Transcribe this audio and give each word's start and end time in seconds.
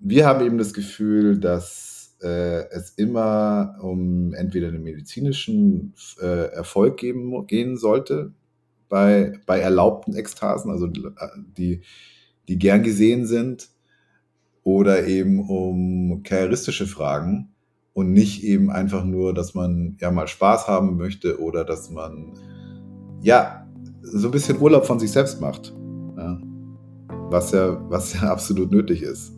wir 0.00 0.26
haben 0.26 0.44
eben 0.44 0.58
das 0.58 0.72
Gefühl, 0.74 1.38
dass 1.38 2.16
äh, 2.22 2.68
es 2.70 2.90
immer 2.90 3.76
um 3.80 4.34
entweder 4.34 4.68
einen 4.68 4.82
medizinischen 4.82 5.94
äh, 6.20 6.52
Erfolg 6.52 6.96
geben, 6.96 7.46
gehen 7.46 7.76
sollte 7.76 8.32
bei, 8.88 9.38
bei 9.46 9.60
erlaubten 9.60 10.14
Ekstasen, 10.14 10.70
also 10.70 10.86
die, 10.86 11.82
die 12.48 12.58
gern 12.58 12.82
gesehen 12.82 13.26
sind, 13.26 13.70
oder 14.68 15.06
eben 15.06 15.48
um 15.48 16.22
karrieristische 16.22 16.86
Fragen 16.86 17.54
und 17.94 18.12
nicht 18.12 18.44
eben 18.44 18.70
einfach 18.70 19.02
nur, 19.02 19.32
dass 19.32 19.54
man 19.54 19.96
ja 19.98 20.10
mal 20.10 20.28
Spaß 20.28 20.68
haben 20.68 20.98
möchte 20.98 21.40
oder 21.40 21.64
dass 21.64 21.88
man 21.88 22.34
ja 23.22 23.66
so 24.02 24.28
ein 24.28 24.30
bisschen 24.30 24.60
Urlaub 24.60 24.84
von 24.84 24.98
sich 24.98 25.10
selbst 25.10 25.40
macht. 25.40 25.74
Ja. 26.18 26.38
Was 27.30 27.52
ja, 27.52 27.80
was 27.88 28.12
ja 28.12 28.20
absolut 28.30 28.70
nötig 28.70 29.02
ist. 29.02 29.37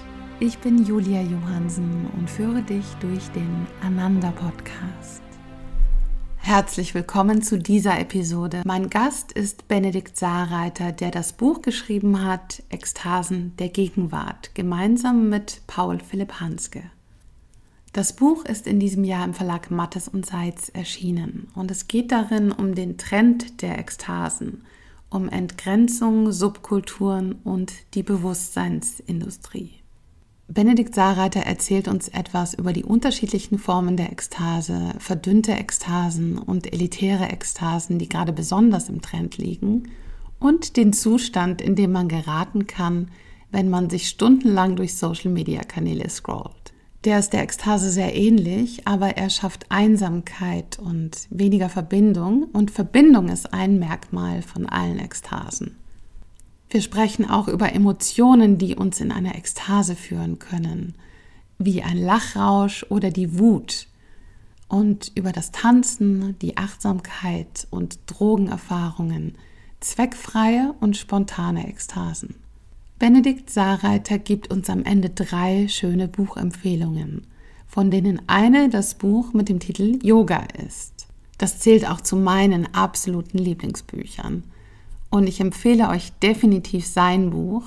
Ich 0.43 0.57
bin 0.57 0.83
Julia 0.83 1.21
Johansen 1.21 2.07
und 2.17 2.27
führe 2.27 2.63
dich 2.63 2.85
durch 2.99 3.27
den 3.27 3.67
Ananda 3.79 4.31
Podcast. 4.31 5.21
Herzlich 6.37 6.95
willkommen 6.95 7.43
zu 7.43 7.59
dieser 7.59 7.99
Episode. 7.99 8.63
Mein 8.65 8.89
Gast 8.89 9.31
ist 9.31 9.67
Benedikt 9.67 10.17
Saarreiter, 10.17 10.93
der 10.93 11.11
das 11.11 11.33
Buch 11.33 11.61
geschrieben 11.61 12.25
hat, 12.25 12.63
Ekstasen 12.69 13.55
der 13.57 13.69
Gegenwart, 13.69 14.55
gemeinsam 14.55 15.29
mit 15.29 15.61
Paul 15.67 15.99
Philipp 15.99 16.39
Hanske. 16.39 16.81
Das 17.93 18.15
Buch 18.15 18.43
ist 18.43 18.65
in 18.65 18.79
diesem 18.79 19.03
Jahr 19.03 19.25
im 19.25 19.35
Verlag 19.35 19.69
Mattes 19.69 20.07
und 20.07 20.25
Seitz 20.25 20.69
erschienen 20.69 21.49
und 21.53 21.69
es 21.69 21.87
geht 21.87 22.11
darin 22.11 22.51
um 22.51 22.73
den 22.73 22.97
Trend 22.97 23.61
der 23.61 23.77
Ekstasen, 23.77 24.65
um 25.11 25.29
Entgrenzung, 25.29 26.31
Subkulturen 26.31 27.33
und 27.43 27.71
die 27.93 28.01
Bewusstseinsindustrie. 28.01 29.80
Benedikt 30.53 30.95
Saarreiter 30.95 31.39
erzählt 31.39 31.87
uns 31.87 32.09
etwas 32.09 32.53
über 32.53 32.73
die 32.73 32.83
unterschiedlichen 32.83 33.57
Formen 33.57 33.95
der 33.95 34.11
Ekstase, 34.11 34.95
verdünnte 34.99 35.53
Ekstasen 35.53 36.37
und 36.37 36.73
elitäre 36.73 37.29
Ekstasen, 37.29 37.99
die 37.99 38.09
gerade 38.09 38.33
besonders 38.33 38.89
im 38.89 39.01
Trend 39.01 39.37
liegen, 39.37 39.91
und 40.39 40.75
den 40.75 40.91
Zustand, 40.91 41.61
in 41.61 41.77
dem 41.77 41.93
man 41.93 42.09
geraten 42.09 42.67
kann, 42.67 43.11
wenn 43.49 43.69
man 43.69 43.89
sich 43.89 44.09
stundenlang 44.09 44.75
durch 44.75 44.97
Social-Media-Kanäle 44.97 46.09
scrollt. 46.09 46.73
Der 47.05 47.19
ist 47.19 47.31
der 47.31 47.43
Ekstase 47.43 47.89
sehr 47.89 48.13
ähnlich, 48.13 48.85
aber 48.85 49.15
er 49.15 49.29
schafft 49.29 49.67
Einsamkeit 49.69 50.77
und 50.79 51.27
weniger 51.29 51.69
Verbindung 51.69 52.43
und 52.51 52.71
Verbindung 52.71 53.29
ist 53.29 53.53
ein 53.53 53.79
Merkmal 53.79 54.41
von 54.41 54.65
allen 54.65 54.99
Ekstasen. 54.99 55.77
Wir 56.71 56.81
sprechen 56.81 57.29
auch 57.29 57.49
über 57.49 57.73
Emotionen, 57.73 58.57
die 58.57 58.75
uns 58.75 59.01
in 59.01 59.11
eine 59.11 59.35
Ekstase 59.35 59.93
führen 59.97 60.39
können, 60.39 60.95
wie 61.57 61.83
ein 61.83 61.97
Lachrausch 61.97 62.85
oder 62.87 63.11
die 63.11 63.37
Wut. 63.37 63.87
Und 64.69 65.11
über 65.15 65.33
das 65.33 65.51
Tanzen, 65.51 66.39
die 66.39 66.55
Achtsamkeit 66.55 67.67
und 67.71 67.99
Drogenerfahrungen, 68.07 69.35
zweckfreie 69.81 70.73
und 70.79 70.95
spontane 70.95 71.67
Ekstasen. 71.67 72.35
Benedikt 72.99 73.49
Saarreiter 73.49 74.17
gibt 74.17 74.49
uns 74.49 74.69
am 74.69 74.85
Ende 74.85 75.09
drei 75.09 75.67
schöne 75.67 76.07
Buchempfehlungen, 76.07 77.27
von 77.67 77.91
denen 77.91 78.21
eine 78.27 78.69
das 78.69 78.93
Buch 78.93 79.33
mit 79.33 79.49
dem 79.49 79.59
Titel 79.59 79.99
Yoga 80.01 80.45
ist. 80.65 81.07
Das 81.37 81.59
zählt 81.59 81.89
auch 81.89 81.99
zu 81.99 82.15
meinen 82.15 82.73
absoluten 82.73 83.39
Lieblingsbüchern. 83.39 84.43
Und 85.11 85.27
ich 85.27 85.39
empfehle 85.39 85.89
euch 85.89 86.11
definitiv 86.23 86.87
sein 86.87 87.29
Buch, 87.29 87.65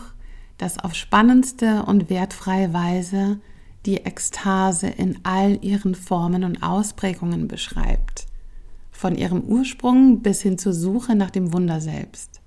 das 0.59 0.79
auf 0.79 0.95
spannendste 0.95 1.85
und 1.85 2.11
wertfreie 2.11 2.73
Weise 2.73 3.39
die 3.87 3.99
Ekstase 3.99 4.89
in 4.89 5.19
all 5.25 5.63
ihren 5.63 5.95
Formen 5.95 6.43
und 6.43 6.63
Ausprägungen 6.63 7.47
beschreibt. 7.47 8.27
Von 8.91 9.15
ihrem 9.15 9.43
Ursprung 9.43 10.23
bis 10.23 10.41
hin 10.41 10.57
zur 10.57 10.73
Suche 10.73 11.15
nach 11.15 11.31
dem 11.31 11.53
Wunder 11.53 11.81
selbst. 11.83 12.41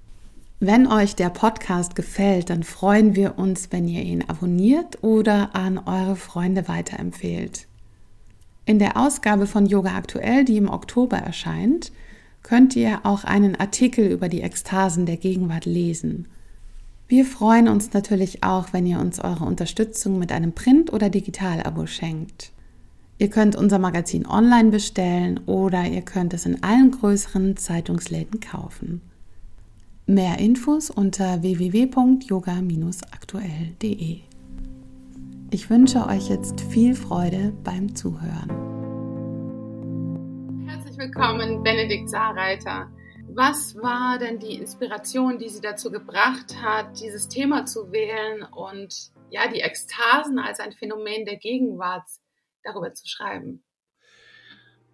Wenn 0.60 0.88
euch 0.88 1.16
der 1.16 1.30
Podcast 1.30 1.96
gefällt, 1.96 2.50
dann 2.50 2.64
freuen 2.64 3.16
wir 3.16 3.38
uns, 3.38 3.72
wenn 3.72 3.88
ihr 3.88 4.02
ihn 4.02 4.24
abonniert 4.28 5.04
oder 5.04 5.56
an 5.56 5.78
eure 5.78 6.16
Freunde 6.16 6.68
weiterempfehlt. 6.68 7.68
In 8.66 8.80
der 8.80 8.98
Ausgabe 8.98 9.46
von 9.46 9.68
Yoga 9.68 9.96
Aktuell, 9.96 10.44
die 10.44 10.58
im 10.58 10.70
Oktober 10.70 11.18
erscheint, 11.18 11.92
könnt 12.48 12.76
ihr 12.78 13.02
auch 13.04 13.26
einen 13.26 13.58
Artikel 13.58 14.08
über 14.08 14.30
die 14.30 14.40
Ekstasen 14.40 15.06
der 15.06 15.18
Gegenwart 15.18 15.66
lesen. 15.66 16.30
Wir 17.10 17.26
freuen 17.26 17.68
uns 17.68 17.92
natürlich 17.92 18.42
auch, 18.42 18.72
wenn 18.72 18.86
ihr 18.86 19.02
uns 19.02 19.20
eure 19.20 19.44
Unterstützung 19.44 20.18
mit 20.18 20.32
einem 20.32 20.54
Print- 20.54 20.94
oder 20.94 21.10
Digital-Abo 21.10 21.88
schenkt. 21.88 22.54
Ihr 23.18 23.30
könnt 23.30 23.58
unser 23.58 23.80
Magazin 23.80 24.26
online 24.26 24.70
bestellen 24.70 25.42
oder 25.46 25.86
ihr 25.88 26.04
könnt 26.04 26.34
es 26.34 26.46
in 26.46 26.64
allen 26.64 26.92
größeren 26.92 27.58
Zeitungsläden 27.58 28.40
kaufen. 28.40 29.02
Mehr 30.06 30.40
Infos 30.40 30.90
unter 30.90 31.42
www.yoga-aktuell.de. 31.42 34.20
Ich 35.52 35.70
wünsche 35.70 36.08
euch 36.08 36.30
jetzt 36.30 36.62
viel 36.62 36.96
Freude 36.96 37.52
beim 37.66 37.94
Zuhören 37.94 38.67
willkommen, 40.98 41.62
Benedikt 41.62 42.10
Saarreiter. 42.10 42.88
Was 43.30 43.76
war 43.76 44.18
denn 44.18 44.40
die 44.40 44.56
Inspiration, 44.56 45.38
die 45.38 45.50
Sie 45.50 45.62
dazu 45.62 45.92
gebracht 45.92 46.56
hat, 46.60 47.00
dieses 47.00 47.28
Thema 47.28 47.68
zu 47.68 47.92
wählen 47.92 48.44
und 48.52 49.12
ja, 49.30 49.42
die 49.48 49.60
Ekstasen 49.60 50.40
als 50.40 50.60
ein 50.60 50.72
Phänomen 50.72 51.26
der 51.26 51.38
Gegenwart 51.38 52.08
darüber 52.64 52.96
zu 52.96 53.08
schreiben? 53.08 53.62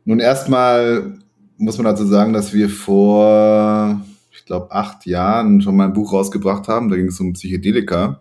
Nun, 0.04 0.20
erstmal 0.20 1.20
muss 1.58 1.78
man 1.78 1.86
dazu 1.86 2.06
sagen, 2.06 2.34
dass 2.34 2.54
wir 2.54 2.68
vor, 2.68 4.02
ich 4.32 4.44
glaube, 4.44 4.72
acht 4.72 5.06
Jahren 5.06 5.62
schon 5.62 5.78
mal 5.78 5.86
ein 5.86 5.94
Buch 5.94 6.12
rausgebracht 6.12 6.68
haben. 6.68 6.90
Da 6.90 6.98
ging 6.98 7.08
es 7.08 7.20
um 7.22 7.32
Psychedelika. 7.32 8.20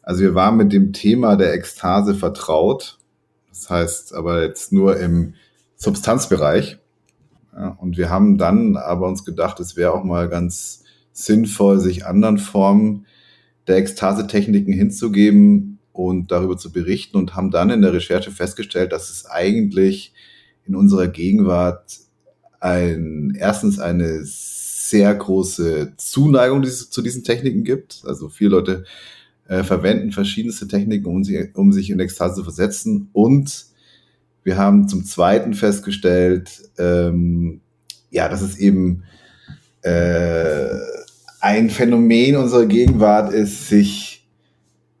Also 0.00 0.22
wir 0.22 0.36
waren 0.36 0.56
mit 0.56 0.72
dem 0.72 0.92
Thema 0.92 1.34
der 1.34 1.54
Ekstase 1.54 2.14
vertraut. 2.14 2.98
Das 3.48 3.68
heißt 3.68 4.14
aber 4.14 4.44
jetzt 4.44 4.72
nur 4.72 4.96
im 5.00 5.34
Substanzbereich. 5.74 6.78
Und 7.78 7.96
wir 7.96 8.10
haben 8.10 8.38
dann 8.38 8.76
aber 8.76 9.08
uns 9.08 9.24
gedacht, 9.24 9.60
es 9.60 9.76
wäre 9.76 9.94
auch 9.94 10.04
mal 10.04 10.28
ganz 10.28 10.84
sinnvoll, 11.12 11.80
sich 11.80 12.04
anderen 12.04 12.38
Formen 12.38 13.06
der 13.66 13.76
Ekstase-Techniken 13.76 14.72
hinzugeben 14.72 15.78
und 15.92 16.30
darüber 16.30 16.58
zu 16.58 16.70
berichten 16.70 17.16
und 17.16 17.34
haben 17.34 17.50
dann 17.50 17.70
in 17.70 17.80
der 17.80 17.92
Recherche 17.92 18.30
festgestellt, 18.30 18.92
dass 18.92 19.10
es 19.10 19.26
eigentlich 19.26 20.12
in 20.66 20.74
unserer 20.74 21.08
Gegenwart 21.08 21.98
ein, 22.60 23.34
erstens 23.38 23.78
eine 23.78 24.20
sehr 24.24 25.14
große 25.14 25.94
Zuneigung 25.96 26.62
zu 26.64 27.02
diesen 27.02 27.24
Techniken 27.24 27.64
gibt. 27.64 28.02
Also 28.04 28.28
viele 28.28 28.50
Leute 28.50 28.84
äh, 29.48 29.62
verwenden 29.62 30.12
verschiedenste 30.12 30.68
Techniken, 30.68 31.06
um 31.06 31.24
sich, 31.24 31.54
um 31.54 31.72
sich 31.72 31.90
in 31.90 32.00
Ekstase 32.00 32.36
zu 32.36 32.44
versetzen 32.44 33.08
und 33.12 33.66
wir 34.46 34.56
haben 34.56 34.86
zum 34.86 35.04
Zweiten 35.04 35.54
festgestellt, 35.54 36.70
ähm, 36.78 37.62
ja, 38.10 38.28
dass 38.28 38.42
es 38.42 38.56
eben 38.58 39.02
äh, 39.82 40.68
ein 41.40 41.68
Phänomen 41.68 42.36
unserer 42.36 42.66
Gegenwart 42.66 43.32
ist, 43.32 43.68
sich 43.68 44.24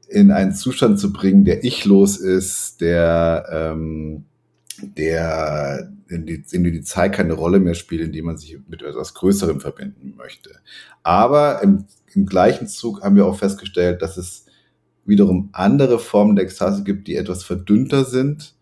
in 0.08 0.32
einen 0.32 0.52
Zustand 0.52 0.98
zu 0.98 1.12
bringen, 1.12 1.44
der 1.44 1.62
ichlos 1.62 2.16
ist, 2.16 2.80
der, 2.80 3.46
ähm, 3.52 4.24
der 4.80 5.92
in, 6.08 6.26
die, 6.26 6.42
in 6.50 6.64
die 6.64 6.82
Zeit 6.82 7.12
keine 7.12 7.34
Rolle 7.34 7.60
mehr 7.60 7.74
spielt, 7.74 8.02
in 8.02 8.12
dem 8.12 8.24
man 8.24 8.38
sich 8.38 8.58
mit 8.66 8.82
etwas 8.82 9.14
Größerem 9.14 9.60
verbinden 9.60 10.14
möchte. 10.16 10.50
Aber 11.04 11.62
im, 11.62 11.84
im 12.14 12.26
gleichen 12.26 12.66
Zug 12.66 13.00
haben 13.00 13.14
wir 13.14 13.26
auch 13.26 13.38
festgestellt, 13.38 14.02
dass 14.02 14.16
es 14.16 14.46
wiederum 15.04 15.50
andere 15.52 16.00
Formen 16.00 16.34
der 16.34 16.46
Ekstase 16.46 16.82
gibt, 16.82 17.06
die 17.06 17.14
etwas 17.14 17.44
verdünnter 17.44 18.04
sind, 18.04 18.55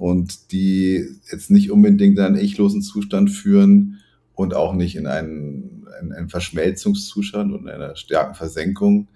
und 0.00 0.50
die 0.50 1.06
jetzt 1.30 1.50
nicht 1.50 1.70
unbedingt 1.70 2.16
in 2.16 2.24
einen 2.24 2.38
ichlosen 2.38 2.80
Zustand 2.80 3.30
führen 3.30 4.00
und 4.34 4.54
auch 4.54 4.72
nicht 4.72 4.96
in 4.96 5.06
einen 5.06 5.86
in 6.00 6.14
einem 6.14 6.30
Verschmelzungszustand 6.30 7.52
und 7.52 7.68
einer 7.68 7.94
starken 7.96 8.34
Versenkung, 8.34 9.08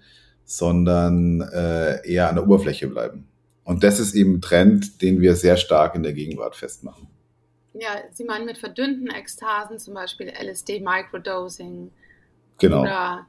sondern 0.43 1.41
äh, 1.41 2.07
eher 2.07 2.29
an 2.29 2.35
der 2.35 2.43
Oberfläche 2.43 2.87
bleiben. 2.87 3.27
Und 3.63 3.83
das 3.83 3.99
ist 3.99 4.13
eben 4.13 4.35
ein 4.35 4.41
Trend, 4.41 5.01
den 5.01 5.21
wir 5.21 5.35
sehr 5.35 5.57
stark 5.57 5.95
in 5.95 6.03
der 6.03 6.13
Gegenwart 6.13 6.55
festmachen. 6.55 7.07
Ja, 7.73 7.95
Sie 8.11 8.23
meinen 8.23 8.45
mit 8.45 8.59
verdünnten 8.59 9.07
Ekstasen, 9.07 9.79
zum 9.79 9.95
Beispiel 9.95 10.27
LSD 10.27 10.81
Microdosing. 10.81 11.89
Genau. 12.59 12.81
Oder 12.81 13.25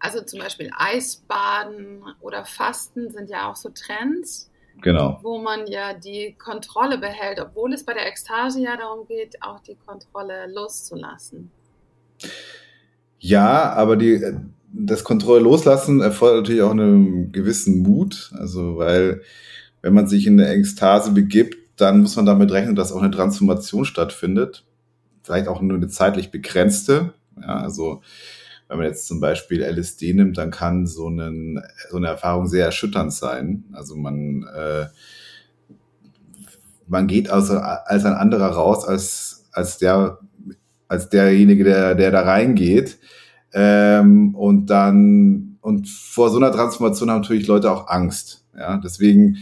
also 0.00 0.20
zum 0.22 0.40
Beispiel 0.40 0.72
Eisbaden 0.76 2.02
oder 2.20 2.44
Fasten 2.44 3.12
sind 3.12 3.30
ja 3.30 3.48
auch 3.48 3.56
so 3.56 3.68
Trends. 3.68 4.50
Genau. 4.80 5.18
Wo 5.22 5.38
man 5.38 5.66
ja 5.66 5.94
die 5.94 6.36
Kontrolle 6.38 6.98
behält, 6.98 7.40
obwohl 7.40 7.72
es 7.72 7.84
bei 7.84 7.94
der 7.94 8.06
Ekstase 8.06 8.60
ja 8.60 8.76
darum 8.76 9.06
geht, 9.06 9.42
auch 9.42 9.60
die 9.60 9.76
Kontrolle 9.86 10.46
loszulassen. 10.52 11.50
Ja, 13.18 13.72
aber 13.72 13.96
die, 13.96 14.22
das 14.72 15.04
Kontrolle 15.04 15.40
loslassen 15.40 16.00
erfordert 16.00 16.42
natürlich 16.42 16.62
auch 16.62 16.70
einen 16.70 17.32
gewissen 17.32 17.82
Mut. 17.82 18.32
Also, 18.38 18.76
weil, 18.76 19.22
wenn 19.82 19.94
man 19.94 20.06
sich 20.06 20.26
in 20.26 20.40
eine 20.40 20.50
Ekstase 20.50 21.12
begibt, 21.12 21.56
dann 21.80 22.00
muss 22.00 22.16
man 22.16 22.26
damit 22.26 22.50
rechnen, 22.50 22.76
dass 22.76 22.92
auch 22.92 23.02
eine 23.02 23.10
Transformation 23.10 23.84
stattfindet. 23.84 24.64
Vielleicht 25.22 25.48
auch 25.48 25.60
nur 25.60 25.76
eine 25.76 25.88
zeitlich 25.88 26.30
begrenzte. 26.30 27.14
Ja, 27.40 27.60
also, 27.60 28.02
wenn 28.68 28.78
man 28.78 28.86
jetzt 28.86 29.06
zum 29.06 29.20
Beispiel 29.20 29.62
LSD 29.62 30.12
nimmt, 30.12 30.36
dann 30.36 30.50
kann 30.50 30.86
so, 30.86 31.06
einen, 31.06 31.62
so 31.90 31.96
eine 31.96 32.08
Erfahrung 32.08 32.46
sehr 32.46 32.66
erschütternd 32.66 33.12
sein. 33.12 33.64
Also 33.72 33.96
man, 33.96 34.44
äh, 34.54 34.86
man 36.86 37.06
geht 37.06 37.30
als, 37.30 37.50
als 37.50 38.04
ein 38.04 38.12
anderer 38.12 38.48
raus, 38.48 38.84
als, 38.84 39.46
als, 39.52 39.78
der, 39.78 40.18
als 40.86 41.08
derjenige, 41.08 41.64
der, 41.64 41.94
der 41.94 42.10
da 42.10 42.20
reingeht. 42.20 42.98
Ähm, 43.54 44.34
und 44.34 44.66
dann, 44.66 45.56
und 45.62 45.88
vor 45.88 46.28
so 46.30 46.36
einer 46.36 46.52
Transformation 46.52 47.10
haben 47.10 47.22
natürlich 47.22 47.46
Leute 47.46 47.72
auch 47.72 47.88
Angst. 47.88 48.44
Ja, 48.56 48.76
deswegen 48.76 49.38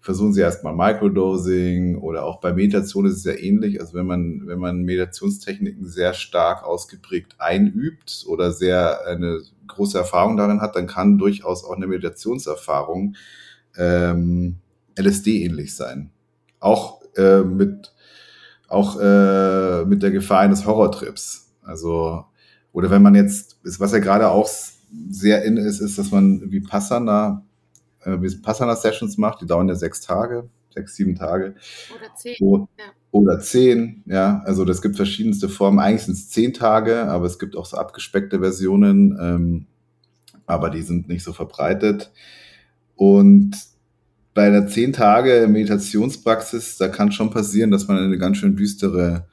versuchen 0.00 0.32
sie 0.32 0.40
erstmal 0.40 0.74
Microdosing 0.74 1.98
oder 1.98 2.24
auch 2.24 2.40
bei 2.40 2.52
Meditation 2.52 3.06
ist 3.06 3.16
es 3.16 3.24
ja 3.24 3.34
ähnlich. 3.34 3.80
Also 3.80 3.94
wenn 3.94 4.06
man, 4.06 4.46
wenn 4.46 4.58
man 4.58 4.82
Meditationstechniken 4.82 5.86
sehr 5.86 6.14
stark 6.14 6.64
ausgeprägt 6.64 7.36
einübt 7.38 8.24
oder 8.26 8.50
sehr 8.52 9.06
eine 9.06 9.42
große 9.66 9.98
Erfahrung 9.98 10.36
darin 10.36 10.60
hat, 10.60 10.74
dann 10.74 10.86
kann 10.86 11.18
durchaus 11.18 11.64
auch 11.64 11.76
eine 11.76 11.86
Meditationserfahrung 11.86 13.16
ähm, 13.76 14.56
LSD 14.98 15.44
ähnlich 15.44 15.76
sein. 15.76 16.10
Auch 16.60 17.02
äh, 17.16 17.42
mit 17.42 17.92
auch 18.68 19.00
äh, 19.00 19.84
mit 19.84 20.02
der 20.02 20.12
Gefahr 20.12 20.40
eines 20.40 20.64
Horrortrips. 20.64 21.52
Also 21.62 22.24
oder 22.72 22.90
wenn 22.90 23.02
man 23.02 23.14
jetzt, 23.14 23.58
was 23.78 23.92
ja 23.92 23.98
gerade 23.98 24.28
auch 24.28 24.48
sehr 25.10 25.44
in 25.44 25.56
ist, 25.56 25.80
ist, 25.80 25.98
dass 25.98 26.10
man 26.10 26.50
wie 26.50 26.60
Äh, 28.04 28.16
Passana-Sessions 28.42 29.18
macht, 29.18 29.40
die 29.40 29.46
dauern 29.46 29.68
ja 29.68 29.74
sechs 29.74 30.00
Tage, 30.00 30.48
sechs, 30.74 30.96
sieben 30.96 31.14
Tage. 31.16 31.54
Oder 31.94 32.14
zehn. 32.16 32.36
O 32.40 32.68
ja. 32.78 32.84
Oder 33.12 33.40
zehn, 33.40 34.02
ja. 34.06 34.40
Also 34.44 34.64
das 34.64 34.82
gibt 34.82 34.96
verschiedenste 34.96 35.48
Formen. 35.48 35.80
Eigentlich 35.80 36.02
sind 36.02 36.14
es 36.14 36.30
zehn 36.30 36.52
Tage, 36.52 37.06
aber 37.06 37.26
es 37.26 37.38
gibt 37.38 37.56
auch 37.56 37.66
so 37.66 37.76
abgespeckte 37.76 38.38
Versionen, 38.40 39.18
ähm, 39.20 39.66
aber 40.46 40.70
die 40.70 40.82
sind 40.82 41.08
nicht 41.08 41.24
so 41.24 41.32
verbreitet. 41.32 42.12
Und 42.94 43.56
bei 44.34 44.46
einer 44.46 44.66
zehn 44.68 44.92
Tage 44.92 45.48
Meditationspraxis, 45.48 46.76
da 46.76 46.88
kann 46.88 47.12
schon 47.12 47.30
passieren, 47.30 47.70
dass 47.70 47.88
man 47.88 47.98
eine 47.98 48.18
ganz 48.18 48.36
schön 48.36 48.56
düstere 48.56 49.26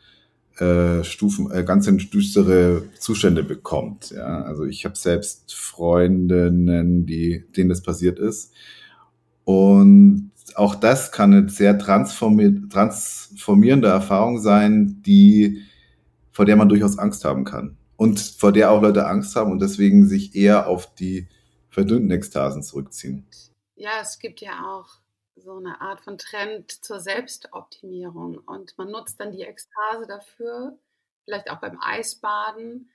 äh, 0.60 1.04
Stufen, 1.04 1.52
äh, 1.52 1.64
ganz 1.64 1.86
düstere 1.86 2.84
Zustände 3.00 3.44
bekommt. 3.44 4.12
Ja? 4.12 4.44
Also 4.44 4.66
ich 4.66 4.86
habe 4.86 4.96
selbst 4.96 5.54
Freundinnen, 5.54 7.06
die, 7.06 7.46
denen 7.56 7.70
das 7.70 7.82
passiert 7.82 8.20
ist. 8.20 8.54
Und 9.44 10.32
auch 10.56 10.76
das 10.76 11.12
kann 11.12 11.34
eine 11.34 11.50
sehr 11.50 11.78
transformi 11.78 12.68
transformierende 12.70 13.88
Erfahrung 13.88 14.40
sein, 14.40 15.02
die, 15.06 15.62
vor 16.32 16.46
der 16.46 16.56
man 16.56 16.70
durchaus 16.70 16.98
Angst 16.98 17.24
haben 17.24 17.44
kann. 17.44 17.78
Und 17.96 18.20
vor 18.20 18.52
der 18.52 18.72
auch 18.72 18.82
Leute 18.82 19.08
Angst 19.08 19.36
haben 19.36 19.52
und 19.52 19.62
deswegen 19.62 20.08
sich 20.08 20.36
eher 20.36 20.68
auf 20.68 20.94
die 20.96 21.28
verdünnten 21.70 22.12
Ekstasen 22.12 22.64
zurückziehen. 22.64 23.26
Ja, 23.76 23.92
es 24.02 24.20
gibt 24.20 24.42
ja 24.42 24.52
auch 24.66 25.00
so 25.38 25.58
eine 25.58 25.82
Art 25.82 26.02
von 26.02 26.18
Trend 26.18 26.72
zur 26.72 27.00
Selbstoptimierung. 27.00 28.38
Und 28.40 28.78
man 28.78 28.92
nutzt 28.92 29.20
dann 29.20 29.32
die 29.32 29.44
Ekstase 29.44 30.08
dafür, 30.08 30.78
vielleicht 31.26 31.50
auch 31.50 31.60
beim 31.60 31.80
Eisbaden 31.82 32.90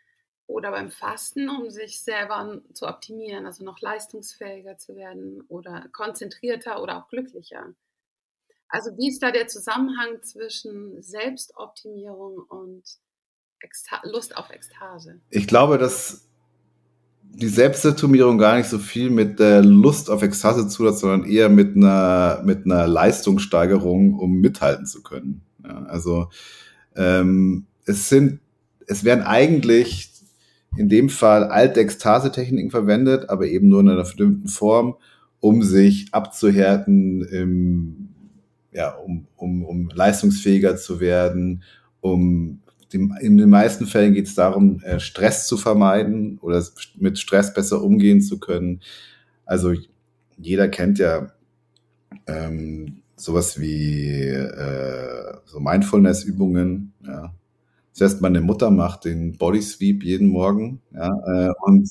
oder 0.47 0.71
beim 0.71 0.91
Fasten, 0.91 1.49
um 1.49 1.71
sich 1.71 2.03
selber 2.03 2.61
zu 2.75 2.87
optimieren, 2.87 3.47
also 3.47 3.65
noch 3.65 3.81
leistungsfähiger 3.81 4.77
zu 4.79 4.97
werden 4.97 5.43
oder 5.49 5.89
konzentrierter 5.93 6.83
oder 6.83 6.99
auch 6.99 7.09
glücklicher. 7.09 7.75
Also 8.69 8.97
wie 8.97 9.09
ist 9.09 9.23
da 9.23 9.31
der 9.31 9.49
Zusammenhang 9.49 10.23
zwischen 10.23 11.03
Selbstoptimierung 11.03 12.39
und 12.39 12.83
Lust 14.03 14.37
auf 14.37 14.51
Ekstase? 14.51 15.21
Ich 15.31 15.47
glaube, 15.47 15.79
dass 15.79 16.29
die 17.35 17.49
Selbstoptimierung 17.49 18.39
gar 18.39 18.57
nicht 18.57 18.69
so 18.69 18.79
viel 18.79 19.11
mit 19.11 19.39
der 19.41 19.63
Lust 19.63 20.11
auf 20.11 20.23
Ekstase 20.23 20.69
zu 20.69 20.87
hat, 20.87 20.99
sondern 20.99 21.25
eher 21.25 21.49
mit 21.49 21.77
einer, 21.77 22.43
mit 22.45 22.65
einer 22.65 22.87
Leistungssteigerung, 22.87 24.19
um 24.19 24.41
mithalten 24.41 24.87
zu 24.87 25.03
können. 25.03 25.43
Ja, 25.65 25.85
also 25.85 26.29
ähm, 26.95 27.67
es 27.87 28.09
sind, 28.09 28.41
es 28.87 29.05
werden 29.05 29.25
eigentlich 29.25 30.11
in 30.77 30.89
dem 30.89 31.09
Fall 31.09 31.45
alte 31.45 31.81
Ekstase-Techniken 31.81 32.71
verwendet, 32.71 33.29
aber 33.29 33.47
eben 33.47 33.69
nur 33.69 33.81
in 33.81 33.89
einer 33.89 34.03
bestimmten 34.03 34.49
Form, 34.49 34.97
um 35.41 35.63
sich 35.63 36.09
abzuhärten, 36.13 37.23
im, 37.23 38.09
ja, 38.73 38.95
um, 38.95 39.27
um, 39.37 39.65
um 39.65 39.91
leistungsfähiger 39.95 40.77
zu 40.77 41.01
werden, 41.01 41.63
um 42.01 42.62
in 42.95 43.39
den 43.39 43.51
meisten 43.51 43.87
Fällen 43.87 44.15
geht 44.15 44.27
es 44.27 44.35
darum, 44.35 44.81
äh, 44.83 45.01
Stress 45.01 45.47
zu 45.47 45.57
vermeiden 45.57 46.39
oder 46.41 46.65
mit 46.97 47.19
Stress 47.19 47.55
besser 47.55 47.83
umgehen 47.83 48.21
zu 48.21 48.39
können. 48.39 48.81
Also 49.45 49.73
jeder 50.37 50.69
kennt 50.69 50.99
ja 50.99 51.33
ähm, 52.27 53.03
sowas 53.17 53.61
wie 53.61 54.29
äh, 54.29 55.35
so 55.45 55.61
Mindfulness-Übungen. 55.61 56.93
Ja. 57.07 57.35
Das 57.93 58.13
heißt, 58.13 58.23
meine 58.23 58.41
Mutter 58.41 58.71
macht 58.71 59.05
den 59.05 59.37
Body 59.37 59.61
Sweep 59.61 60.03
jeden 60.03 60.29
Morgen. 60.29 60.81
Ja, 60.93 61.09
äh, 61.09 61.53
und 61.61 61.91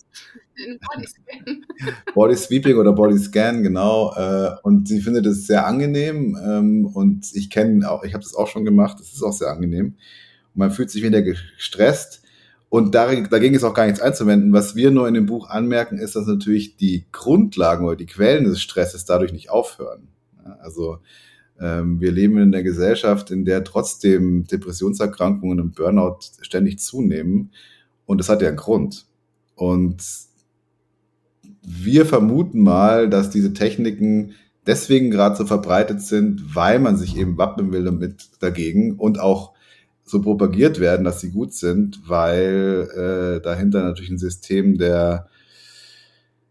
Body 2.14 2.36
Sweeping 2.36 2.78
oder 2.78 2.94
Body 2.94 3.18
Scan, 3.20 3.62
genau. 3.62 4.14
Äh, 4.16 4.56
und 4.64 4.88
sie 4.88 5.02
findet 5.02 5.26
es 5.28 5.46
sehr 5.46 5.68
angenehm. 5.68 6.38
Ähm, 6.44 6.86
und 6.88 7.34
ich 7.36 7.50
kenne 7.50 7.90
auch, 7.90 8.04
ich 8.04 8.14
habe 8.14 8.24
das 8.24 8.34
auch 8.34 8.48
schon 8.48 8.66
gemacht. 8.66 9.00
Es 9.00 9.14
ist 9.14 9.22
auch 9.24 9.34
sehr 9.34 9.52
angenehm 9.52 9.96
man 10.54 10.72
fühlt 10.72 10.90
sich 10.90 11.04
wieder 11.04 11.22
gestresst. 11.22 12.22
Und 12.70 12.96
dagegen 12.96 13.54
ist 13.54 13.66
auch 13.66 13.74
gar 13.74 13.86
nichts 13.86 14.00
einzuwenden. 14.00 14.54
Was 14.54 14.76
wir 14.76 14.92
nur 14.92 15.08
in 15.08 15.14
dem 15.14 15.26
Buch 15.26 15.50
anmerken, 15.50 15.98
ist, 15.98 16.16
dass 16.16 16.26
natürlich 16.26 16.78
die 16.78 17.06
Grundlagen 17.12 17.86
oder 17.86 17.98
die 17.98 18.06
Quellen 18.06 18.46
des 18.46 18.62
Stresses 18.62 19.04
dadurch 19.04 19.34
nicht 19.34 19.50
aufhören. 19.50 20.08
Also 20.62 21.00
ähm, 21.60 22.00
wir 22.00 22.12
leben 22.12 22.38
in 22.38 22.54
einer 22.54 22.64
Gesellschaft, 22.64 23.30
in 23.30 23.44
der 23.44 23.64
trotzdem 23.64 24.46
Depressionserkrankungen 24.48 25.60
und 25.60 25.76
Burnout 25.76 26.20
ständig 26.42 26.80
zunehmen. 26.80 27.52
Und 28.06 28.20
das 28.20 28.30
hat 28.30 28.42
ja 28.42 28.48
einen 28.48 28.58
Grund. 28.58 29.06
Und 29.56 30.02
wir 31.62 32.06
vermuten 32.06 32.62
mal, 32.62 33.10
dass 33.10 33.30
diese 33.30 33.54
Techniken 33.54 34.34
deswegen 34.66 35.12
gerade 35.12 35.36
so 35.36 35.46
verbreitet 35.46 36.02
sind, 36.02 36.56
weil 36.56 36.80
man 36.80 36.98
sich 36.98 37.18
eben 37.18 37.38
wappnen 37.38 37.72
will 37.72 37.84
damit 37.84 38.30
dagegen 38.40 38.94
und 38.98 39.20
auch 39.20 39.51
so 40.12 40.22
propagiert 40.22 40.80
werden, 40.80 41.04
dass 41.04 41.22
sie 41.22 41.32
gut 41.32 41.54
sind, 41.54 42.02
weil 42.08 42.88
äh, 42.96 43.42
dahinter 43.42 43.84
natürlich 43.84 44.12
ein 44.12 44.18
System 44.18 44.78
der, 44.78 45.30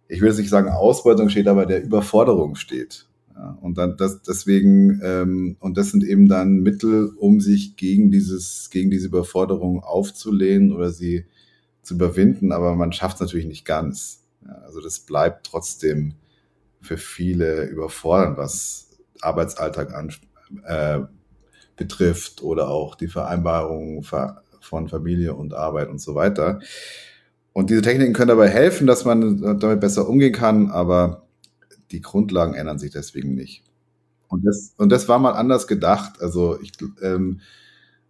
ich 0.09 0.21
will 0.21 0.29
jetzt 0.29 0.39
nicht 0.39 0.51
sagen 0.51 0.71
Ausbeutung 0.71 1.29
steht, 1.29 1.47
aber 1.47 1.67
der 1.67 1.83
Überforderung 1.83 2.57
steht. 2.57 3.07
Ja, 3.35 3.57
und 3.61 3.79
dann 3.79 3.97
das 3.97 4.23
deswegen 4.23 5.01
ähm, 5.05 5.57
und 5.61 5.77
das 5.77 5.91
sind 5.91 6.03
eben 6.05 6.29
dann 6.29 6.61
Mittel, 6.61 7.13
um 7.17 7.41
sich 7.41 7.77
gegen 7.77 8.11
dieses 8.11 8.71
gegen 8.71 8.91
diese 8.91 9.07
Überforderung 9.07 9.85
aufzulehnen 9.85 10.73
oder 10.73 10.91
sie 10.91 11.27
zu 11.83 11.95
überwinden, 11.95 12.53
aber 12.53 12.75
man 12.75 12.93
schafft 12.93 13.17
es 13.17 13.21
natürlich 13.21 13.47
nicht 13.47 13.65
ganz. 13.65 14.25
Ja, 14.45 14.55
also 14.65 14.81
das 14.81 15.01
bleibt 15.01 15.47
trotzdem 15.47 16.15
für 16.81 16.97
viele 16.97 17.67
überfordernd, 17.67 18.37
was 18.39 18.89
Arbeitsalltag 19.21 19.95
an, 19.95 20.13
äh, 20.65 21.01
betrifft 21.81 22.43
oder 22.43 22.69
auch 22.69 22.95
die 22.95 23.09
Vereinbarung 23.09 24.05
von 24.05 24.89
Familie 24.89 25.35
und 25.35 25.55
Arbeit 25.55 25.89
und 25.89 26.01
so 26.01 26.15
weiter. 26.15 26.61
Und 27.53 27.71
diese 27.71 27.83
Techniken 27.83 28.13
können 28.13 28.29
dabei 28.29 28.49
helfen, 28.49 28.87
dass 28.87 29.05
man 29.05 29.59
damit 29.59 29.81
besser 29.81 30.09
umgehen 30.09 30.33
kann, 30.33 30.71
aber 30.71 31.27
die 31.91 32.03
Grundlagen 32.03 32.55
ändern 32.55 32.79
sich 32.79 32.93
deswegen 32.93 33.35
nicht. 33.35 33.65
Und 34.29 34.47
das, 34.47 34.75
und 34.77 34.91
das 34.91 35.09
war 35.09 35.19
mal 35.19 35.33
anders 35.33 35.67
gedacht. 35.67 36.21
Also 36.21 36.61
ich, 36.61 36.73
ähm, 37.03 37.41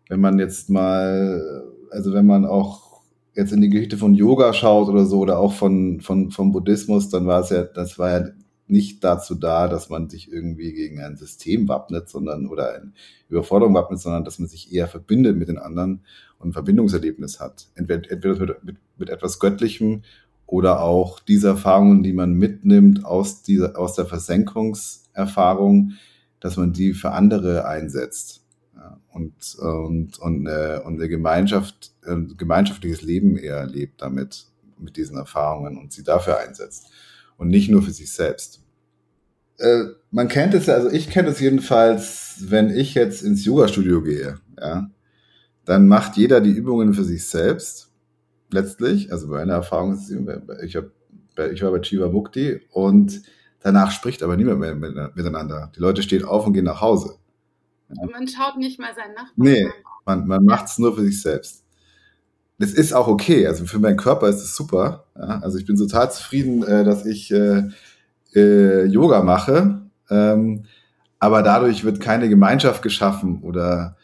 wenn 0.09 0.21
man 0.21 0.39
jetzt 0.39 0.69
mal, 0.69 1.65
also 1.91 2.13
wenn 2.13 2.27
man 2.27 2.45
auch 2.45 3.01
jetzt 3.35 3.53
in 3.53 3.63
die 3.63 3.71
Geschichte 3.71 3.97
von 3.97 4.15
Yoga 4.15 4.53
schaut 4.53 4.89
oder 4.89 5.07
so 5.07 5.21
oder 5.21 5.39
auch 5.39 5.55
von, 5.55 6.01
von, 6.01 6.31
vom 6.33 6.53
Buddhismus, 6.53 7.09
dann 7.09 7.27
war 7.27 7.41
es 7.41 7.51
ja, 7.51 7.63
das 7.63 7.99
war 7.99 8.11
ja 8.11 8.29
nicht 8.71 9.05
dazu 9.05 9.35
da, 9.35 9.69
dass 9.69 9.89
man 9.89 10.09
sich 10.09 10.31
irgendwie 10.33 10.73
gegen 10.73 11.01
ein 11.01 11.17
System 11.17 11.69
wappnet, 11.69 12.09
sondern 12.09 12.47
oder 12.47 12.75
eine 12.75 12.93
Überforderung 13.29 13.75
wappnet, 13.75 14.01
sondern 14.01 14.25
dass 14.25 14.39
man 14.39 14.49
sich 14.49 14.73
eher 14.73 14.89
verbindet 14.89 15.37
mit 15.37 15.49
den 15.49 15.59
anderen 15.59 16.01
und 16.39 16.51
ein 16.51 16.53
Verbindungserlebnis 16.53 17.41
hat. 17.41 17.69
Entweder, 17.75 18.11
entweder 18.11 18.57
mit, 18.63 18.77
mit, 18.97 19.11
etwas 19.11 19.39
Göttlichem 19.39 20.03
oder 20.47 20.81
auch 20.83 21.21
diese 21.21 21.49
Erfahrungen, 21.49 22.03
die 22.03 22.13
man 22.13 22.35
mitnimmt 22.35 23.05
aus 23.05 23.43
dieser, 23.43 23.79
aus 23.79 23.95
der 23.95 24.07
Versenkungserfahrung, 24.07 25.93
dass 26.41 26.57
man 26.57 26.73
die 26.73 26.95
für 26.95 27.13
andere 27.13 27.67
einsetzt 27.67 28.43
und, 29.13 29.55
und, 29.57 30.19
und, 30.19 30.49
eine, 30.49 30.83
und 30.83 30.95
eine 30.95 31.09
Gemeinschaft, 31.09 31.93
ein 32.07 32.35
gemeinschaftliches 32.37 33.03
Leben 33.03 33.37
eher 33.37 33.57
erlebt 33.57 34.01
damit, 34.01 34.47
mit 34.79 34.97
diesen 34.97 35.19
Erfahrungen 35.19 35.77
und 35.77 35.93
sie 35.93 36.03
dafür 36.03 36.39
einsetzt 36.39 36.91
und 37.41 37.49
nicht 37.49 37.71
nur 37.71 37.83
für 37.83 37.91
sich 37.91 38.13
selbst. 38.13 38.61
Äh, 39.57 39.85
man 40.11 40.29
kennt 40.29 40.53
es 40.53 40.67
ja, 40.67 40.75
also 40.75 40.91
ich 40.91 41.09
kenne 41.09 41.31
es 41.31 41.41
jedenfalls, 41.41 42.37
wenn 42.51 42.69
ich 42.69 42.95
jetzt 42.95 43.23
ins 43.23 43.47
Yoga-Studio 43.47 44.03
gehe, 44.03 44.39
ja, 44.61 44.91
dann 45.65 45.89
macht 45.89 46.19
jeder 46.19 46.43
die 46.43 46.51
Übungen 46.51 46.93
für 46.93 47.03
sich 47.03 47.27
selbst, 47.27 47.91
letztlich, 48.51 49.11
also 49.11 49.29
meine 49.29 49.53
Erfahrung 49.53 49.95
ist, 49.95 50.11
ich, 50.63 50.77
hab, 50.77 50.85
ich 51.51 51.63
war 51.63 51.71
bei 51.71 51.79
Chiva 51.81 52.09
Mukti 52.09 52.61
und 52.73 53.23
danach 53.61 53.91
spricht 53.91 54.23
aber 54.23 54.37
niemand 54.37 54.61
mehr 54.61 54.75
miteinander. 54.75 55.73
Die 55.75 55.81
Leute 55.81 56.03
stehen 56.03 56.25
auf 56.25 56.47
und 56.47 56.53
gehen 56.53 56.65
nach 56.65 56.83
Hause. 56.83 57.17
Und 57.89 58.13
man 58.13 58.29
schaut 58.29 58.59
nicht 58.59 58.79
mal 58.79 58.95
seinen 58.95 59.15
Nachbarn 59.15 59.33
Nee, 59.37 59.71
man, 60.05 60.27
man 60.27 60.45
macht 60.45 60.67
es 60.67 60.79
nur 60.79 60.95
für 60.95 61.03
sich 61.03 61.23
selbst. 61.23 61.65
Das 62.61 62.73
ist 62.73 62.93
auch 62.93 63.09
okay. 63.09 63.47
Also 63.47 63.65
für 63.65 63.79
meinen 63.79 63.97
Körper 63.97 64.29
ist 64.29 64.43
es 64.43 64.55
super. 64.55 65.07
Ja? 65.17 65.41
Also 65.41 65.59
ich 65.59 65.67
bin 65.67 65.77
total 65.77 66.13
zufrieden, 66.13 66.63
äh, 66.63 66.85
dass 66.85 67.07
ich 67.07 67.33
äh, 67.33 67.65
äh, 68.35 68.85
Yoga 68.85 69.23
mache. 69.23 69.81
Ähm, 70.11 70.65
aber 71.19 71.43
dadurch 71.43 71.85
wird 71.85 72.01
keine 72.01 72.29
Gemeinschaft 72.29 72.83
geschaffen 72.83 73.43
oder 73.43 73.97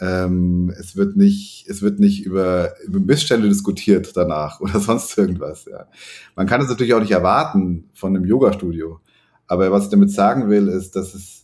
ähm, 0.00 0.72
es 0.78 0.96
wird 0.96 1.16
nicht, 1.16 1.66
es 1.68 1.82
wird 1.82 2.00
nicht 2.00 2.24
über, 2.24 2.72
über 2.84 2.98
Missstände 2.98 3.48
diskutiert 3.48 4.16
danach 4.16 4.60
oder 4.62 4.80
sonst 4.80 5.16
irgendwas. 5.16 5.66
Ja. 5.70 5.86
Man 6.34 6.46
kann 6.46 6.60
es 6.60 6.68
natürlich 6.68 6.94
auch 6.94 7.00
nicht 7.00 7.12
erwarten 7.12 7.90
von 7.94 8.16
einem 8.16 8.24
Yoga-Studio. 8.24 9.00
Aber 9.46 9.70
was 9.70 9.84
ich 9.84 9.90
damit 9.90 10.10
sagen 10.10 10.50
will, 10.50 10.68
ist, 10.68 10.96
dass 10.96 11.14
es 11.14 11.38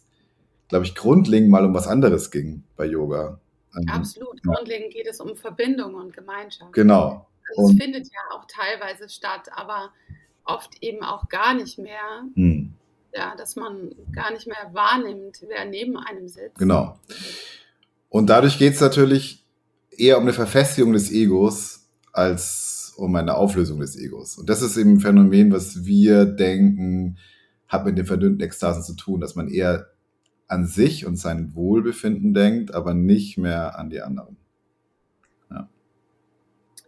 glaube 0.69 0.87
ich, 0.87 0.95
grundlegend 0.95 1.51
mal 1.51 1.65
um 1.65 1.75
was 1.75 1.87
anderes 1.87 2.31
ging 2.31 2.65
bei 2.77 2.87
Yoga. 2.87 3.39
Ähm, 3.77 3.89
Absolut. 3.89 4.41
Ja. 4.45 4.53
Grundlegend 4.53 4.93
geht 4.93 5.07
es 5.07 5.21
um 5.21 5.37
Verbindung 5.37 5.95
und 5.95 6.13
Gemeinschaft. 6.13 6.73
Genau. 6.73 7.27
Also 7.49 7.71
es 7.71 7.79
findet 7.79 8.07
ja 8.07 8.37
auch 8.37 8.47
teilweise 8.47 9.09
statt, 9.09 9.49
aber 9.55 9.91
oft 10.45 10.83
eben 10.83 11.03
auch 11.03 11.29
gar 11.29 11.55
nicht 11.55 11.79
mehr. 11.79 12.25
Hm. 12.35 12.75
Ja, 13.15 13.37
dass 13.37 13.55
man 13.55 13.95
gar 14.13 14.33
nicht 14.33 14.49
mehr 14.49 14.71
wahrnimmt, 14.73 15.39
wer 15.47 15.65
neben 15.67 15.97
einem 15.97 16.27
sitzt. 16.27 16.59
Genau. 16.59 16.99
Und 18.09 18.29
dadurch 18.29 18.59
geht 18.59 18.75
es 18.75 18.81
natürlich 18.81 19.45
eher 19.91 20.19
um 20.19 20.25
eine 20.25 20.33
Verfestigung 20.33 20.93
des 20.93 21.13
Egos 21.13 21.89
als 22.13 22.93
um 22.97 23.15
eine 23.15 23.37
Auflösung 23.37 23.81
des 23.81 23.97
Egos. 23.97 24.37
Und 24.37 24.49
das 24.49 24.63
ist 24.63 24.77
eben 24.77 24.95
ein 24.95 25.01
Phänomen, 25.01 25.53
was 25.53 25.85
wir 25.85 26.25
denken, 26.25 27.19
hat 27.69 27.85
mit 27.85 27.99
den 27.99 28.07
verdünnten 28.07 28.41
Ekstasen 28.41 28.83
zu 28.83 28.95
tun, 28.95 29.21
dass 29.21 29.35
man 29.35 29.49
eher 29.49 29.94
an 30.47 30.67
sich 30.67 31.07
und 31.07 31.17
sein 31.17 31.55
Wohlbefinden 31.55 32.35
denkt, 32.35 32.75
aber 32.75 32.95
nicht 32.95 33.39
mehr 33.39 33.79
an 33.79 33.91
die 33.91 34.03
anderen. 34.03 34.37
Ja. 35.51 35.69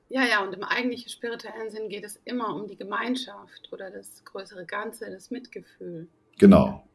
Ja, 0.08 0.24
ja, 0.24 0.44
und 0.44 0.54
im 0.54 0.62
eigentlichen 0.62 1.08
spirituellen 1.08 1.70
Sinn 1.70 1.88
geht 1.88 2.04
es 2.04 2.20
immer 2.24 2.54
um 2.54 2.68
die 2.68 2.76
Gemeinschaft 2.76 3.70
oder 3.72 3.90
das 3.90 4.24
größere 4.24 4.66
Ganze, 4.66 5.10
das 5.10 5.30
Mitgefühl. 5.30 6.08
Genau. 6.38 6.86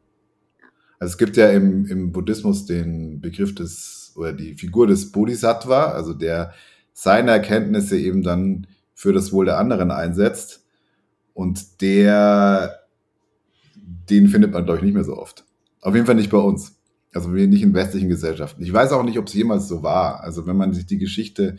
Also 1.00 1.14
es 1.14 1.18
gibt 1.18 1.36
ja 1.36 1.50
im, 1.50 1.88
im 1.88 2.12
Buddhismus 2.12 2.68
den 2.68 3.22
Begriff 3.22 3.56
des 3.56 4.14
oder 4.16 4.34
die 4.34 4.54
Figur 4.54 4.88
des 4.88 5.12
Bodhisattva, 5.12 5.86
also 5.86 6.14
der 6.14 6.54
seine 6.94 7.32
Erkenntnisse 7.32 7.98
eben 7.98 8.22
dann 8.22 8.68
für 8.94 9.14
das 9.14 9.32
Wohl 9.34 9.46
der 9.46 9.58
anderen 9.58 9.90
einsetzt. 9.90 10.64
Und 11.34 11.82
der, 11.82 12.82
den 13.76 14.28
findet 14.28 14.52
man, 14.52 14.66
glaube 14.66 14.78
ich, 14.78 14.84
nicht 14.84 14.94
mehr 14.94 15.04
so 15.04 15.18
oft. 15.18 15.46
Auf 15.82 15.96
jeden 15.96 16.06
Fall 16.06 16.16
nicht 16.16 16.30
bei 16.30 16.38
uns. 16.38 16.78
Also 17.14 17.30
nicht 17.30 17.62
in 17.62 17.74
westlichen 17.74 18.08
Gesellschaften. 18.08 18.64
Ich 18.64 18.72
weiß 18.72 18.94
auch 18.94 19.04
nicht, 19.04 19.20
ob 19.20 19.28
es 19.28 19.34
jemals 19.34 19.68
so 19.68 19.84
war. 19.84 20.22
Also 20.22 20.48
wenn 20.48 20.56
man 20.56 20.74
sich 20.74 20.86
die 20.86 20.98
Geschichte 20.98 21.58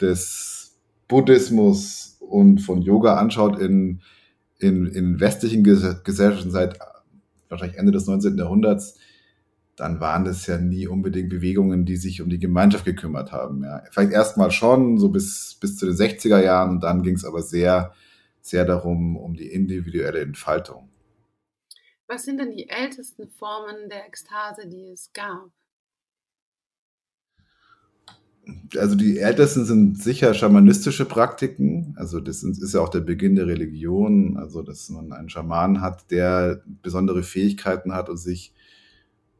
des 0.00 0.78
Buddhismus 1.08 2.18
und 2.20 2.60
von 2.60 2.82
Yoga 2.82 3.16
anschaut 3.16 3.58
in, 3.58 4.02
in, 4.58 4.86
in 4.86 5.20
westlichen 5.20 5.64
Gesellschaften 5.64 6.50
seit 6.50 6.78
wahrscheinlich 7.48 7.78
Ende 7.78 7.92
des 7.92 8.06
19. 8.06 8.36
Jahrhunderts, 8.36 8.98
dann 9.76 10.00
waren 10.00 10.24
das 10.24 10.46
ja 10.46 10.58
nie 10.58 10.86
unbedingt 10.86 11.30
Bewegungen, 11.30 11.84
die 11.84 11.96
sich 11.96 12.20
um 12.20 12.28
die 12.28 12.38
Gemeinschaft 12.38 12.84
gekümmert 12.84 13.32
haben. 13.32 13.64
Ja. 13.64 13.82
Vielleicht 13.90 14.12
erstmal 14.12 14.50
schon, 14.50 14.98
so 14.98 15.08
bis, 15.08 15.56
bis 15.60 15.76
zu 15.76 15.86
den 15.86 15.94
60er 15.94 16.42
Jahren, 16.42 16.70
und 16.70 16.80
dann 16.82 17.02
ging 17.02 17.14
es 17.14 17.24
aber 17.24 17.42
sehr, 17.42 17.92
sehr 18.40 18.64
darum, 18.64 19.16
um 19.16 19.34
die 19.34 19.46
individuelle 19.46 20.20
Entfaltung. 20.20 20.88
Was 22.12 22.24
sind 22.24 22.38
denn 22.38 22.50
die 22.50 22.68
ältesten 22.68 23.26
Formen 23.26 23.88
der 23.88 24.06
Ekstase, 24.06 24.68
die 24.68 24.90
es 24.90 25.10
gab? 25.14 25.48
Also 28.76 28.96
die 28.96 29.18
ältesten 29.18 29.64
sind 29.64 29.98
sicher 29.98 30.34
schamanistische 30.34 31.06
Praktiken. 31.06 31.94
Also 31.96 32.20
das 32.20 32.42
ist 32.42 32.74
ja 32.74 32.80
auch 32.80 32.90
der 32.90 33.00
Beginn 33.00 33.34
der 33.34 33.46
Religion. 33.46 34.36
Also 34.36 34.62
dass 34.62 34.90
man 34.90 35.10
einen 35.14 35.30
Schaman 35.30 35.80
hat, 35.80 36.10
der 36.10 36.62
besondere 36.82 37.22
Fähigkeiten 37.22 37.94
hat 37.94 38.10
und 38.10 38.18
sich 38.18 38.52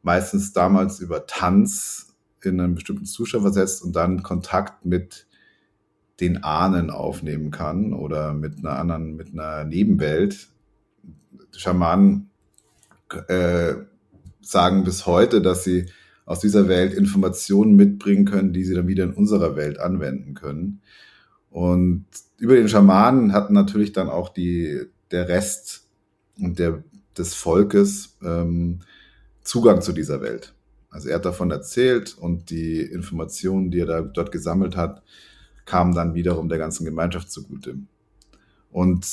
meistens 0.01 0.51
damals 0.51 0.99
über 0.99 1.27
Tanz 1.27 2.15
in 2.41 2.59
einen 2.59 2.73
bestimmten 2.73 3.05
Zustand 3.05 3.43
versetzt 3.43 3.83
und 3.83 3.95
dann 3.95 4.23
Kontakt 4.23 4.83
mit 4.83 5.27
den 6.19 6.43
Ahnen 6.43 6.89
aufnehmen 6.89 7.51
kann 7.51 7.93
oder 7.93 8.33
mit 8.33 8.57
einer 8.57 8.79
anderen, 8.79 9.15
mit 9.15 9.31
einer 9.31 9.63
Nebenwelt. 9.63 10.49
Schamanen 11.55 12.31
äh, 13.29 13.75
sagen 14.41 14.83
bis 14.83 15.05
heute, 15.05 15.41
dass 15.41 15.63
sie 15.63 15.87
aus 16.25 16.39
dieser 16.39 16.67
Welt 16.67 16.93
Informationen 16.93 17.75
mitbringen 17.75 18.25
können, 18.25 18.53
die 18.53 18.63
sie 18.63 18.73
dann 18.73 18.87
wieder 18.87 19.03
in 19.03 19.13
unserer 19.13 19.55
Welt 19.55 19.79
anwenden 19.79 20.33
können. 20.33 20.81
Und 21.49 22.05
über 22.37 22.55
den 22.55 22.69
Schamanen 22.69 23.33
hat 23.33 23.51
natürlich 23.51 23.91
dann 23.91 24.09
auch 24.09 24.29
die, 24.29 24.81
der 25.11 25.27
Rest 25.27 25.87
und 26.39 26.59
der, 26.59 26.83
des 27.17 27.33
Volkes 27.33 28.17
ähm, 28.23 28.79
Zugang 29.43 29.81
zu 29.81 29.91
dieser 29.91 30.21
Welt. 30.21 30.53
Also 30.89 31.09
er 31.09 31.15
hat 31.15 31.25
davon 31.25 31.51
erzählt 31.51 32.17
und 32.17 32.49
die 32.49 32.81
Informationen, 32.81 33.71
die 33.71 33.79
er 33.79 33.85
da, 33.85 34.01
dort 34.01 34.31
gesammelt 34.31 34.75
hat, 34.75 35.03
kamen 35.65 35.93
dann 35.93 36.13
wiederum 36.13 36.49
der 36.49 36.57
ganzen 36.57 36.85
Gemeinschaft 36.85 37.31
zugute. 37.31 37.77
Und 38.71 39.05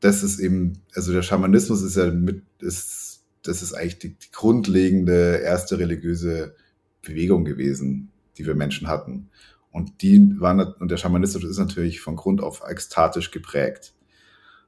das 0.00 0.22
ist 0.22 0.40
eben, 0.40 0.80
also 0.94 1.12
der 1.12 1.22
Schamanismus 1.22 1.82
ist 1.82 1.96
ja 1.96 2.10
mit, 2.10 2.42
ist 2.60 3.09
das 3.42 3.62
ist 3.62 3.72
eigentlich 3.72 3.98
die, 3.98 4.14
die 4.14 4.30
grundlegende 4.32 5.38
erste 5.38 5.78
religiöse 5.78 6.54
Bewegung 7.02 7.44
gewesen, 7.44 8.12
die 8.36 8.46
wir 8.46 8.54
Menschen 8.54 8.88
hatten. 8.88 9.30
Und 9.72 10.02
die 10.02 10.40
waren, 10.40 10.74
und 10.74 10.90
der 10.90 10.96
Schamanismus 10.96 11.44
ist 11.44 11.58
natürlich 11.58 12.00
von 12.00 12.16
Grund 12.16 12.42
auf 12.42 12.62
ekstatisch 12.66 13.30
geprägt. 13.30 13.94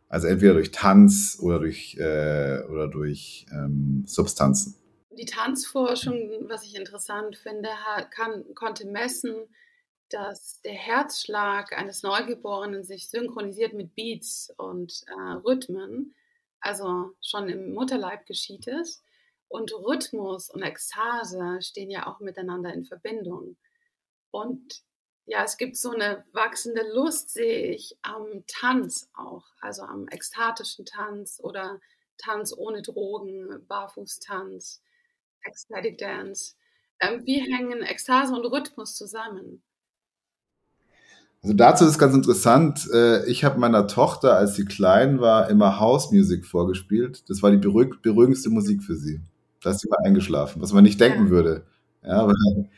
Also 0.09 0.29
entweder 0.29 0.55
durch 0.55 0.71
Tanz 0.71 1.39
oder 1.41 1.59
durch, 1.59 1.97
äh, 1.99 2.63
oder 2.69 2.89
durch 2.89 3.47
ähm, 3.51 4.05
Substanzen. 4.07 4.77
Die 5.11 5.27
Tanzforschung, 5.27 6.31
was 6.49 6.65
ich 6.65 6.77
interessant 6.77 7.37
finde, 7.37 7.69
kann, 8.11 8.45
konnte 8.55 8.87
messen, 8.87 9.35
dass 10.09 10.61
der 10.63 10.75
Herzschlag 10.75 11.73
eines 11.77 12.03
Neugeborenen 12.03 12.85
sich 12.85 13.09
synchronisiert 13.09 13.73
mit 13.73 13.95
Beats 13.95 14.53
und 14.57 15.05
äh, 15.09 15.33
Rhythmen 15.45 16.15
also 16.63 17.13
schon 17.21 17.49
im 17.49 17.75
Mutterleib 17.75 18.27
geschieht 18.27 18.67
es. 18.69 19.03
Und 19.49 19.73
Rhythmus 19.73 20.49
und 20.49 20.63
Ekstase 20.63 21.61
stehen 21.61 21.91
ja 21.91 22.07
auch 22.07 22.21
miteinander 22.21 22.73
in 22.73 22.85
Verbindung. 22.85 23.57
Und 24.31 24.83
ja, 25.27 25.45
es 25.45 25.57
gibt 25.57 25.77
so 25.77 25.91
eine 25.91 26.25
wachsende 26.33 26.83
Lust, 26.95 27.31
sehe 27.31 27.67
ich, 27.75 27.97
am 28.03 28.45
Tanz 28.47 29.11
auch, 29.15 29.45
also 29.61 29.83
am 29.83 30.09
ekstatischen 30.09 30.87
Tanz 30.87 31.39
oder 31.43 31.81
Tanz 32.19 32.55
ohne 32.57 32.83
Drogen, 32.83 33.65
Barfußtanz, 33.69 34.83
Ecstatic 35.43 35.99
Dance. 35.99 36.55
Ähm, 37.01 37.27
wie 37.27 37.41
hängen 37.41 37.83
Ekstase 37.83 38.35
und 38.35 38.47
Rhythmus 38.47 38.97
zusammen? 38.97 39.63
Also 41.43 41.57
dazu 41.57 41.85
ist 41.87 41.99
ganz 41.99 42.15
interessant, 42.15 42.89
äh, 42.95 43.27
ich 43.27 43.43
habe 43.43 43.59
meiner 43.59 43.89
Tochter, 43.89 44.37
als 44.37 44.55
sie 44.55 44.65
klein 44.65 45.21
war, 45.21 45.51
immer 45.51 45.81
House 45.81 46.13
Music 46.13 46.47
vorgespielt. 46.47 47.29
Das 47.29 47.43
war 47.43 47.51
die 47.51 47.57
beruhig 47.57 47.95
beruhigendste 48.01 48.49
Musik 48.49 48.83
für 48.85 48.95
sie. 48.95 49.21
Da 49.61 49.71
ist 49.71 49.81
sie 49.81 49.89
mal 49.89 49.99
eingeschlafen, 50.05 50.63
was 50.63 50.73
man 50.73 50.85
nicht 50.85 51.01
denken 51.01 51.31
würde. 51.31 51.65
Ja, 52.05 52.27
weil 52.29 52.69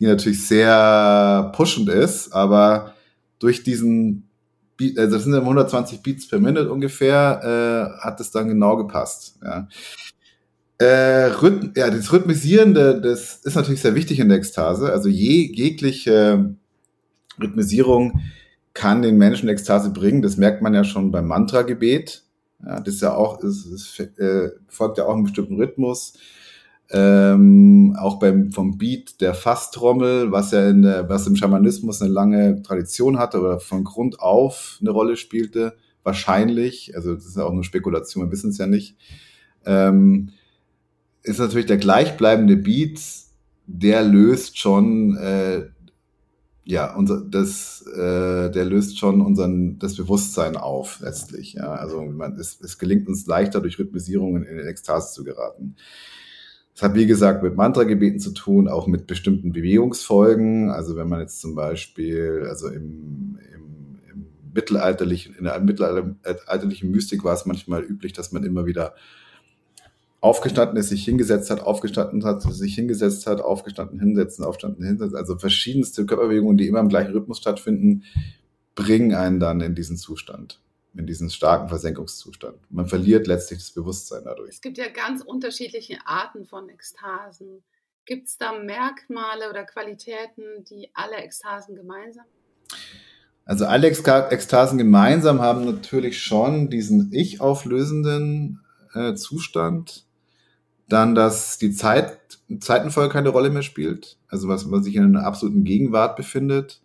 die 0.00 0.06
natürlich 0.06 0.46
sehr 0.46 1.52
pushend 1.54 1.88
ist, 1.88 2.32
aber 2.32 2.94
durch 3.38 3.62
diesen 3.62 4.28
Beat, 4.76 4.98
also 4.98 5.16
das 5.16 5.24
sind 5.24 5.34
120 5.34 6.02
Beats 6.02 6.28
per 6.28 6.40
Minute 6.40 6.70
ungefähr, 6.72 7.96
äh, 7.98 8.02
hat 8.02 8.20
es 8.20 8.30
dann 8.30 8.48
genau 8.48 8.76
gepasst. 8.76 9.38
Ja. 9.42 9.68
Äh, 10.78 11.26
Rhythm, 11.42 11.72
ja, 11.76 11.90
das 11.90 12.12
Rhythmisieren, 12.12 12.74
das 12.74 13.36
ist 13.44 13.54
natürlich 13.54 13.82
sehr 13.82 13.94
wichtig 13.94 14.18
in 14.20 14.28
der 14.28 14.38
Ekstase. 14.38 14.90
Also 14.92 15.08
je, 15.08 15.52
jegliche 15.54 16.54
Rhythmisierung 17.40 18.20
kann 18.74 19.02
den 19.02 19.18
Menschen 19.18 19.48
Ekstase 19.48 19.90
bringen. 19.90 20.22
Das 20.22 20.36
merkt 20.36 20.62
man 20.62 20.74
ja 20.74 20.84
schon 20.84 21.10
beim 21.10 21.26
Mantra-Gebet. 21.26 22.24
Ja, 22.64 22.80
das 22.80 22.94
ist 22.94 23.02
ja 23.02 23.14
auch, 23.14 23.42
es, 23.42 23.98
äh, 23.98 24.50
folgt 24.68 24.98
ja 24.98 25.06
auch 25.06 25.14
einem 25.14 25.24
bestimmten 25.24 25.56
Rhythmus. 25.56 26.14
Ähm, 26.92 27.96
auch 27.98 28.18
beim 28.18 28.50
vom 28.50 28.76
Beat 28.76 29.20
der 29.20 29.34
Fasstrommel, 29.34 30.32
was 30.32 30.50
ja 30.50 30.68
in 30.68 30.82
der, 30.82 31.08
was 31.08 31.26
im 31.26 31.36
Schamanismus 31.36 32.02
eine 32.02 32.10
lange 32.10 32.62
Tradition 32.62 33.18
hatte 33.18 33.40
oder 33.40 33.60
von 33.60 33.84
Grund 33.84 34.18
auf 34.20 34.78
eine 34.80 34.90
Rolle 34.90 35.16
spielte, 35.16 35.76
wahrscheinlich, 36.02 36.96
also 36.96 37.14
das 37.14 37.26
ist 37.26 37.36
ja 37.36 37.44
auch 37.44 37.52
nur 37.52 37.62
Spekulation, 37.62 38.24
wir 38.24 38.32
wissen 38.32 38.50
es 38.50 38.58
ja 38.58 38.66
nicht, 38.66 38.96
ähm, 39.64 40.30
ist 41.22 41.38
natürlich 41.38 41.66
der 41.66 41.76
gleichbleibende 41.76 42.56
Beat, 42.56 43.00
der 43.66 44.02
löst 44.02 44.58
schon 44.58 45.16
äh, 45.16 45.68
ja, 46.64 46.94
unser, 46.94 47.20
das, 47.20 47.84
äh, 47.86 48.50
der 48.50 48.64
löst 48.64 48.98
schon 48.98 49.20
unseren, 49.20 49.78
das 49.78 49.96
Bewusstsein 49.96 50.56
auf, 50.56 51.00
letztlich. 51.00 51.54
Ja, 51.54 51.72
also 51.74 52.02
man, 52.02 52.38
es, 52.38 52.60
es 52.60 52.78
gelingt 52.78 53.08
uns 53.08 53.26
leichter, 53.26 53.60
durch 53.60 53.78
Rhythmisierungen 53.78 54.44
in 54.44 54.56
den 54.56 54.66
Ekstase 54.66 55.12
zu 55.14 55.24
geraten. 55.24 55.76
Es 56.74 56.82
hat, 56.82 56.94
wie 56.94 57.06
gesagt, 57.06 57.42
mit 57.42 57.56
Mantra-Gebeten 57.56 58.20
zu 58.20 58.32
tun, 58.32 58.68
auch 58.68 58.86
mit 58.86 59.06
bestimmten 59.06 59.52
Bewegungsfolgen. 59.52 60.70
Also 60.70 60.96
wenn 60.96 61.08
man 61.08 61.20
jetzt 61.20 61.40
zum 61.40 61.54
Beispiel, 61.54 62.46
also 62.48 62.68
im, 62.68 63.38
im, 63.54 63.98
im 64.10 64.26
mittelalterlichen, 64.54 65.34
in 65.34 65.44
der 65.44 65.60
mittelalterlichen 65.60 66.90
Mystik 66.90 67.24
war 67.24 67.34
es 67.34 67.46
manchmal 67.46 67.82
üblich, 67.82 68.12
dass 68.12 68.32
man 68.32 68.44
immer 68.44 68.66
wieder 68.66 68.94
aufgestanden 70.20 70.76
ist, 70.76 70.90
sich 70.90 71.04
hingesetzt 71.04 71.50
hat, 71.50 71.60
aufgestanden 71.62 72.24
hat, 72.24 72.42
sich 72.42 72.74
hingesetzt 72.74 73.26
hat, 73.26 73.40
aufgestanden, 73.40 73.98
hinsetzen, 73.98 74.44
aufstanden, 74.44 74.84
hinsetzen. 74.84 75.16
Also 75.16 75.38
verschiedenste 75.38 76.04
Körperbewegungen, 76.04 76.56
die 76.56 76.66
immer 76.66 76.80
im 76.80 76.88
gleichen 76.88 77.12
Rhythmus 77.12 77.38
stattfinden, 77.38 78.04
bringen 78.74 79.14
einen 79.14 79.40
dann 79.40 79.60
in 79.60 79.74
diesen 79.74 79.96
Zustand, 79.96 80.60
in 80.94 81.06
diesen 81.06 81.30
starken 81.30 81.68
Versenkungszustand. 81.68 82.58
Man 82.70 82.86
verliert 82.86 83.26
letztlich 83.26 83.60
das 83.60 83.70
Bewusstsein 83.70 84.24
dadurch. 84.24 84.50
Es 84.50 84.60
gibt 84.60 84.78
ja 84.78 84.88
ganz 84.88 85.22
unterschiedliche 85.22 85.98
Arten 86.04 86.44
von 86.44 86.68
Ekstasen. 86.68 87.62
Gibt 88.04 88.28
es 88.28 88.36
da 88.36 88.58
Merkmale 88.58 89.48
oder 89.48 89.64
Qualitäten, 89.64 90.64
die 90.68 90.90
alle 90.94 91.16
Ekstasen 91.16 91.74
gemeinsam 91.74 92.24
also 93.50 93.66
alle 93.66 93.88
Ekstasen 93.88 94.78
gemeinsam 94.78 95.40
haben 95.40 95.64
natürlich 95.64 96.22
schon 96.22 96.70
diesen 96.70 97.12
ich-auflösenden 97.12 98.60
äh, 98.94 99.14
Zustand, 99.14 100.06
dann, 100.92 101.14
dass 101.14 101.58
die 101.58 101.72
Zeit, 101.72 102.18
Zeitenfolge 102.60 103.12
keine 103.12 103.30
Rolle 103.30 103.50
mehr 103.50 103.62
spielt, 103.62 104.18
also 104.28 104.48
was 104.48 104.66
man 104.66 104.82
sich 104.82 104.96
in 104.96 105.04
einer 105.04 105.24
absoluten 105.24 105.64
Gegenwart 105.64 106.16
befindet 106.16 106.82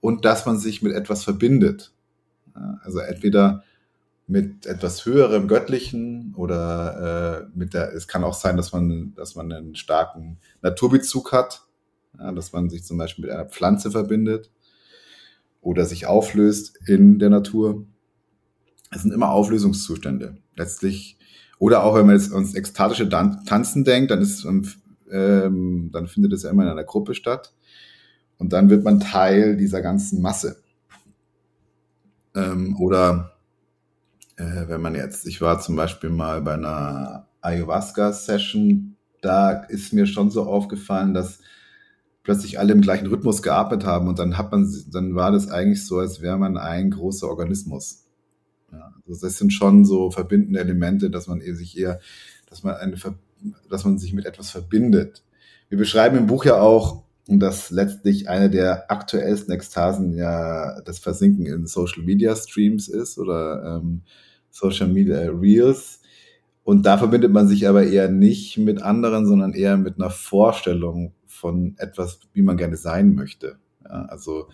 und 0.00 0.24
dass 0.24 0.46
man 0.46 0.58
sich 0.58 0.82
mit 0.82 0.92
etwas 0.92 1.24
verbindet. 1.24 1.92
Also 2.82 2.98
entweder 2.98 3.64
mit 4.26 4.66
etwas 4.66 5.04
höherem 5.04 5.48
Göttlichen 5.48 6.34
oder 6.36 7.48
äh, 7.52 7.58
mit 7.58 7.74
der, 7.74 7.92
es 7.92 8.08
kann 8.08 8.24
auch 8.24 8.34
sein, 8.34 8.56
dass 8.56 8.72
man, 8.72 9.14
dass 9.14 9.34
man 9.34 9.52
einen 9.52 9.74
starken 9.74 10.38
Naturbezug 10.62 11.32
hat, 11.32 11.62
ja, 12.18 12.32
dass 12.32 12.52
man 12.52 12.70
sich 12.70 12.84
zum 12.84 12.98
Beispiel 12.98 13.26
mit 13.26 13.34
einer 13.34 13.46
Pflanze 13.46 13.90
verbindet 13.90 14.50
oder 15.60 15.84
sich 15.84 16.06
auflöst 16.06 16.78
in 16.86 17.18
der 17.18 17.30
Natur. 17.30 17.84
Es 18.90 19.02
sind 19.02 19.12
immer 19.12 19.30
Auflösungszustände. 19.30 20.36
Letztlich 20.54 21.18
oder 21.62 21.84
auch 21.84 21.94
wenn 21.94 22.06
man 22.06 22.16
jetzt 22.16 22.32
ans 22.32 22.56
ekstatische 22.56 23.08
Tanzen 23.08 23.84
denkt, 23.84 24.10
dann 24.10 24.20
ist 24.20 24.44
ähm, 24.44 25.90
dann 25.92 26.08
findet 26.08 26.32
es 26.32 26.42
ja 26.42 26.50
immer 26.50 26.64
in 26.64 26.68
einer 26.68 26.82
Gruppe 26.82 27.14
statt. 27.14 27.54
Und 28.36 28.52
dann 28.52 28.68
wird 28.68 28.82
man 28.82 28.98
Teil 28.98 29.56
dieser 29.56 29.80
ganzen 29.80 30.20
Masse. 30.20 30.56
Ähm, 32.34 32.76
oder 32.80 33.36
äh, 34.38 34.66
wenn 34.66 34.80
man 34.80 34.96
jetzt, 34.96 35.24
ich 35.24 35.40
war 35.40 35.60
zum 35.60 35.76
Beispiel 35.76 36.10
mal 36.10 36.42
bei 36.42 36.54
einer 36.54 37.28
Ayahuasca-Session, 37.42 38.96
da 39.20 39.52
ist 39.52 39.92
mir 39.92 40.06
schon 40.06 40.32
so 40.32 40.42
aufgefallen, 40.42 41.14
dass 41.14 41.38
plötzlich 42.24 42.58
alle 42.58 42.72
im 42.72 42.80
gleichen 42.80 43.06
Rhythmus 43.06 43.40
geatmet 43.40 43.86
haben 43.86 44.08
und 44.08 44.18
dann 44.18 44.36
hat 44.36 44.50
man, 44.50 44.68
dann 44.90 45.14
war 45.14 45.30
das 45.30 45.48
eigentlich 45.48 45.86
so, 45.86 46.00
als 46.00 46.20
wäre 46.20 46.38
man 46.38 46.56
ein 46.56 46.90
großer 46.90 47.28
Organismus. 47.28 48.01
Ja, 48.72 48.94
also 49.06 49.26
das 49.26 49.36
sind 49.36 49.52
schon 49.52 49.84
so 49.84 50.10
verbindende 50.10 50.60
Elemente, 50.60 51.10
dass 51.10 51.26
man 51.26 51.40
sich 51.40 51.78
eher, 51.78 52.00
dass 52.48 52.62
man 52.62 52.74
eine, 52.74 52.96
dass 53.68 53.84
man 53.84 53.98
sich 53.98 54.12
mit 54.12 54.26
etwas 54.26 54.50
verbindet. 54.50 55.22
Wir 55.68 55.78
beschreiben 55.78 56.16
im 56.16 56.26
Buch 56.26 56.44
ja 56.44 56.60
auch, 56.60 57.04
dass 57.28 57.70
letztlich 57.70 58.28
eine 58.28 58.50
der 58.50 58.90
aktuellsten 58.90 59.52
Ekstasen 59.54 60.14
ja 60.14 60.80
das 60.82 60.98
Versinken 60.98 61.46
in 61.46 61.66
Social 61.66 62.02
Media 62.02 62.34
Streams 62.34 62.88
ist 62.88 63.18
oder 63.18 63.80
ähm, 63.80 64.02
Social 64.50 64.88
Media 64.88 65.20
Reels. 65.30 66.00
Und 66.64 66.86
da 66.86 66.98
verbindet 66.98 67.32
man 67.32 67.48
sich 67.48 67.68
aber 67.68 67.84
eher 67.84 68.08
nicht 68.08 68.58
mit 68.58 68.82
anderen, 68.82 69.26
sondern 69.26 69.52
eher 69.52 69.76
mit 69.76 69.96
einer 69.96 70.10
Vorstellung 70.10 71.12
von 71.26 71.74
etwas, 71.78 72.20
wie 72.32 72.42
man 72.42 72.56
gerne 72.56 72.76
sein 72.76 73.14
möchte. 73.14 73.56
Ja, 73.84 74.06
also 74.06 74.48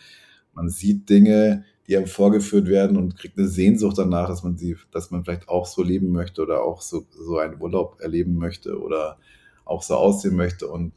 man 0.55 0.71
sieht 0.71 1.09
Dinge, 1.09 1.65
die 1.88 1.96
einem 1.96 2.07
vorgeführt 2.07 2.68
werden 2.68 2.96
und 2.98 3.16
kriegt 3.16 3.38
eine 3.38 3.48
Sehnsucht 3.48 3.96
danach, 3.96 4.29
dass 4.29 4.42
man 4.42 4.59
sie, 4.59 4.77
dass 4.92 5.11
man 5.11 5.24
vielleicht 5.24 5.48
auch 5.48 5.66
so 5.66 5.83
leben 5.83 6.12
möchte 6.12 6.42
oder 6.42 6.62
auch 6.62 6.83
so, 6.83 7.07
so 7.11 7.38
einen 7.38 7.61
Urlaub 7.61 7.98
erleben 8.01 8.37
möchte 8.37 8.79
oder 8.79 9.18
auch 9.64 9.83
so 9.83 9.94
aussehen 9.94 10.37
möchte 10.37 10.68
und 10.68 10.92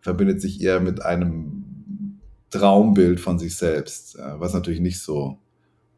verbindet 0.00 0.40
sich 0.40 0.60
eher 0.60 0.80
mit 0.80 1.02
einem 1.02 2.18
Traumbild 2.50 3.20
von 3.20 3.38
sich 3.38 3.56
selbst, 3.56 4.18
was 4.18 4.52
natürlich 4.52 4.80
nicht 4.80 5.00
so 5.00 5.38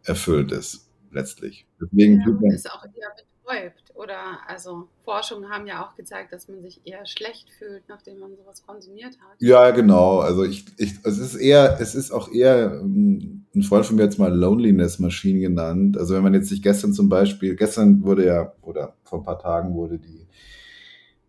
erfüllt 0.04 0.52
ist, 0.52 0.90
letztlich. 1.10 1.66
Deswegen 1.80 2.20
ja, 2.20 2.54
ist 2.54 2.70
auch 2.70 2.84
eher 2.84 3.08
betäubt. 3.52 3.82
Oder 3.94 4.38
also 4.46 4.88
Forschungen 5.04 5.50
haben 5.50 5.66
ja 5.66 5.84
auch 5.84 5.94
gezeigt, 5.94 6.32
dass 6.32 6.48
man 6.48 6.62
sich 6.62 6.80
eher 6.84 7.04
schlecht 7.06 7.50
fühlt, 7.58 7.82
nachdem 7.88 8.18
man 8.18 8.34
sowas 8.36 8.64
konsumiert 8.66 9.18
hat. 9.20 9.36
Ja, 9.38 9.70
genau. 9.70 10.18
Also 10.18 10.44
ich, 10.44 10.64
ich 10.78 10.94
es 11.04 11.18
ist 11.18 11.34
eher, 11.34 11.78
es 11.80 11.94
ist 11.94 12.10
auch 12.10 12.30
eher, 12.32 12.80
ähm, 12.80 13.44
ein 13.54 13.62
Freund 13.62 13.84
von 13.84 13.96
mir 13.96 14.04
jetzt 14.04 14.18
mal 14.18 14.34
Loneliness 14.34 14.98
Machine 14.98 15.40
genannt. 15.40 15.98
Also 15.98 16.14
wenn 16.14 16.22
man 16.22 16.34
jetzt 16.34 16.48
sich 16.48 16.62
gestern 16.62 16.94
zum 16.94 17.08
Beispiel, 17.08 17.54
gestern 17.54 18.02
wurde 18.02 18.26
ja, 18.26 18.52
oder 18.62 18.94
vor 19.04 19.20
ein 19.20 19.24
paar 19.24 19.38
Tagen 19.38 19.74
wurde 19.74 19.98
die, 19.98 20.26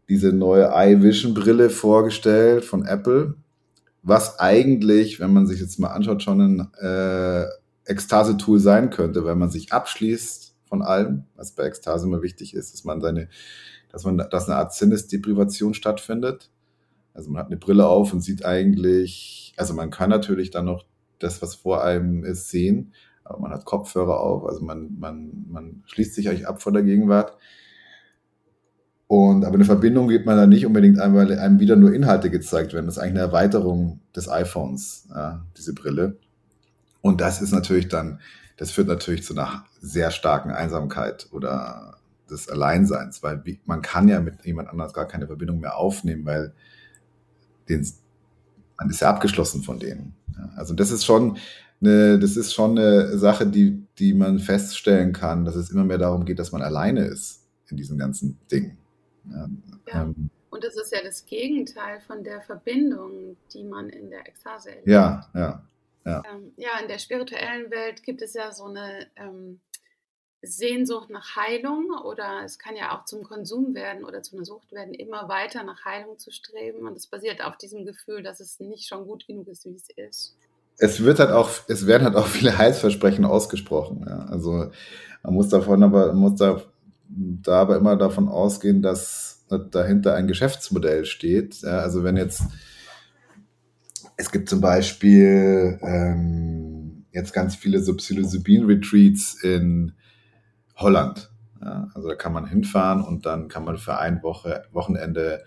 diese 0.07 0.31
neue 0.31 0.71
iVision 0.73 1.33
Brille 1.33 1.69
vorgestellt 1.69 2.63
von 2.63 2.85
Apple, 2.85 3.35
was 4.03 4.39
eigentlich, 4.39 5.19
wenn 5.19 5.33
man 5.33 5.47
sich 5.47 5.59
jetzt 5.59 5.79
mal 5.79 5.89
anschaut, 5.89 6.23
schon 6.23 6.41
ein 6.41 6.67
äh, 6.79 7.45
Ekstase-Tool 7.85 8.59
sein 8.59 8.89
könnte, 8.89 9.25
weil 9.25 9.35
man 9.35 9.49
sich 9.49 9.73
abschließt 9.73 10.42
von 10.73 10.81
allem, 10.81 11.25
was 11.35 11.51
bei 11.51 11.65
Ekstase 11.65 12.07
immer 12.07 12.23
wichtig 12.23 12.55
ist, 12.55 12.73
dass 12.73 12.83
man 12.83 12.99
seine, 12.99 13.27
dass 13.91 14.05
man, 14.05 14.17
dass 14.17 14.49
eine 14.49 14.57
Art 14.57 14.73
Sinnesdeprivation 14.73 15.75
stattfindet. 15.75 16.49
Also 17.13 17.29
man 17.29 17.41
hat 17.41 17.51
eine 17.51 17.57
Brille 17.57 17.85
auf 17.85 18.11
und 18.11 18.21
sieht 18.21 18.43
eigentlich, 18.43 19.53
also 19.55 19.75
man 19.75 19.91
kann 19.91 20.09
natürlich 20.09 20.49
dann 20.49 20.65
noch 20.65 20.83
das, 21.19 21.43
was 21.43 21.53
vor 21.53 21.83
einem 21.83 22.23
ist, 22.23 22.49
sehen, 22.49 22.91
aber 23.23 23.37
man 23.37 23.51
hat 23.51 23.65
Kopfhörer 23.65 24.19
auf, 24.19 24.47
also 24.47 24.65
man, 24.65 24.97
man, 24.97 25.45
man 25.47 25.83
schließt 25.85 26.15
sich 26.15 26.27
eigentlich 26.27 26.47
ab 26.47 26.59
von 26.59 26.73
der 26.73 26.81
Gegenwart. 26.81 27.37
Und 29.05 29.45
aber 29.45 29.53
eine 29.53 29.65
Verbindung 29.65 30.07
geht 30.07 30.25
man 30.25 30.37
da 30.37 30.47
nicht 30.47 30.65
unbedingt 30.65 30.97
ein, 30.97 31.13
weil 31.13 31.37
einem 31.37 31.59
wieder 31.59 31.75
nur 31.75 31.93
Inhalte 31.93 32.31
gezeigt 32.31 32.73
werden. 32.73 32.87
Das 32.87 32.97
ist 32.97 32.99
eigentlich 33.03 33.21
eine 33.21 33.27
Erweiterung 33.27 33.99
des 34.15 34.27
iPhones, 34.27 35.07
ja, 35.11 35.45
diese 35.55 35.75
Brille. 35.75 36.17
Und 37.01 37.21
das 37.21 37.43
ist 37.43 37.51
natürlich 37.51 37.89
dann 37.89 38.19
das 38.57 38.71
führt 38.71 38.87
natürlich 38.87 39.23
zu 39.23 39.33
einer 39.33 39.65
sehr 39.79 40.11
starken 40.11 40.51
Einsamkeit 40.51 41.27
oder 41.31 41.97
des 42.29 42.49
Alleinseins, 42.49 43.23
weil 43.23 43.43
man 43.65 43.81
kann 43.81 44.07
ja 44.07 44.19
mit 44.19 44.45
jemand 44.45 44.69
anders 44.69 44.93
gar 44.93 45.07
keine 45.07 45.27
Verbindung 45.27 45.59
mehr 45.59 45.77
aufnehmen, 45.77 46.25
weil 46.25 46.53
den, 47.69 47.87
man 48.77 48.89
ist 48.89 49.01
ja 49.01 49.09
abgeschlossen 49.09 49.63
von 49.63 49.79
denen. 49.79 50.15
Also 50.55 50.73
das 50.73 50.91
ist 50.91 51.05
schon 51.05 51.37
eine, 51.81 52.19
das 52.19 52.37
ist 52.37 52.53
schon 52.53 52.77
eine 52.77 53.17
Sache, 53.17 53.45
die, 53.45 53.85
die 53.99 54.13
man 54.13 54.39
feststellen 54.39 55.13
kann, 55.13 55.45
dass 55.45 55.55
es 55.55 55.69
immer 55.69 55.83
mehr 55.83 55.97
darum 55.97 56.25
geht, 56.25 56.39
dass 56.39 56.51
man 56.51 56.61
alleine 56.61 57.05
ist 57.05 57.45
in 57.69 57.77
diesen 57.77 57.97
ganzen 57.97 58.39
Dingen. 58.51 58.77
Ja, 59.29 59.49
ja. 59.87 60.01
Ähm, 60.03 60.29
und 60.49 60.63
das 60.63 60.75
ist 60.75 60.91
ja 60.91 60.99
das 61.03 61.25
Gegenteil 61.25 61.99
von 62.01 62.23
der 62.23 62.41
Verbindung, 62.41 63.37
die 63.53 63.63
man 63.63 63.89
in 63.89 64.09
der 64.11 64.27
Ekstase 64.27 64.69
erlebt. 64.69 64.87
Ja, 64.87 65.27
ja. 65.33 65.67
Ja. 66.05 66.23
Ähm, 66.29 66.53
ja, 66.57 66.79
in 66.81 66.87
der 66.87 66.99
spirituellen 66.99 67.71
Welt 67.71 68.03
gibt 68.03 68.21
es 68.21 68.33
ja 68.33 68.51
so 68.51 68.65
eine 68.65 69.07
ähm, 69.15 69.61
Sehnsucht 70.41 71.09
nach 71.09 71.37
Heilung 71.37 71.91
oder 72.03 72.41
es 72.43 72.59
kann 72.59 72.75
ja 72.75 72.97
auch 72.97 73.05
zum 73.05 73.23
Konsum 73.23 73.73
werden 73.73 74.03
oder 74.03 74.21
zu 74.21 74.35
einer 74.35 74.45
Sucht 74.45 74.71
werden, 74.73 74.93
immer 74.93 75.29
weiter 75.29 75.63
nach 75.63 75.85
Heilung 75.85 76.19
zu 76.19 76.31
streben. 76.31 76.85
Und 76.85 76.97
es 76.97 77.07
basiert 77.07 77.43
auf 77.43 77.57
diesem 77.57 77.85
Gefühl, 77.85 78.23
dass 78.23 78.41
es 78.41 78.59
nicht 78.59 78.87
schon 78.87 79.05
gut 79.05 79.25
genug 79.25 79.47
ist, 79.47 79.65
wie 79.65 79.75
es 79.75 79.87
ist. 79.95 80.35
es 80.77 81.03
wird 81.03 81.19
halt 81.19 81.31
auch, 81.31 81.49
es 81.67 81.87
werden 81.87 82.03
halt 82.03 82.15
auch 82.15 82.27
viele 82.27 82.57
Heilsversprechen 82.57 83.23
ausgesprochen. 83.25 84.05
Ja. 84.07 84.25
Also 84.25 84.71
man 85.23 85.33
muss 85.33 85.47
davon 85.49 85.81
aber, 85.81 86.07
man 86.07 86.17
muss 86.17 86.35
da, 86.35 86.61
da 87.07 87.61
aber 87.61 87.77
immer 87.77 87.95
davon 87.95 88.27
ausgehen, 88.27 88.81
dass 88.81 89.45
dahinter 89.71 90.15
ein 90.15 90.27
Geschäftsmodell 90.27 91.05
steht. 91.05 91.61
Ja. 91.61 91.79
Also 91.79 92.03
wenn 92.03 92.17
jetzt, 92.17 92.41
es 94.23 94.31
gibt 94.31 94.47
zum 94.47 94.61
Beispiel 94.61 95.77
ähm, 95.81 97.03
jetzt 97.11 97.33
ganz 97.33 97.55
viele 97.55 97.79
so 97.81 97.93
Psilocybin-Retreats 97.93 99.43
in 99.43 99.91
Holland. 100.77 101.29
Ja. 101.61 101.89
Also 101.93 102.07
da 102.07 102.15
kann 102.15 102.31
man 102.31 102.47
hinfahren 102.47 103.03
und 103.03 103.25
dann 103.25 103.49
kann 103.49 103.65
man 103.65 103.77
für 103.77 103.97
ein 103.97 104.23
Woche, 104.23 104.63
Wochenende 104.71 105.43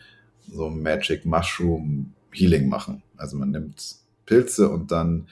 so 0.47 0.69
Magic 0.69 1.25
Mushroom 1.25 2.13
Healing 2.31 2.69
machen. 2.69 3.03
Also 3.17 3.39
man 3.39 3.51
nimmt 3.51 3.97
Pilze 4.27 4.69
und 4.69 4.93
dann 4.93 5.27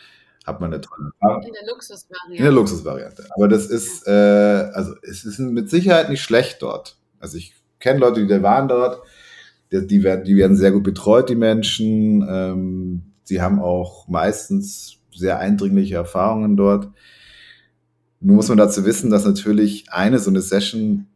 hat 0.47 0.63
man 0.63 0.73
eine 0.73 0.81
tolle 0.81 1.11
Erfahrung. 1.21 1.43
In 1.43 1.53
der 1.53 1.67
Luxusvariante. 1.69 2.37
In 2.37 2.43
der 2.43 2.53
Luxusvariante. 2.53 3.29
Aber 3.37 3.49
das 3.49 3.67
ist, 3.67 4.07
äh, 4.07 4.11
also 4.11 4.95
es 5.03 5.27
ist 5.27 5.39
mit 5.39 5.69
Sicherheit 5.69 6.09
nicht 6.09 6.23
schlecht 6.23 6.63
dort. 6.63 6.97
Also 7.21 7.37
ich 7.37 7.55
kenne 7.79 8.01
Leute, 8.01 8.23
die 8.23 8.27
da 8.27 8.43
waren 8.43 8.69
dort, 8.69 9.03
die, 9.71 9.87
die, 9.87 10.03
werden, 10.03 10.25
die 10.25 10.37
werden 10.37 10.57
sehr 10.57 10.73
gut 10.73 10.83
betreut, 10.83 11.29
die 11.29 11.37
Menschen. 11.37 12.27
Ähm, 12.27 13.11
sie 13.25 13.43
haben 13.43 13.61
auch 13.61 14.09
meistens 14.09 14.99
sehr 15.13 15.39
eindringliche 15.39 15.97
Erfahrungen 15.97 16.57
dort. 16.57 16.91
Nur 18.21 18.37
muss 18.37 18.49
man 18.49 18.59
dazu 18.59 18.85
wissen, 18.85 19.11
dass 19.11 19.25
natürlich 19.25 19.91
eine 19.91 20.19
so 20.19 20.31
eine 20.31 20.41
Session 20.41 21.07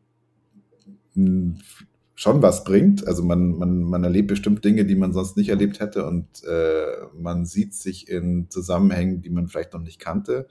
schon 2.14 2.42
was 2.42 2.64
bringt. 2.64 3.06
Also 3.06 3.22
man, 3.22 3.56
man, 3.58 3.82
man 3.82 4.04
erlebt 4.04 4.28
bestimmt 4.28 4.64
Dinge, 4.64 4.84
die 4.84 4.96
man 4.96 5.12
sonst 5.12 5.36
nicht 5.36 5.48
erlebt 5.48 5.80
hätte 5.80 6.06
und 6.06 6.26
äh, 6.44 7.06
man 7.16 7.44
sieht 7.46 7.74
sich 7.74 8.08
in 8.08 8.50
Zusammenhängen, 8.50 9.22
die 9.22 9.30
man 9.30 9.48
vielleicht 9.48 9.72
noch 9.72 9.80
nicht 9.80 10.00
kannte. 10.00 10.48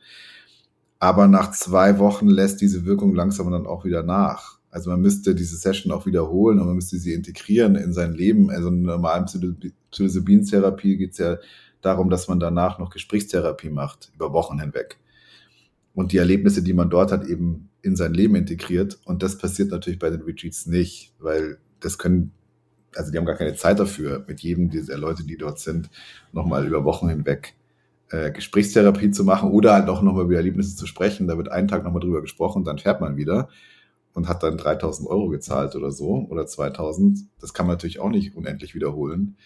Aber 1.00 1.28
nach 1.28 1.52
zwei 1.52 2.00
Wochen 2.00 2.28
lässt 2.28 2.62
diese 2.62 2.86
Wirkung 2.86 3.13
langsam 3.13 3.52
dann 3.52 3.67
auch 3.67 3.86
wieder 3.86 4.02
nach. 4.02 4.60
Also 4.70 4.89
man 4.89 5.02
müsste 5.02 5.36
diese 5.36 5.58
Session 5.58 5.91
auch 5.91 6.06
wiederholen 6.06 6.60
und 6.60 6.67
man 6.67 6.76
müsste 6.76 6.98
sie 6.98 7.13
integrieren 7.13 7.76
in 7.76 7.93
sein 7.93 8.13
Leben. 8.13 8.50
Also 8.50 8.70
in 8.70 8.82
normalen 8.82 9.28
Psilocybin-Therapie 9.98 10.98
geht 10.98 11.12
es 11.12 11.18
ja 11.18 11.38
darum, 11.82 12.10
dass 12.10 12.28
man 12.28 12.40
danach 12.40 12.80
noch 12.80 12.90
Gesprächstherapie 12.90 13.70
macht, 13.70 14.12
über 14.16 14.34
Wochen 14.34 14.60
hinweg. 14.60 14.98
Und 15.94 16.12
die 16.12 16.18
Erlebnisse, 16.18 16.62
die 16.62 16.74
man 16.74 16.90
dort 16.90 17.12
hat, 17.12 17.26
eben 17.26 17.70
in 17.82 17.96
sein 17.96 18.14
Leben 18.14 18.36
integriert. 18.36 19.00
Und 19.06 19.24
das 19.24 19.38
passiert 19.38 19.72
natürlich 19.72 20.00
bei 20.00 20.10
den 20.10 20.22
Retreats 20.22 20.68
nicht, 20.68 21.14
weil 21.20 21.58
das 21.80 21.98
können, 21.98 22.32
also 22.96 23.12
die 23.12 23.18
haben 23.18 23.26
gar 23.26 23.36
keine 23.36 23.56
Zeit 23.56 23.80
dafür, 23.80 24.24
mit 24.28 24.42
jedem 24.42 24.70
dieser 24.70 24.98
Leute, 24.98 25.24
die 25.24 25.38
dort 25.38 25.60
sind, 25.60 25.90
nochmal 26.32 26.68
über 26.68 26.84
Wochen 26.84 27.10
hinweg 27.10 27.56
äh, 28.10 28.32
Gesprächstherapie 28.32 29.12
zu 29.12 29.24
machen 29.24 29.52
oder 29.52 29.74
halt 29.74 29.90
auch 29.90 30.02
nochmal 30.02 30.26
über 30.26 30.36
Erlebnisse 30.36 30.76
zu 30.76 30.86
sprechen. 30.86 31.28
Da 31.28 31.38
wird 31.38 31.50
einen 31.50 31.68
Tag 31.68 31.84
nochmal 31.84 32.02
drüber 32.02 32.22
gesprochen, 32.22 32.64
dann 32.64 32.78
fährt 32.78 33.02
man 33.02 33.18
wieder 33.18 33.50
und 34.14 34.28
hat 34.28 34.44
dann 34.44 34.58
3000 34.58 35.10
Euro 35.10 35.30
gezahlt 35.30 35.76
oder 35.76 35.92
so 35.92 36.26
oder 36.30 36.46
2000. 36.46 37.20
Das 37.40 37.54
kann 37.54 37.68
man 37.68 37.76
natürlich 37.76 38.00
auch 38.00 38.10
nicht 38.10 38.36
unendlich 38.36 38.76
wiederholen. 38.76 39.38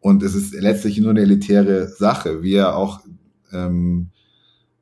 Und 0.00 0.22
es 0.22 0.34
ist 0.34 0.54
letztlich 0.54 0.98
nur 0.98 1.10
eine 1.10 1.22
elitäre 1.22 1.88
Sache, 1.88 2.42
wie 2.42 2.52
ja 2.52 2.72
auch 2.72 3.00
ähm, 3.52 4.10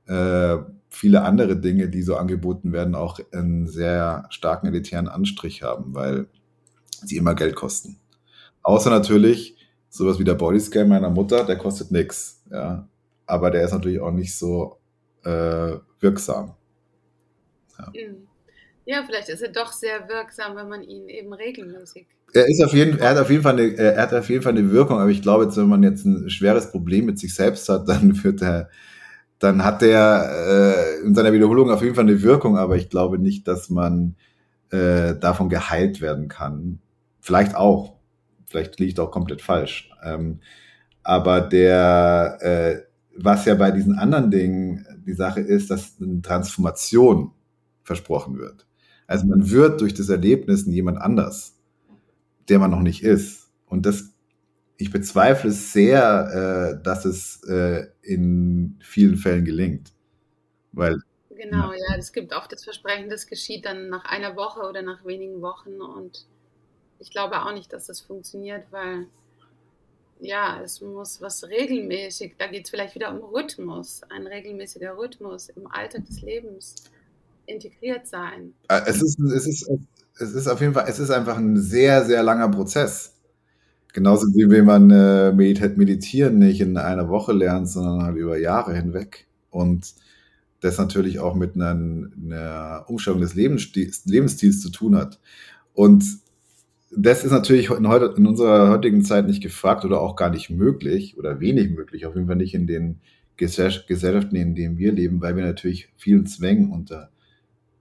äh, 0.06 0.58
viele 0.88 1.22
andere 1.22 1.56
Dinge, 1.56 1.88
die 1.88 2.02
so 2.02 2.16
angeboten 2.16 2.72
werden, 2.72 2.94
auch 2.94 3.18
einen 3.32 3.66
sehr 3.66 4.26
starken 4.30 4.66
elitären 4.66 5.08
Anstrich 5.08 5.62
haben, 5.62 5.94
weil 5.94 6.26
sie 6.90 7.16
immer 7.16 7.34
Geld 7.34 7.54
kosten. 7.54 7.98
Außer 8.62 8.90
natürlich 8.90 9.56
sowas 9.88 10.18
wie 10.18 10.24
der 10.24 10.34
Bodyscan 10.34 10.88
meiner 10.88 11.10
Mutter, 11.10 11.44
der 11.44 11.56
kostet 11.56 11.90
nichts, 11.90 12.42
ja. 12.50 12.88
Aber 13.26 13.50
der 13.50 13.64
ist 13.64 13.72
natürlich 13.72 14.00
auch 14.00 14.12
nicht 14.12 14.36
so 14.36 14.78
äh, 15.24 15.76
wirksam. 16.00 16.54
Ja. 17.78 17.92
Ja. 18.84 19.02
vielleicht 19.04 19.28
ist 19.28 19.42
er 19.42 19.50
doch 19.50 19.72
sehr 19.72 20.08
wirksam, 20.08 20.54
wenn 20.56 20.68
man 20.68 20.82
ihn 20.82 21.08
eben 21.08 21.32
regelmäßig. 21.32 22.06
Er 22.32 22.46
ist 22.48 22.62
auf 22.62 22.74
jeden, 22.74 22.98
er 22.98 23.10
hat 23.10 23.18
auf 23.18 23.30
jeden 23.30 23.42
Fall 23.42 23.52
eine, 23.54 23.76
er 23.76 24.02
hat 24.02 24.12
auf 24.12 24.28
jeden 24.28 24.42
Fall 24.42 24.52
eine 24.56 24.70
Wirkung, 24.70 24.98
aber 24.98 25.10
ich 25.10 25.22
glaube, 25.22 25.44
jetzt, 25.44 25.56
wenn 25.56 25.68
man 25.68 25.82
jetzt 25.82 26.04
ein 26.04 26.28
schweres 26.28 26.70
Problem 26.70 27.06
mit 27.06 27.18
sich 27.18 27.34
selbst 27.34 27.68
hat, 27.68 27.88
dann 27.88 28.22
wird 28.24 28.42
er 28.42 28.68
dann 29.38 29.64
hat 29.64 29.82
der 29.82 30.98
äh, 31.02 31.06
in 31.06 31.14
seiner 31.14 31.32
Wiederholung 31.32 31.70
auf 31.70 31.82
jeden 31.82 31.94
Fall 31.94 32.04
eine 32.04 32.22
Wirkung, 32.22 32.56
aber 32.56 32.76
ich 32.76 32.88
glaube 32.90 33.18
nicht, 33.18 33.46
dass 33.48 33.68
man 33.70 34.16
äh, 34.70 35.14
davon 35.16 35.48
geheilt 35.48 36.00
werden 36.00 36.28
kann. 36.28 36.80
Vielleicht 37.20 37.54
auch. 37.54 37.96
Vielleicht 38.46 38.78
liegt 38.80 39.00
auch 39.00 39.10
komplett 39.10 39.42
falsch. 39.42 39.90
Ähm, 40.04 40.40
aber 41.02 41.40
der, 41.42 42.38
äh, 42.40 42.82
was 43.16 43.44
ja 43.44 43.54
bei 43.54 43.70
diesen 43.70 43.98
anderen 43.98 44.30
Dingen 44.30 44.86
die 45.06 45.14
Sache 45.14 45.40
ist, 45.40 45.70
dass 45.70 45.94
eine 46.00 46.22
Transformation 46.22 47.32
versprochen 47.84 48.38
wird. 48.38 48.66
Also 49.06 49.26
man 49.26 49.50
wird 49.50 49.80
durch 49.80 49.94
das 49.94 50.08
Erlebnis 50.08 50.66
jemand 50.66 50.98
anders, 50.98 51.55
der 52.48 52.58
man 52.58 52.70
noch 52.70 52.82
nicht 52.82 53.02
ist. 53.02 53.50
Und 53.66 53.86
das 53.86 54.12
ich 54.78 54.90
bezweifle 54.90 55.50
sehr, 55.50 56.76
äh, 56.78 56.82
dass 56.82 57.04
es 57.04 57.42
äh, 57.44 57.86
in 58.02 58.78
vielen 58.82 59.16
Fällen 59.16 59.44
gelingt. 59.44 59.92
Weil, 60.72 61.00
genau, 61.30 61.72
ja, 61.72 61.96
es 61.96 62.12
gibt 62.12 62.34
oft 62.34 62.52
das 62.52 62.64
Versprechen, 62.64 63.08
das 63.08 63.26
geschieht 63.26 63.64
dann 63.64 63.88
nach 63.88 64.04
einer 64.04 64.36
Woche 64.36 64.68
oder 64.68 64.82
nach 64.82 65.04
wenigen 65.04 65.40
Wochen. 65.40 65.80
Und 65.80 66.26
ich 66.98 67.10
glaube 67.10 67.42
auch 67.42 67.52
nicht, 67.52 67.72
dass 67.72 67.86
das 67.86 68.00
funktioniert, 68.00 68.66
weil 68.70 69.06
ja, 70.20 70.62
es 70.62 70.80
muss 70.80 71.20
was 71.20 71.44
regelmäßig, 71.44 72.36
da 72.38 72.46
geht 72.46 72.64
es 72.64 72.70
vielleicht 72.70 72.94
wieder 72.94 73.10
um 73.10 73.22
Rhythmus, 73.22 74.02
ein 74.08 74.26
regelmäßiger 74.26 74.96
Rhythmus 74.96 75.50
im 75.50 75.66
Alltag 75.66 76.06
des 76.06 76.22
Lebens 76.22 76.74
integriert 77.44 78.06
sein. 78.06 78.54
Äh, 78.68 78.80
es 78.86 79.02
ist, 79.02 79.18
es 79.20 79.46
ist, 79.46 79.70
es 80.18 80.32
ist 80.32 80.48
auf 80.48 80.60
jeden 80.60 80.74
Fall, 80.74 80.86
es 80.88 80.98
ist 80.98 81.10
einfach 81.10 81.36
ein 81.36 81.56
sehr, 81.56 82.04
sehr 82.04 82.22
langer 82.22 82.48
Prozess. 82.48 83.14
Genauso 83.92 84.26
wie 84.34 84.50
wenn 84.50 84.66
man 84.66 84.90
äh, 84.90 85.32
Meditieren 85.32 86.38
nicht 86.38 86.60
in 86.60 86.76
einer 86.76 87.08
Woche 87.08 87.32
lernt, 87.32 87.68
sondern 87.68 88.02
halt 88.02 88.16
über 88.16 88.38
Jahre 88.38 88.74
hinweg. 88.74 89.26
Und 89.50 89.94
das 90.60 90.78
natürlich 90.78 91.18
auch 91.18 91.34
mit 91.34 91.54
einer, 91.54 91.70
einer 91.70 92.84
Umstellung 92.88 93.20
des 93.20 93.34
Lebensstils, 93.34 94.04
Lebensstils 94.04 94.60
zu 94.60 94.70
tun 94.70 94.96
hat. 94.96 95.18
Und 95.72 96.04
das 96.90 97.24
ist 97.24 97.30
natürlich 97.30 97.70
in, 97.70 97.88
heute, 97.88 98.14
in 98.16 98.26
unserer 98.26 98.70
heutigen 98.70 99.04
Zeit 99.04 99.26
nicht 99.26 99.42
gefragt 99.42 99.84
oder 99.84 100.00
auch 100.00 100.16
gar 100.16 100.30
nicht 100.30 100.50
möglich 100.50 101.16
oder 101.18 101.40
wenig 101.40 101.70
möglich, 101.70 102.06
auf 102.06 102.14
jeden 102.14 102.26
Fall 102.26 102.36
nicht 102.36 102.54
in 102.54 102.66
den 102.66 103.00
Gesellschaften, 103.36 104.36
in 104.36 104.54
denen 104.54 104.78
wir 104.78 104.92
leben, 104.92 105.20
weil 105.20 105.36
wir 105.36 105.44
natürlich 105.44 105.88
vielen 105.96 106.26
Zwängen 106.26 106.70
unter, 106.70 107.10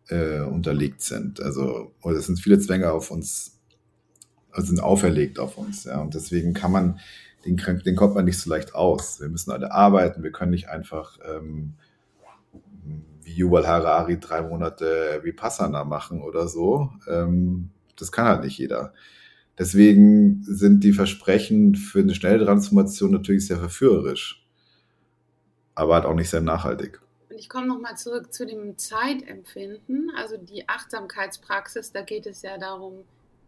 äh, 0.10 0.42
unterlegt 0.42 1.02
sind. 1.02 1.42
Also, 1.42 1.94
oder 2.02 2.18
es 2.18 2.28
sind 2.28 2.40
viele 2.40 2.60
Zwänge 2.60 2.92
auf 2.92 3.12
uns 3.12 3.56
sind 4.64 4.82
auferlegt 4.82 5.40
auf 5.40 5.58
uns. 5.58 5.84
Ja. 5.84 6.02
Und 6.02 6.14
deswegen 6.14 6.54
kann 6.54 6.72
man, 6.72 7.00
den, 7.46 7.58
den 7.58 7.96
kommt 7.96 8.16
man 8.16 8.26
nicht 8.26 8.40
so 8.40 8.50
leicht 8.50 8.76
aus. 8.76 9.20
Wir 9.20 9.30
müssen 9.30 9.52
alle 9.52 9.72
arbeiten, 9.72 10.24
wir 10.24 10.32
können 10.32 10.52
nicht 10.52 10.70
einfach 10.70 11.20
ähm, 11.26 11.74
wie 13.24 13.34
Yuval 13.34 13.68
Harari 13.68 14.20
drei 14.20 14.42
Monate 14.42 15.22
Vipassana 15.24 15.84
machen 15.84 16.22
oder 16.22 16.48
so. 16.48 16.92
Ähm, 17.08 17.72
das 17.98 18.12
kann 18.12 18.28
halt 18.28 18.44
nicht 18.44 18.58
jeder. 18.58 18.94
Deswegen 19.58 20.44
sind 20.44 20.84
die 20.84 20.92
Versprechen 20.92 21.76
für 21.76 22.00
eine 22.00 22.14
schnelle 22.14 22.44
Transformation 22.44 23.12
natürlich 23.12 23.48
sehr 23.48 23.58
verführerisch, 23.58 24.46
aber 25.76 25.96
halt 25.96 26.06
auch 26.06 26.14
nicht 26.14 26.30
sehr 26.30 26.42
nachhaltig. 26.42 27.02
Und 27.36 27.42
ich 27.42 27.50
komme 27.50 27.68
nochmal 27.68 27.98
zurück 27.98 28.34
zu 28.34 28.46
dem 28.46 28.78
Zeitempfinden, 28.78 30.10
also 30.16 30.38
die 30.38 30.70
Achtsamkeitspraxis, 30.70 31.92
da 31.92 32.02
geht 32.02 32.28
es 32.28 32.44
ja 32.44 32.58
darum, 32.58 33.04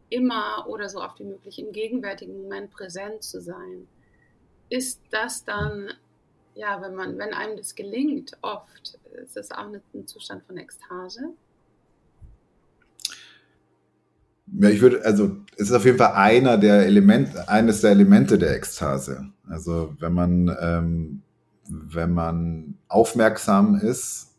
immer 0.09 0.65
oder 0.67 0.89
so 0.89 1.01
oft 1.01 1.21
wie 1.21 1.23
möglich 1.23 1.57
im 1.57 1.71
gegenwärtigen 1.71 2.37
Moment 2.41 2.69
präsent 2.69 3.23
zu 3.23 3.39
sein. 3.39 3.87
Ist 4.67 4.99
das 5.09 5.45
dann, 5.45 5.87
ja, 6.53 6.81
wenn 6.81 6.95
man, 6.95 7.17
wenn 7.17 7.33
einem 7.33 7.55
das 7.55 7.75
gelingt, 7.75 8.33
oft, 8.41 8.99
ist 9.23 9.37
das 9.37 9.51
auch 9.51 9.71
ein 9.93 10.05
Zustand 10.05 10.43
von 10.43 10.57
Ekstase? 10.57 11.29
Ja, 14.47 14.69
ich 14.69 14.81
würde, 14.81 15.05
also 15.05 15.37
es 15.55 15.69
ist 15.69 15.71
auf 15.71 15.85
jeden 15.85 15.97
Fall 15.97 16.11
einer 16.11 16.57
der 16.57 16.85
Elemente, 16.85 17.47
eines 17.47 17.79
der 17.79 17.91
Elemente 17.91 18.37
der 18.37 18.53
Ekstase. 18.53 19.31
Also 19.47 19.95
wenn 19.99 20.11
man, 20.11 20.53
ähm, 20.59 21.21
wenn 21.69 22.13
man 22.13 22.77
aufmerksam 22.87 23.75
ist, 23.75 24.35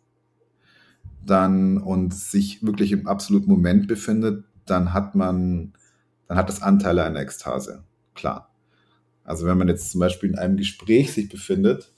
dann 1.25 1.79
und 1.79 2.15
sich 2.15 2.65
wirklich 2.65 2.93
im 2.93 3.07
absoluten 3.07 3.51
Moment 3.51 3.87
befindet, 3.87 4.45
dann 4.67 4.93
hat 4.93 5.15
man, 5.15 5.73
dann 6.27 6.39
hat 6.39 6.49
das 6.49 6.63
Anteile 6.63 7.05
einer 7.05 7.21
Ekstase. 7.21 7.85
Klar. 8.15 8.51
Also 9.25 9.47
wenn 9.47 9.59
man 9.59 9.69
jetzt 9.69 9.91
zum 9.91 10.01
Beispiel 10.01 10.31
in 10.31 10.39
einem 10.39 10.57
Gespräch 10.57 11.13
sich 11.13 11.29
befindet 11.29 11.93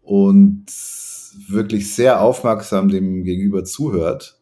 und 0.00 0.66
wirklich 1.48 1.94
sehr 1.94 2.20
aufmerksam 2.20 2.88
dem 2.88 3.24
Gegenüber 3.24 3.64
zuhört 3.64 4.40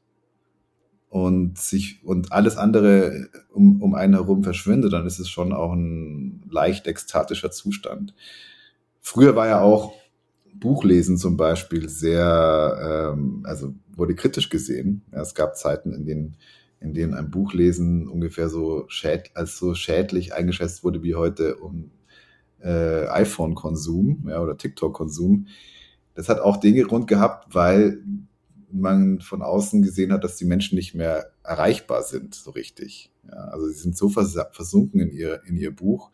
und 1.09 1.59
sich 1.59 2.05
und 2.05 2.33
alles 2.33 2.57
andere 2.57 3.29
um, 3.53 3.83
um 3.83 3.94
einen 3.94 4.14
herum 4.14 4.44
verschwindet, 4.44 4.92
dann 4.92 5.07
ist 5.07 5.18
es 5.18 5.29
schon 5.29 5.53
auch 5.53 5.72
ein 5.72 6.42
leicht 6.48 6.87
ekstatischer 6.87 7.50
Zustand. 7.50 8.14
Früher 9.00 9.36
war 9.36 9.48
ja 9.48 9.60
auch 9.60 9.92
Buchlesen 10.54 11.16
zum 11.16 11.36
Beispiel 11.36 11.88
sehr, 11.88 13.12
ähm, 13.14 13.42
also 13.44 13.74
wurde 13.94 14.14
kritisch 14.14 14.50
gesehen. 14.50 15.02
Ja, 15.12 15.22
es 15.22 15.34
gab 15.34 15.56
Zeiten, 15.56 15.92
in 15.92 16.04
denen, 16.04 16.36
in 16.80 16.94
denen 16.94 17.14
ein 17.14 17.30
Buchlesen 17.30 18.08
ungefähr 18.08 18.48
so 18.48 18.84
schäd, 18.88 19.30
als 19.34 19.58
so 19.58 19.74
schädlich 19.74 20.34
eingeschätzt 20.34 20.84
wurde 20.84 21.02
wie 21.02 21.14
heute 21.14 21.56
um 21.56 21.90
äh, 22.62 23.06
iPhone-Konsum 23.06 24.26
ja, 24.28 24.40
oder 24.40 24.56
TikTok-Konsum. 24.56 25.46
Das 26.14 26.28
hat 26.28 26.40
auch 26.40 26.58
den 26.58 26.82
Grund 26.86 27.06
gehabt, 27.06 27.54
weil 27.54 28.02
man 28.72 29.20
von 29.20 29.42
außen 29.42 29.82
gesehen 29.82 30.12
hat, 30.12 30.24
dass 30.24 30.36
die 30.36 30.44
Menschen 30.44 30.76
nicht 30.76 30.94
mehr 30.94 31.32
erreichbar 31.42 32.02
sind, 32.02 32.34
so 32.34 32.50
richtig. 32.50 33.10
Ja, 33.26 33.48
also 33.48 33.66
sie 33.66 33.78
sind 33.78 33.96
so 33.96 34.08
vers 34.08 34.36
versunken 34.52 35.00
in 35.00 35.10
ihr, 35.10 35.42
in 35.46 35.56
ihr 35.56 35.74
Buch, 35.74 36.10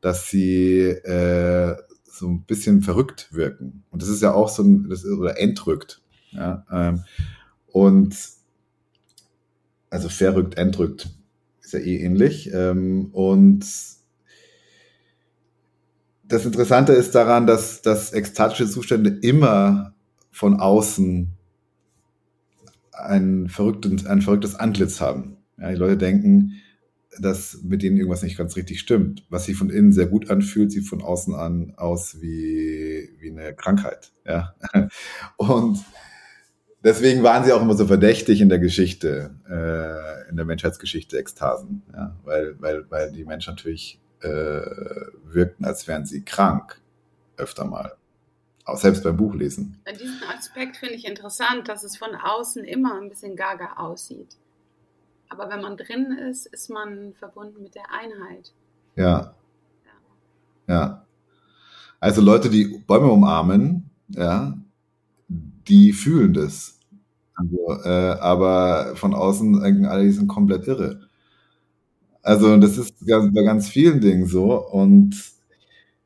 dass 0.00 0.28
sie 0.28 0.80
äh, 0.80 1.76
so 2.18 2.28
ein 2.28 2.42
bisschen 2.42 2.82
verrückt 2.82 3.28
wirken. 3.32 3.84
Und 3.90 4.02
das 4.02 4.08
ist 4.08 4.22
ja 4.22 4.32
auch 4.32 4.48
so 4.48 4.62
ein, 4.62 4.88
das 4.88 5.04
ist, 5.04 5.12
oder 5.12 5.38
entrückt. 5.38 6.02
Ja, 6.32 6.64
ähm, 6.70 7.04
und 7.68 8.16
also 9.90 10.08
verrückt, 10.08 10.58
entrückt 10.58 11.08
ist 11.62 11.72
ja 11.72 11.78
eh 11.80 11.98
ähnlich. 11.98 12.50
Ähm, 12.52 13.08
und 13.12 13.64
das 16.24 16.44
Interessante 16.44 16.92
ist 16.92 17.14
daran, 17.14 17.46
dass, 17.46 17.82
dass 17.82 18.12
ekstatische 18.12 18.68
Zustände 18.68 19.10
immer 19.22 19.94
von 20.30 20.60
außen 20.60 21.32
ein, 22.92 23.48
verrückten, 23.48 24.06
ein 24.06 24.22
verrücktes 24.22 24.54
Antlitz 24.54 25.00
haben. 25.00 25.38
Ja, 25.56 25.70
die 25.70 25.76
Leute 25.76 25.96
denken, 25.96 26.54
dass 27.20 27.62
mit 27.62 27.82
denen 27.82 27.96
irgendwas 27.96 28.22
nicht 28.22 28.36
ganz 28.36 28.56
richtig 28.56 28.80
stimmt. 28.80 29.24
Was 29.30 29.46
sich 29.46 29.56
von 29.56 29.70
innen 29.70 29.92
sehr 29.92 30.06
gut 30.06 30.30
anfühlt, 30.30 30.70
sieht 30.70 30.86
von 30.86 31.02
außen 31.02 31.34
an 31.34 31.74
aus 31.76 32.20
wie, 32.20 33.10
wie 33.18 33.30
eine 33.30 33.54
Krankheit. 33.54 34.12
Ja? 34.26 34.54
Und 35.36 35.84
deswegen 36.84 37.22
waren 37.22 37.44
sie 37.44 37.52
auch 37.52 37.62
immer 37.62 37.76
so 37.76 37.86
verdächtig 37.86 38.40
in 38.40 38.48
der 38.48 38.58
Geschichte, 38.58 39.34
äh, 39.48 40.30
in 40.30 40.36
der 40.36 40.44
Menschheitsgeschichte 40.44 41.18
Ekstasen. 41.18 41.82
Ja? 41.92 42.16
Weil, 42.24 42.60
weil, 42.60 42.90
weil 42.90 43.12
die 43.12 43.24
Menschen 43.24 43.52
natürlich 43.52 44.00
äh, 44.20 44.28
wirkten, 45.24 45.64
als 45.64 45.88
wären 45.88 46.04
sie 46.04 46.24
krank, 46.24 46.80
öfter 47.36 47.64
mal. 47.64 47.94
Auch 48.64 48.76
selbst 48.76 49.02
beim 49.02 49.16
Buchlesen. 49.16 49.80
Diesen 49.98 50.22
Aspekt 50.36 50.76
finde 50.76 50.94
ich 50.94 51.06
interessant, 51.06 51.68
dass 51.68 51.84
es 51.84 51.96
von 51.96 52.14
außen 52.14 52.64
immer 52.64 53.00
ein 53.00 53.08
bisschen 53.08 53.34
gaga 53.34 53.76
aussieht. 53.76 54.36
Aber 55.28 55.50
wenn 55.50 55.60
man 55.60 55.76
drin 55.76 56.12
ist, 56.30 56.46
ist 56.46 56.70
man 56.70 57.12
verbunden 57.14 57.62
mit 57.62 57.74
der 57.74 57.92
Einheit. 57.92 58.52
Ja. 58.96 59.34
Ja. 60.66 60.74
ja. 60.74 61.06
Also 62.00 62.20
Leute, 62.20 62.48
die 62.48 62.82
Bäume 62.86 63.10
umarmen, 63.10 63.90
ja, 64.08 64.56
die 65.28 65.92
fühlen 65.92 66.32
das. 66.32 66.78
Also, 67.34 67.82
äh, 67.84 68.16
aber 68.20 68.96
von 68.96 69.14
außen 69.14 69.60
denken 69.60 69.86
alle, 69.86 70.04
die 70.04 70.10
sind 70.10 70.28
komplett 70.28 70.66
irre. 70.66 71.08
Also 72.22 72.56
das 72.56 72.78
ist 72.78 72.94
bei 73.06 73.42
ganz 73.42 73.68
vielen 73.68 74.00
Dingen 74.00 74.26
so 74.26 74.66
und 74.68 75.14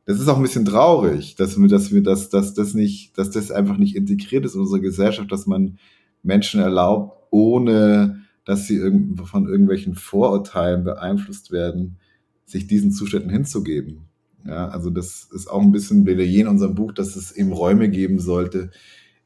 das 0.05 0.21
ist 0.21 0.29
auch 0.29 0.37
ein 0.37 0.43
bisschen 0.43 0.65
traurig, 0.65 1.37
dass 1.37 1.59
wir, 1.59 1.69
dass 1.69 1.93
wir 1.93 2.03
das, 2.03 2.29
dass 2.29 2.55
das 2.55 2.75
nicht, 2.75 3.17
dass 3.17 3.31
das 3.31 3.51
einfach 3.51 3.77
nicht 3.77 3.97
integriert 3.97 4.45
ist 4.45 4.55
in 4.55 4.61
unserer 4.61 4.81
Gesellschaft, 4.81 5.31
dass 5.33 5.47
man 5.47 5.79
Menschen 6.23 6.61
erlaubt, 6.61 7.17
ohne 7.31 8.22
dass 8.45 8.67
sie 8.67 8.79
von 9.25 9.49
irgendwelchen 9.49 9.95
Vorurteilen 9.95 10.85
beeinflusst 10.85 11.53
werden, 11.53 11.97
sich 12.45 12.67
diesen 12.67 12.91
Zuständen 12.93 13.31
hinzugeben. 13.31 14.09
Ja, 14.45 14.69
also 14.69 14.91
das 14.91 15.29
ist 15.33 15.49
auch 15.49 15.63
ein 15.63 15.73
bisschen 15.73 16.05
Plädoyer 16.05 16.41
in 16.41 16.49
unserem 16.49 16.75
Buch, 16.75 16.93
dass 16.93 17.15
es 17.15 17.33
eben 17.33 17.53
Räume 17.53 17.89
geben 17.89 18.19
sollte, 18.19 18.71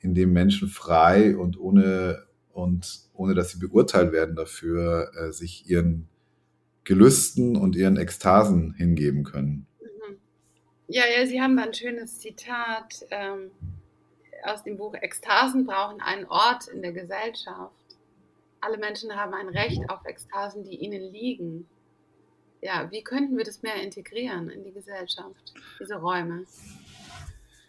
in 0.00 0.14
denen 0.14 0.32
Menschen 0.32 0.68
frei 0.68 1.36
und 1.36 1.58
ohne 1.58 2.26
und 2.52 3.00
ohne 3.14 3.34
dass 3.34 3.50
sie 3.50 3.58
beurteilt 3.58 4.12
werden 4.12 4.34
dafür, 4.34 5.10
äh, 5.14 5.32
sich 5.32 5.68
ihren 5.68 6.08
Gelüsten 6.84 7.56
und 7.56 7.76
ihren 7.76 7.96
Ekstasen 7.96 8.74
hingeben 8.74 9.24
können. 9.24 9.66
Mhm. 9.80 10.16
Ja, 10.88 11.02
ja, 11.06 11.26
Sie 11.26 11.40
haben 11.40 11.56
da 11.56 11.64
ein 11.64 11.74
schönes 11.74 12.18
Zitat 12.18 13.04
ähm, 13.10 13.50
aus 14.44 14.62
dem 14.62 14.76
Buch 14.76 14.94
Ekstasen 14.94 15.66
brauchen 15.66 16.00
einen 16.00 16.26
Ort 16.26 16.68
in 16.68 16.82
der 16.82 16.92
Gesellschaft 16.92 17.72
alle 18.66 18.78
Menschen 18.78 19.14
haben 19.14 19.32
ein 19.32 19.48
Recht 19.48 19.80
auf 19.88 20.00
Ekstasen, 20.04 20.64
die 20.64 20.76
ihnen 20.76 21.12
liegen. 21.12 21.66
Ja, 22.60 22.88
wie 22.90 23.02
könnten 23.02 23.36
wir 23.36 23.44
das 23.44 23.62
mehr 23.62 23.80
integrieren 23.82 24.50
in 24.50 24.64
die 24.64 24.72
Gesellschaft, 24.72 25.54
diese 25.80 25.96
Räume? 25.96 26.44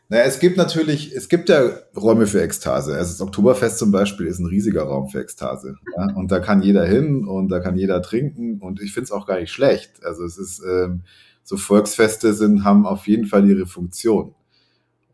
Naja, 0.09 0.23
es 0.23 0.39
gibt 0.39 0.57
natürlich, 0.57 1.13
es 1.13 1.27
gibt 1.27 1.49
ja 1.49 1.69
Räume 1.95 2.25
für 2.25 2.41
Ekstase. 2.41 2.95
Also 2.95 3.11
das 3.11 3.21
Oktoberfest 3.21 3.77
zum 3.77 3.91
Beispiel 3.91 4.25
ist 4.25 4.39
ein 4.39 4.45
riesiger 4.45 4.83
Raum 4.83 5.09
für 5.09 5.19
Ekstase. 5.19 5.75
Ja? 5.97 6.15
Und 6.15 6.31
da 6.31 6.39
kann 6.39 6.61
jeder 6.61 6.85
hin 6.85 7.27
und 7.27 7.49
da 7.49 7.59
kann 7.59 7.77
jeder 7.77 8.01
trinken 8.01 8.59
und 8.59 8.81
ich 8.81 8.93
finde 8.93 9.05
es 9.05 9.11
auch 9.11 9.27
gar 9.27 9.39
nicht 9.39 9.51
schlecht. 9.51 10.03
Also 10.03 10.23
es 10.23 10.37
ist, 10.37 10.63
ähm, 10.65 11.03
so 11.43 11.57
Volksfeste 11.57 12.33
sind, 12.33 12.63
haben 12.63 12.85
auf 12.85 13.07
jeden 13.07 13.25
Fall 13.25 13.47
ihre 13.47 13.67
Funktion. 13.67 14.33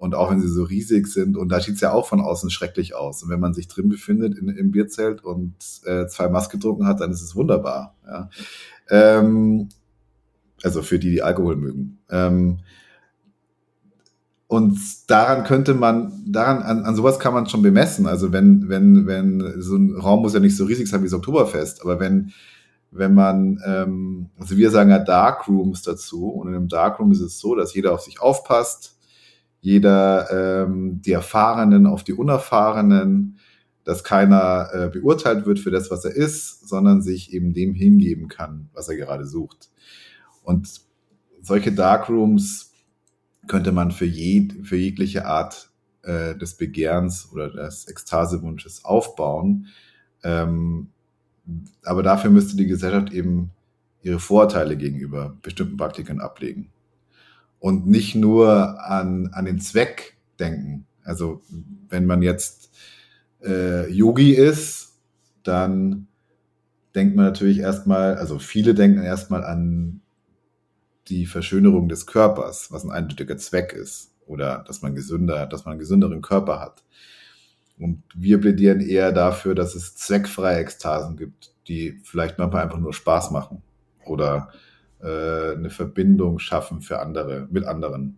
Und 0.04 0.16
auch 0.16 0.30
wenn 0.30 0.42
sie 0.42 0.50
so 0.50 0.63
riesig 0.63 1.08
sind, 1.08 1.38
und 1.38 1.48
da 1.48 1.62
sieht 1.62 1.76
es 1.76 1.80
ja 1.80 1.94
auch 1.94 2.06
von 2.06 2.20
außen 2.20 2.50
schrecklich 2.50 2.94
aus. 2.94 3.24
Und 3.24 3.30
wenn 3.30 3.39
man 3.39 3.54
sich 3.54 3.70
drin 3.70 3.88
befindet 3.88 4.38
in, 4.38 4.50
im 4.50 4.72
Bierzelt 4.72 5.24
und 5.24 5.56
äh, 5.86 6.08
zwei 6.08 6.28
Mask 6.28 6.52
getrunken 6.52 6.86
hat, 6.86 7.00
dann 7.00 7.10
ist 7.10 7.22
es 7.22 7.38
wunderbar. 7.38 7.96
Ja. 8.06 8.30
Ähm, 8.89 9.70
also 10.62 10.82
für 10.82 11.00
die, 11.00 11.10
die 11.10 11.22
Alkohol 11.22 11.56
mögen. 11.56 12.00
Ähm, 12.10 12.58
und 14.48 14.78
daran 15.08 15.46
könnte 15.46 15.74
man, 15.74 16.12
daran, 16.28 16.63
an, 16.63 16.84
an 16.84 16.96
sowas 16.98 17.18
kann 17.18 17.34
man 17.34 17.48
schon 17.48 17.62
bemessen. 17.62 18.06
Also 18.06 18.34
wenn, 18.34 18.68
wenn, 18.68 19.08
wenn, 19.08 19.62
so 19.62 19.78
ein 19.78 19.96
Raum 19.96 20.24
muss 20.24 20.34
ja 20.34 20.42
nicht 20.42 20.58
so 20.58 20.66
riesig 20.66 20.89
sein 20.89 21.00
wie 21.00 21.06
das 21.06 21.13
Oktoberfest, 21.13 21.82
aber 21.82 22.02
wenn, 22.02 22.34
wenn 22.92 23.13
man, 23.13 23.58
ähm, 23.66 24.32
also 24.38 24.58
wir 24.58 24.70
sagen 24.70 24.89
ja 24.89 25.00
Darkrooms 25.00 25.82
dazu, 25.82 26.28
und 26.28 26.50
in 26.50 26.56
einem 26.56 26.68
Darkroom 26.68 27.13
ist 27.13 27.22
es 27.22 27.39
so, 27.39 27.56
dass 27.56 27.74
jeder 27.74 27.94
auf 27.94 28.02
sich 28.02 28.20
aufpasst, 28.20 28.92
jeder 29.63 30.65
ähm, 30.65 31.02
die 31.02 31.13
Erfahrenen 31.13 31.88
auf 31.88 32.04
die 32.04 32.12
Unerfahrenen, 32.12 33.39
dass 33.86 34.04
keiner 34.04 34.67
äh, 34.73 34.89
beurteilt 34.89 35.45
wird 35.45 35.58
für 35.58 35.71
das, 35.71 35.89
was 35.89 36.04
er 36.04 36.13
ist, 36.13 36.67
sondern 36.67 37.02
sich 37.02 37.32
eben 37.32 37.54
dem 37.54 37.73
hingeben 37.73 38.28
kann, 38.28 38.67
was 38.73 38.89
er 38.89 38.97
gerade 38.97 39.26
sucht. 39.26 39.71
Und 40.43 40.82
solche 41.41 41.71
Darkrooms 41.71 42.73
könnte 43.47 43.71
man 43.71 43.91
für, 43.91 44.06
je, 44.06 44.49
für 44.63 44.76
jegliche 44.76 45.26
Art 45.26 45.69
äh, 46.02 46.36
des 46.36 46.58
Begehrens 46.58 47.30
oder 47.32 47.49
des 47.49 47.88
Ekstasewunsches 47.88 48.84
aufbauen. 48.84 49.67
Ähm, 50.23 50.89
aber 51.86 52.04
dafür 52.04 52.32
müsste 52.32 52.58
die 52.58 52.67
Gesellschaft 52.67 53.13
eben 53.13 53.52
ihre 54.02 54.19
Vorurteile 54.19 54.76
gegenüber 54.76 55.38
bestimmten 55.41 55.78
Praktiken 55.78 56.19
ablegen 56.19 56.73
und 57.63 57.88
nicht 57.88 58.13
nur 58.13 58.86
an, 58.86 59.30
an 59.32 59.45
den 59.45 59.58
Zweck 59.58 60.17
denken. 60.38 60.86
Also 61.06 61.41
wenn 61.88 62.06
man 62.06 62.21
jetzt 62.21 62.71
äh, 63.41 63.89
Yogi 63.89 64.34
ist, 64.34 64.99
dann 65.43 66.08
denkt 66.93 67.15
man 67.15 67.23
natürlich 67.23 67.60
erstmal, 67.60 68.15
also 68.15 68.38
viele 68.38 68.73
denken 68.73 69.02
erstmal 69.02 69.45
an 69.45 70.02
die 71.08 71.26
Verschönerung 71.26 71.88
des 71.88 72.06
Körpers, 72.06 72.69
was 72.69 72.84
ein 72.84 72.91
eindeutiger 72.91 73.38
Zweck 73.38 73.71
ist. 73.71 74.13
Oder 74.26 74.65
dass 74.67 74.82
man 74.82 74.93
gesünder, 74.93 75.45
dass 75.45 75.63
man 75.63 75.71
einen 75.71 75.80
gesünderen 75.80 76.21
Körper 76.21 76.60
hat. 76.60 76.84
Und 77.80 78.04
wir 78.13 78.41
plädieren 78.41 78.82
eher 78.82 79.13
dafür, 79.13 79.56
dass 79.56 79.73
es 79.73 79.95
zweckfreie 79.95 80.60
Ekstasen 80.60 81.15
gibt, 81.15 81.54
die 81.69 81.97
vielleicht 82.04 82.38
manchmal 82.38 82.63
einfach 82.63 82.80
nur 82.80 82.91
Spaß 82.91 83.32
machen. 83.32 83.62
Oder 84.06 84.52
äh, 85.04 85.52
eine 85.54 85.70
Verbindung 85.70 86.39
schaffen 86.39 86.82
für 86.82 87.00
andere, 87.00 87.48
mit 87.52 87.66
anderen. 87.66 88.18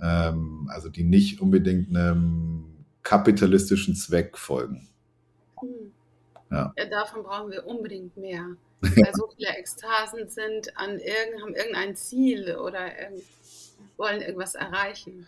Ähm, 0.00 0.68
also 0.72 0.88
die 0.88 1.04
nicht 1.04 1.40
unbedingt 1.40 1.90
einem 1.90 2.64
kapitalistischen 3.02 3.94
Zweck 3.94 4.36
folgen. 4.38 4.88
Hm. 5.60 5.92
Ja. 6.50 6.72
davon 6.90 7.22
brauchen 7.22 7.50
wir 7.50 7.66
unbedingt 7.66 8.16
mehr. 8.16 8.56
Weil 8.80 9.14
so 9.14 9.28
viele 9.36 9.50
Ekstasen 9.50 10.28
sind 10.28 10.76
an 10.76 10.98
irgend, 10.98 11.42
haben 11.42 11.54
irgendein 11.54 11.96
Ziel 11.96 12.56
oder 12.56 12.90
wollen 13.96 14.20
irgendwas 14.20 14.54
erreichen. 14.54 15.26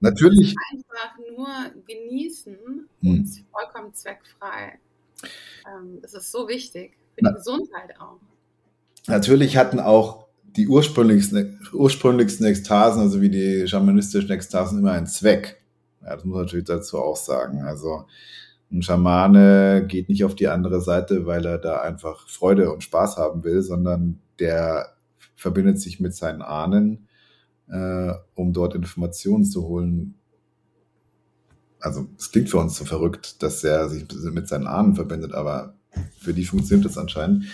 Natürlich. 0.00 0.54
Einfach 0.72 1.18
nur 1.36 1.48
genießen 1.86 2.56
hm. 3.00 3.10
und 3.10 3.44
vollkommen 3.50 3.94
zweckfrei. 3.94 4.78
Ähm, 5.66 6.00
das 6.02 6.14
ist 6.14 6.30
so 6.30 6.48
wichtig 6.48 6.96
für 7.14 7.22
die 7.22 7.24
Na, 7.24 7.32
Gesundheit 7.32 7.98
auch. 7.98 8.20
Natürlich 9.06 9.56
hatten 9.56 9.80
auch 9.80 10.26
die 10.56 10.68
ursprünglichsten, 10.68 11.60
ursprünglichsten 11.72 12.46
Ekstasen, 12.46 13.02
also 13.02 13.20
wie 13.20 13.30
die 13.30 13.68
schamanistischen 13.68 14.30
Ekstasen, 14.30 14.78
immer 14.78 14.92
einen 14.92 15.06
Zweck. 15.06 15.62
Ja, 16.02 16.14
das 16.14 16.24
muss 16.24 16.34
man 16.34 16.44
natürlich 16.44 16.66
dazu 16.66 16.98
auch 16.98 17.16
sagen. 17.16 17.62
Also 17.62 18.06
ein 18.70 18.82
Schamane 18.82 19.84
geht 19.86 20.08
nicht 20.08 20.24
auf 20.24 20.34
die 20.34 20.48
andere 20.48 20.80
Seite, 20.80 21.26
weil 21.26 21.44
er 21.44 21.58
da 21.58 21.80
einfach 21.80 22.26
Freude 22.28 22.72
und 22.72 22.82
Spaß 22.82 23.16
haben 23.16 23.44
will, 23.44 23.62
sondern 23.62 24.20
der 24.38 24.94
verbindet 25.36 25.80
sich 25.80 26.00
mit 26.00 26.14
seinen 26.14 26.42
Ahnen, 26.42 27.06
äh, 27.68 28.12
um 28.34 28.52
dort 28.52 28.74
Informationen 28.74 29.44
zu 29.44 29.64
holen, 29.68 30.14
also 31.80 32.08
es 32.18 32.30
klingt 32.32 32.50
für 32.50 32.58
uns 32.58 32.76
so 32.76 32.84
verrückt, 32.84 33.42
dass 33.42 33.62
er 33.62 33.88
sich 33.88 34.06
mit 34.32 34.48
seinen 34.48 34.66
Ahnen 34.66 34.94
verbindet, 34.94 35.32
aber 35.32 35.74
für 36.18 36.34
die 36.34 36.44
funktioniert 36.44 36.84
das 36.84 36.98
anscheinend. 36.98 37.44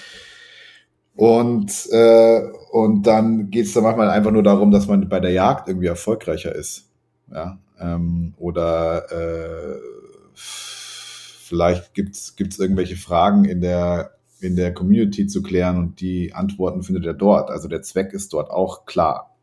Und, 1.15 1.89
äh, 1.91 2.43
und 2.71 3.07
dann 3.07 3.51
geht 3.51 3.67
es 3.67 3.75
dann 3.75 3.83
manchmal 3.83 4.11
einfach 4.11 4.31
nur 4.31 4.43
darum, 4.43 4.71
dass 4.71 4.87
man 4.87 5.09
bei 5.09 5.21
der 5.21 5.33
Jagd 5.33 5.69
irgendwie 5.69 5.89
erfolgreicher 5.89 6.55
ist. 6.55 6.89
Ja? 7.31 7.59
Ähm, 7.79 8.35
oder 8.39 9.11
äh, 9.11 9.79
vielleicht 10.35 11.95
gibt 11.95 12.17
es 12.17 12.59
irgendwelche 12.59 12.97
Fragen 12.97 13.45
in 13.45 13.61
der, 13.61 14.13
in 14.41 14.57
der 14.57 14.73
Community 14.73 15.27
zu 15.27 15.43
klären 15.43 15.77
und 15.77 16.01
die 16.01 16.33
Antworten 16.33 16.83
findet 16.83 17.05
er 17.05 17.15
dort. 17.15 17.51
Also 17.51 17.69
der 17.69 17.83
Zweck 17.83 18.13
ist 18.13 18.33
dort 18.33 18.51
auch 18.51 18.87
klar. 18.87 19.37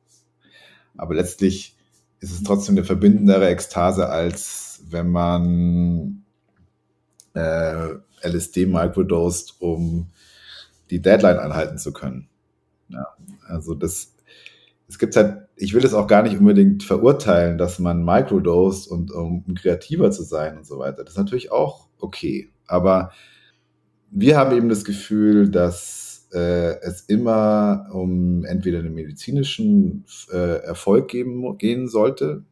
Aber 0.97 1.13
letztlich 1.13 1.77
ist 2.19 2.32
es 2.32 2.43
trotzdem 2.43 2.75
eine 2.75 2.84
verbindendere 2.84 3.47
Ekstase, 3.47 4.10
als 4.10 4.82
wenn 4.89 5.10
man 5.10 6.23
äh, 7.36 7.93
LSD 8.23 8.65
microdosed, 8.65 9.55
um 9.60 10.08
die 10.89 11.02
Deadline 11.02 11.38
anhalten 11.38 11.78
zu 11.78 11.93
können. 11.93 12.30
Ja, 12.89 13.06
also 13.47 13.75
das, 13.75 14.15
es 14.88 14.97
gibt 14.97 15.15
halt, 15.15 15.47
ich 15.56 15.73
will 15.73 15.86
es 15.86 15.93
auch 15.93 16.08
gar 16.08 16.23
nicht 16.23 16.38
unbedingt 16.38 16.84
verurteilen, 16.84 17.58
dass 17.58 17.80
man 17.80 18.04
microdosed 18.04 18.89
und 18.89 19.12
um, 19.12 19.45
kreativer 19.56 20.12
zu 20.12 20.23
sein 20.23 20.58
und 20.58 20.65
so 20.65 20.80
weiter. 20.80 21.04
Das 21.04 21.13
ist 21.13 21.17
natürlich 21.17 21.52
auch 21.52 21.88
okay. 21.99 22.49
Aber 22.65 23.12
wir 24.10 24.38
haben 24.38 24.56
eben 24.56 24.69
das 24.69 24.84
Gefühl, 24.84 25.49
dass 25.49 26.28
äh, 26.34 26.80
es 26.82 27.02
immer 27.02 27.88
um 27.91 28.45
entweder 28.45 28.80
einen 28.80 28.93
medizinischen 28.93 30.06
äh, 30.32 30.63
Erfolg 30.63 31.08
geben, 31.08 31.58
gehen 31.58 31.88
sollte 31.88 32.43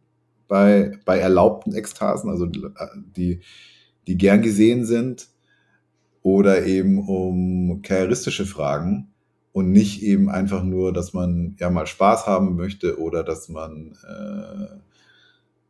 bei, 0.47 0.97
bei 1.05 1.19
erlaubten 1.19 1.73
Ekstasen, 1.73 2.29
also 2.29 2.45
die, 2.45 3.41
die 4.07 4.17
gern 4.17 4.41
gesehen 4.41 4.85
sind, 4.85 5.27
oder 6.27 6.65
eben 6.65 7.07
um 7.07 7.81
karrieristische 7.81 8.45
Fragen 8.45 9.13
und 9.53 9.71
nicht 9.71 10.03
eben 10.03 10.29
einfach 10.29 10.61
nur, 10.61 10.91
dass 10.91 11.13
man 11.13 11.55
ja 11.57 11.69
mal 11.69 11.87
Spaß 11.87 12.27
haben 12.27 12.57
möchte 12.57 12.99
oder 12.99 13.23
dass 13.23 13.47
man 13.47 13.97
äh, 14.05 14.77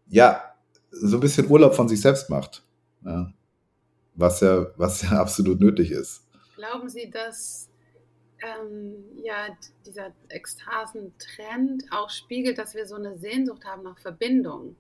ja 0.08 0.42
so 0.90 1.18
ein 1.18 1.20
bisschen 1.20 1.48
Urlaub 1.48 1.76
von 1.76 1.88
sich 1.88 2.02
selbst 2.02 2.32
macht. 2.32 2.64
Ja. 3.06 3.32
Was 4.16 4.42
ja, 4.42 4.66
was 4.78 5.04
ja 5.04 5.10
absolut 5.22 5.60
nötig 5.60 5.92
ist. 5.92 6.24
Glauben 6.56 6.90
Sie, 6.90 7.08
dass 7.12 7.70
ähm, 8.40 8.96
ja, 9.24 9.50
dieser 9.86 10.12
Ekstasentrend 10.30 11.84
auch 11.92 12.10
spiegelt, 12.10 12.58
dass 12.58 12.74
wir 12.74 12.88
so 12.88 12.96
eine 12.96 13.16
Sehnsucht 13.20 13.64
haben 13.64 13.84
nach 13.84 14.00
Verbindung? 14.00 14.76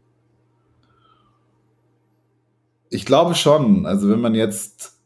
Ich 2.89 3.05
glaube 3.05 3.35
schon. 3.35 3.85
Also 3.85 4.09
wenn 4.09 4.21
man 4.21 4.33
jetzt 4.33 4.96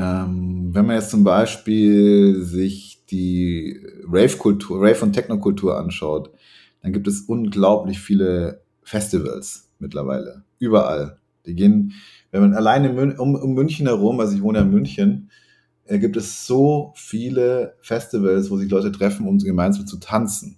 ähm, 0.00 0.74
wenn 0.74 0.86
man 0.86 0.96
jetzt 0.96 1.10
zum 1.10 1.24
Beispiel 1.24 2.42
sich 2.42 3.04
die 3.10 3.78
Rave-Kultur, 4.08 4.80
Rave- 4.80 5.04
und 5.04 5.12
Techno-Kultur 5.12 5.78
anschaut, 5.78 6.30
dann 6.82 6.92
gibt 6.92 7.06
es 7.06 7.22
unglaublich 7.22 8.00
viele 8.00 8.62
Festivals 8.82 9.70
mittlerweile. 9.78 10.44
Überall. 10.58 11.18
Die 11.44 11.54
gehen, 11.54 11.92
wenn 12.30 12.40
man 12.40 12.54
alleine 12.54 13.14
um, 13.20 13.34
um 13.34 13.54
München 13.54 13.86
herum, 13.86 14.20
also 14.20 14.34
ich 14.34 14.42
wohne 14.42 14.58
ja 14.58 14.64
in 14.64 14.70
München, 14.70 15.30
äh, 15.84 15.98
gibt 15.98 16.16
es 16.16 16.46
so 16.46 16.92
viele 16.96 17.74
Festivals, 17.80 18.50
wo 18.50 18.56
sich 18.56 18.70
Leute 18.70 18.92
treffen, 18.92 19.26
um 19.26 19.38
gemeinsam 19.38 19.86
zu 19.86 19.98
tanzen. 19.98 20.56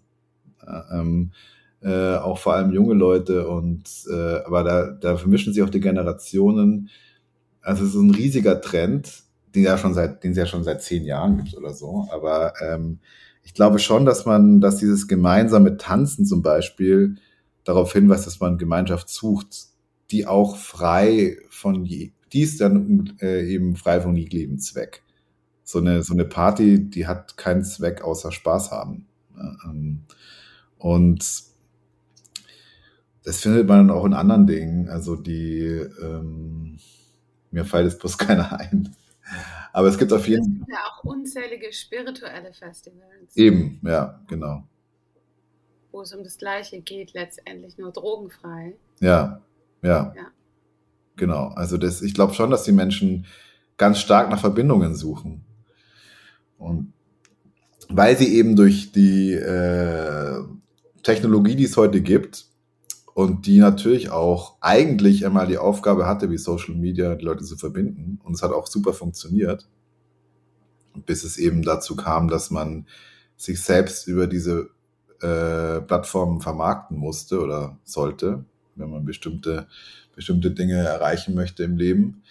Ja, 0.64 1.00
ähm, 1.00 1.33
äh, 1.81 2.14
auch 2.14 2.38
vor 2.38 2.55
allem 2.55 2.72
junge 2.72 2.94
Leute 2.94 3.48
und 3.48 3.83
äh, 4.09 4.44
aber 4.44 4.62
da, 4.62 4.90
da 4.92 5.16
vermischen 5.16 5.52
sich 5.52 5.64
auch 5.64 5.70
die 5.70 5.81
Generationen. 5.81 6.90
Also 7.61 7.85
es 7.85 7.90
ist 7.90 8.00
ein 8.00 8.14
riesiger 8.14 8.61
Trend 8.61 9.24
den 9.54 9.64
ja 9.64 9.78
schon 9.78 9.94
seit, 9.94 10.24
den 10.24 10.32
es 10.32 10.38
ja 10.38 10.46
schon 10.46 10.64
seit 10.64 10.82
zehn 10.82 11.04
Jahren 11.04 11.36
gibt 11.38 11.56
oder 11.56 11.72
so. 11.72 12.08
Aber 12.10 12.54
ähm, 12.60 13.00
ich 13.42 13.54
glaube 13.54 13.78
schon, 13.78 14.04
dass 14.04 14.24
man, 14.24 14.60
dass 14.60 14.76
dieses 14.76 15.08
gemeinsame 15.08 15.76
Tanzen 15.76 16.26
zum 16.26 16.42
Beispiel 16.42 17.16
darauf 17.64 17.92
hinweist, 17.92 18.26
dass 18.26 18.40
man 18.40 18.58
Gemeinschaft 18.58 19.08
sucht, 19.08 19.66
die 20.10 20.26
auch 20.26 20.56
frei 20.56 21.38
von, 21.48 21.84
die 21.84 22.12
ist 22.32 22.60
dann 22.60 23.14
äh, 23.20 23.46
eben 23.46 23.76
frei 23.76 24.00
von 24.00 24.16
jeglichem 24.16 24.58
Zweck. 24.58 25.02
So 25.64 25.78
eine, 25.78 26.02
so 26.02 26.12
eine 26.12 26.24
Party, 26.24 26.90
die 26.90 27.06
hat 27.06 27.36
keinen 27.36 27.64
Zweck 27.64 28.02
außer 28.02 28.32
Spaß 28.32 28.70
haben. 28.70 29.06
Ähm, 29.64 30.02
und 30.78 31.24
das 33.24 33.40
findet 33.40 33.68
man 33.68 33.90
auch 33.90 34.04
in 34.04 34.14
anderen 34.14 34.46
Dingen. 34.46 34.88
Also 34.88 35.16
die, 35.16 35.62
ähm, 36.02 36.78
mir 37.50 37.64
fällt 37.64 37.86
es 37.86 37.98
bloß 37.98 38.18
keiner 38.18 38.58
ein. 38.58 38.94
Aber 39.72 39.88
es 39.88 39.98
gibt 39.98 40.12
auf 40.12 40.26
jeden 40.26 40.44
Fall. 40.44 40.52
Es 40.52 40.58
gibt 40.58 40.70
ja 40.70 40.85
auch 40.90 41.04
unzählige 41.04 41.72
spirituelle 41.72 42.52
Festivals. 42.52 43.37
Eben, 43.37 43.80
ja, 43.85 44.20
genau. 44.28 44.64
Wo 45.90 46.02
es 46.02 46.14
um 46.14 46.24
das 46.24 46.38
Gleiche 46.38 46.80
geht, 46.80 47.12
letztendlich 47.12 47.78
nur 47.78 47.92
drogenfrei. 47.92 48.74
Ja, 49.00 49.42
ja. 49.82 50.12
ja. 50.16 50.26
Genau. 51.16 51.48
Also 51.48 51.76
das, 51.76 52.02
ich 52.02 52.14
glaube 52.14 52.35
schon, 52.35 52.50
dass 52.50 52.64
die 52.64 52.72
Menschen 52.72 53.26
ganz 53.76 53.98
stark 53.98 54.30
nach 54.30 54.40
Verbindungen 54.40 54.94
suchen. 54.94 55.44
Und 56.58 56.92
weil 57.88 58.16
sie 58.16 58.35
eben 58.37 58.56
durch 58.56 58.92
die 58.92 59.32
äh, 59.32 60.42
Technologie, 61.02 61.56
die 61.56 61.64
es 61.64 61.76
heute 61.76 62.00
gibt, 62.00 62.46
und 63.14 63.46
die 63.46 63.59
natürlich 63.59 64.11
auch 64.11 64.57
eigentlich 64.61 65.27
einmal 65.27 65.46
die 65.46 65.59
Aufgabe 65.59 66.07
hatte, 66.07 66.31
wie 66.31 66.38
Social 66.38 66.75
Media 66.75 67.14
die 67.14 67.25
Leute 67.25 67.44
zu 67.44 67.57
verbinden. 67.57 68.18
Und 68.25 68.35
es 68.35 68.42
hat 68.42 68.53
auch 68.53 68.66
super 68.66 68.94
funktioniert, 68.94 69.68
bis 71.07 71.25
es 71.25 71.37
eben 71.37 71.62
dazu 71.62 71.94
kam, 71.94 72.29
dass 72.29 72.51
man 72.51 72.87
sich 73.37 73.61
selbst 73.61 74.07
über 74.07 74.27
diese 74.27 74.70
äh, 75.20 75.81
Plattformen 75.83 76.40
vermarkten 76.40 76.96
musste 76.96 77.40
oder 77.40 77.79
sollte, 77.85 78.44
wenn 78.77 78.90
man 78.90 79.05
bestimmte, 79.05 79.66
bestimmte 80.14 80.51
Dinge 80.51 80.77
erreichen 80.77 81.35
möchte 81.35 81.64
im 81.64 81.77
Leben 81.77 82.22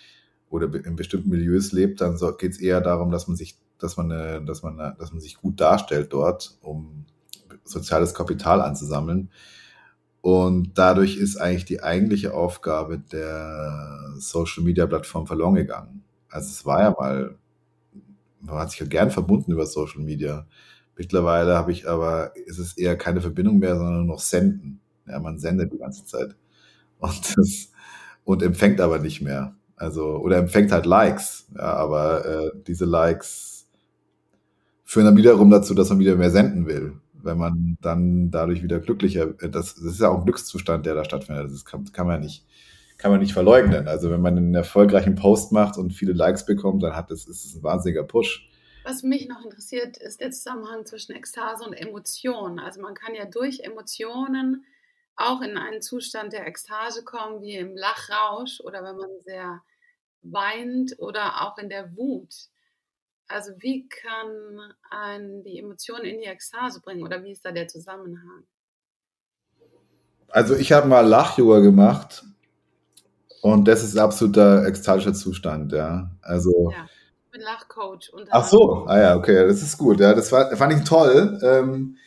oder 0.50 0.74
in 0.84 0.96
bestimmten 0.96 1.30
Milieus 1.30 1.72
lebt, 1.72 2.02
dann 2.02 2.18
geht 2.40 2.54
es 2.54 2.60
eher 2.60 2.82
darum, 2.82 3.12
dass 3.12 3.28
man 3.28 3.38
sich, 3.38 3.56
dass 3.78 3.98
man, 3.98 4.10
äh, 4.10 4.44
dass 4.44 4.64
man, 4.64 4.78
dass 4.78 5.12
man 5.12 5.22
sich 5.22 5.38
gut 5.38 5.62
darstellt 5.62 6.12
dort, 6.12 6.58
um 6.62 7.06
soziales 7.64 8.16
Kapital 8.16 8.62
anzusammeln 8.62 9.30
und 10.22 10.78
dadurch 10.78 11.18
ist 11.18 11.38
eigentlich 11.38 11.66
die 11.66 11.82
eigentliche 11.82 12.34
Aufgabe 12.34 13.00
der 13.00 14.14
Social 14.18 14.64
Media 14.64 14.86
Plattform 14.86 15.26
verloren 15.26 15.56
gegangen. 15.56 16.04
Also 16.30 16.50
es 16.50 16.66
war 16.66 16.82
ja 16.82 16.92
mal, 16.92 17.36
man 18.40 18.56
hat 18.58 18.72
sich 18.72 18.80
ja 18.80 18.86
gern 18.86 19.10
verbunden 19.10 19.52
über 19.52 19.66
Social 19.66 20.02
Media. 20.02 20.46
Mittlerweile 20.96 21.56
habe 21.58 21.72
ich 21.72 21.90
aber, 21.90 22.36
ist 22.46 22.60
es 22.60 22.78
eher 22.78 22.96
keine 22.98 23.22
Verbindung 23.22 23.58
mehr, 23.58 23.76
sondern 23.76 24.06
nur 24.06 24.16
noch 24.16 24.20
senden. 24.20 24.80
Ja, 25.08 25.20
man 25.20 25.40
sendet 25.40 25.74
die 25.74 25.80
ganze 25.80 26.06
Zeit. 26.06 26.36
Und, 27.00 27.36
das, 27.38 27.72
und 28.24 28.44
empfängt 28.44 28.80
aber 28.80 29.00
nicht 29.00 29.22
mehr. 29.22 29.56
Also, 29.76 30.18
oder 30.18 30.38
empfängt 30.38 30.72
halt 30.72 30.86
Likes. 30.86 31.48
Ja, 31.56 31.74
aber 31.74 32.26
äh, 32.26 32.52
diese 32.68 32.86
Likes 32.86 33.66
führen 34.84 35.06
dann 35.06 35.18
wiederum 35.18 35.50
dazu, 35.50 35.74
dass 35.74 35.90
man 35.90 35.98
wieder 35.98 36.16
mehr 36.16 36.30
senden 36.30 36.68
will 36.68 37.01
wenn 37.24 37.38
man 37.38 37.78
dann 37.82 38.32
dadurch 38.32 38.64
wieder 38.64 38.80
glücklicher, 38.80 39.34
äh, 39.42 39.50
das, 39.50 39.76
das 39.76 39.84
ist 39.84 40.02
ja 40.02 40.10
auch 40.10 40.20
ein 40.20 40.26
Glückszustand, 40.26 40.86
der 40.86 40.96
da 40.96 41.04
stattfindet. 41.04 41.52
Das 41.52 41.66
kann, 41.66 41.92
kann, 41.92 42.08
man 42.08 42.22
nicht, 42.22 42.46
kann 42.98 43.12
man 43.12 43.20
nicht 43.20 43.34
verleugnen. 43.34 43.88
Also 43.88 44.10
wenn 44.12 44.22
man 44.22 44.38
einen 44.38 44.56
erfolgreichen 44.56 45.16
Post 45.16 45.52
macht 45.52 45.78
und 45.78 45.92
viele 45.92 46.14
Likes 46.14 46.46
bekommt, 46.46 46.84
dann 46.84 46.96
hat 46.96 47.12
das, 47.12 47.26
ist 47.26 47.46
es 47.46 47.56
ein 47.56 47.64
wahnsinniger 47.64 48.04
Push. 48.04 48.48
Was 48.84 49.04
mich 49.04 49.28
noch 49.28 49.44
interessiert, 49.44 49.98
ist 49.98 50.22
der 50.22 50.32
Zusammenhang 50.32 50.86
zwischen 50.86 51.14
Ekstase 51.14 51.64
und 51.64 51.74
Emotionen. 51.74 52.60
Also 52.60 52.82
man 52.82 52.96
kann 52.96 53.14
ja 53.14 53.26
durch 53.26 53.60
Emotionen 53.60 54.66
auch 55.16 55.42
in 55.42 55.58
einen 55.58 55.82
Zustand 55.82 56.34
der 56.34 56.48
Ekstase 56.48 57.04
kommen, 57.04 57.42
wie 57.42 57.56
im 57.56 57.76
Lachrausch 57.76 58.60
oder 58.62 58.84
wenn 58.84 58.96
man 58.96 59.10
sehr 59.20 59.62
weint 60.24 60.98
oder 61.00 61.44
auch 61.44 61.58
in 61.58 61.70
der 61.70 61.96
Wut. 61.96 62.34
Also 63.34 63.52
wie 63.60 63.88
kann 63.88 64.74
ein 64.90 65.44
die 65.44 65.60
Emotionen 65.60 66.06
in 66.06 66.20
die 66.20 66.26
Ekstase 66.26 66.82
bringen 66.82 67.04
oder 67.04 67.24
wie 67.24 67.32
ist 67.32 67.46
da 67.46 67.52
der 67.52 67.68
Zusammenhang? 67.68 68.44
Also 70.30 70.56
ich 70.56 70.72
habe 70.72 70.88
mal 70.88 71.06
Lach-Yoga 71.06 71.60
gemacht 71.60 72.24
und 73.42 73.68
das 73.68 73.84
ist 73.84 73.98
absoluter 73.98 74.66
ekstatischer 74.66 75.14
Zustand, 75.14 75.72
ja. 75.72 76.12
Also 76.22 76.72
ja, 76.72 76.86
ich 77.26 77.32
bin 77.32 77.42
Lachcoach. 77.42 78.12
Ach 78.30 78.46
so, 78.46 78.86
ah 78.88 79.00
ja, 79.00 79.16
okay, 79.16 79.48
das 79.48 79.62
ist 79.62 79.78
gut. 79.78 80.00
Ja, 80.00 80.14
das 80.14 80.32
war, 80.32 80.56
fand 80.56 80.74
ich 80.74 80.84
toll. 80.84 81.40
Ähm, 81.44 81.98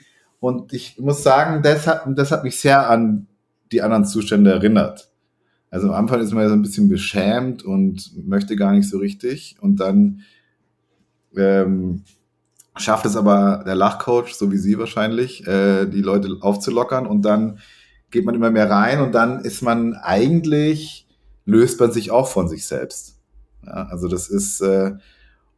und 0.41 0.73
ich 0.73 0.99
muss 0.99 1.23
sagen, 1.23 1.63
das 1.63 1.87
hat, 1.87 2.05
das 2.07 2.31
hat 2.31 2.45
mich 2.45 2.59
sehr 2.61 2.89
an 2.89 3.27
die 3.73 3.83
anderen 3.83 4.05
Zustände 4.05 4.53
erinnert. 4.53 5.11
Also 5.71 5.89
am 5.89 5.95
Anfang 5.95 6.21
ist 6.21 6.33
man 6.33 6.43
ja 6.45 6.49
so 6.49 6.55
ein 6.55 6.63
bisschen 6.63 6.89
beschämt 6.89 7.65
und 7.65 8.13
möchte 8.27 8.55
gar 8.55 8.73
nicht 8.73 8.89
so 8.89 8.99
richtig. 8.99 9.57
Und 9.61 9.81
dann 9.81 10.21
ähm, 11.37 12.05
schafft 12.77 13.07
es 13.07 13.17
aber 13.17 13.63
der 13.67 13.75
Lachcoach, 13.75 14.35
so 14.35 14.51
wie 14.51 14.59
Sie 14.59 14.79
wahrscheinlich, 14.79 15.47
äh, 15.47 15.87
die 15.87 16.03
Leute 16.03 16.37
aufzulockern 16.41 17.07
und 17.07 17.23
dann 17.23 17.59
geht 18.11 18.25
man 18.25 18.35
immer 18.35 18.51
mehr 18.51 18.71
rein 18.71 19.01
und 19.01 19.13
dann 19.13 19.41
ist 19.41 19.63
man 19.63 19.95
eigentlich, 19.95 21.07
löst 21.45 21.81
man 21.81 21.93
sich 21.93 22.11
auch 22.11 22.29
von 22.29 22.49
sich 22.49 22.67
selbst. 22.67 23.19
Ja, 23.67 23.89
also 23.91 24.09
das 24.09 24.29
ist, 24.29 24.61
äh, 24.61 24.93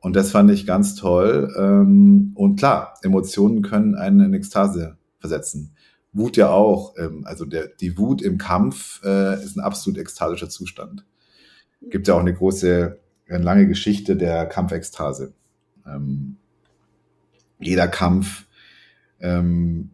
und 0.01 0.15
das 0.15 0.31
fand 0.31 0.51
ich 0.51 0.67
ganz 0.67 0.95
toll. 0.95 1.55
Ähm, 1.59 2.33
und 2.35 2.59
klar, 2.59 2.95
Emotionen 3.03 3.63
können 3.63 3.95
einen 3.95 4.21
in 4.21 4.35
Ekstase 4.35 4.97
versetzen. 5.19 5.75
Wut 6.13 6.37
ja 6.37 6.51
auch. 6.51 6.95
Ähm, 6.97 7.25
also 7.27 7.45
der, 7.45 7.69
die 7.69 7.99
Wut 7.99 8.23
im 8.23 8.39
Kampf 8.39 9.01
äh, 9.05 9.43
ist 9.43 9.57
ein 9.57 9.61
absolut 9.61 9.99
ekstatischer 9.99 10.49
Zustand. 10.49 11.05
Gibt 11.83 12.09
ja 12.09 12.15
auch 12.15 12.21
eine 12.21 12.35
große, 12.35 12.99
eine 13.29 13.45
lange 13.45 13.67
Geschichte 13.67 14.17
der 14.17 14.47
Kampfekstase. 14.47 15.35
Ähm, 15.87 16.37
jeder 17.59 17.89
Kampf 17.89 18.47
ähm, 19.21 19.91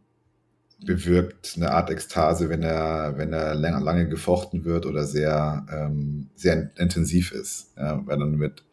bewirkt 0.84 1.54
eine 1.56 1.70
Art 1.70 1.90
Ekstase, 1.90 2.48
wenn 2.48 2.62
er, 2.62 3.16
wenn 3.16 3.32
er 3.32 3.54
länger, 3.54 3.80
lange 3.80 4.08
gefochten 4.08 4.64
wird 4.64 4.86
oder 4.86 5.04
sehr, 5.04 5.66
ähm, 5.70 6.28
sehr 6.34 6.70
intensiv 6.76 7.32
ist. 7.32 7.72
Ja, 7.76 8.04
weil 8.06 8.18
dann 8.18 8.40
wird 8.40 8.64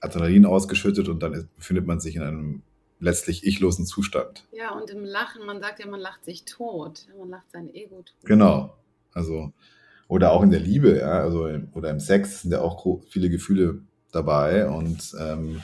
Adrenalin 0.00 0.46
ausgeschüttet 0.46 1.08
und 1.08 1.22
dann 1.22 1.48
befindet 1.56 1.86
man 1.86 2.00
sich 2.00 2.16
in 2.16 2.22
einem 2.22 2.62
letztlich 2.98 3.46
ichlosen 3.46 3.86
Zustand. 3.86 4.46
Ja, 4.52 4.72
und 4.72 4.90
im 4.90 5.04
Lachen, 5.04 5.44
man 5.46 5.60
sagt 5.60 5.80
ja, 5.80 5.86
man 5.86 6.00
lacht 6.00 6.24
sich 6.24 6.44
tot, 6.44 7.06
man 7.18 7.30
lacht 7.30 7.50
sein 7.50 7.72
Ego 7.74 7.96
tot. 7.96 8.14
Genau. 8.24 8.76
Also, 9.12 9.52
oder 10.08 10.32
auch 10.32 10.42
in 10.42 10.50
der 10.50 10.60
Liebe, 10.60 10.98
ja, 10.98 11.22
also 11.22 11.48
oder 11.72 11.90
im 11.90 12.00
Sex 12.00 12.42
sind 12.42 12.52
ja 12.52 12.60
auch 12.60 13.02
viele 13.08 13.30
Gefühle 13.30 13.80
dabei 14.12 14.68
und 14.68 15.14
ähm, 15.18 15.62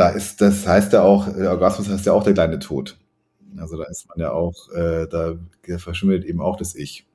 da 0.00 0.08
ist, 0.08 0.40
das 0.40 0.66
heißt 0.66 0.94
ja 0.94 1.02
auch, 1.02 1.26
Orgasmus 1.26 1.90
heißt 1.90 2.06
ja 2.06 2.14
auch 2.14 2.24
der 2.24 2.32
kleine 2.32 2.58
Tod. 2.58 2.96
Also 3.58 3.76
da 3.76 3.84
ist 3.84 4.08
man 4.08 4.18
ja 4.18 4.32
auch, 4.32 4.70
äh, 4.70 5.06
da 5.06 5.36
verschwindet 5.76 6.24
eben 6.24 6.40
auch 6.40 6.56
das 6.56 6.74
Ich. 6.74 7.06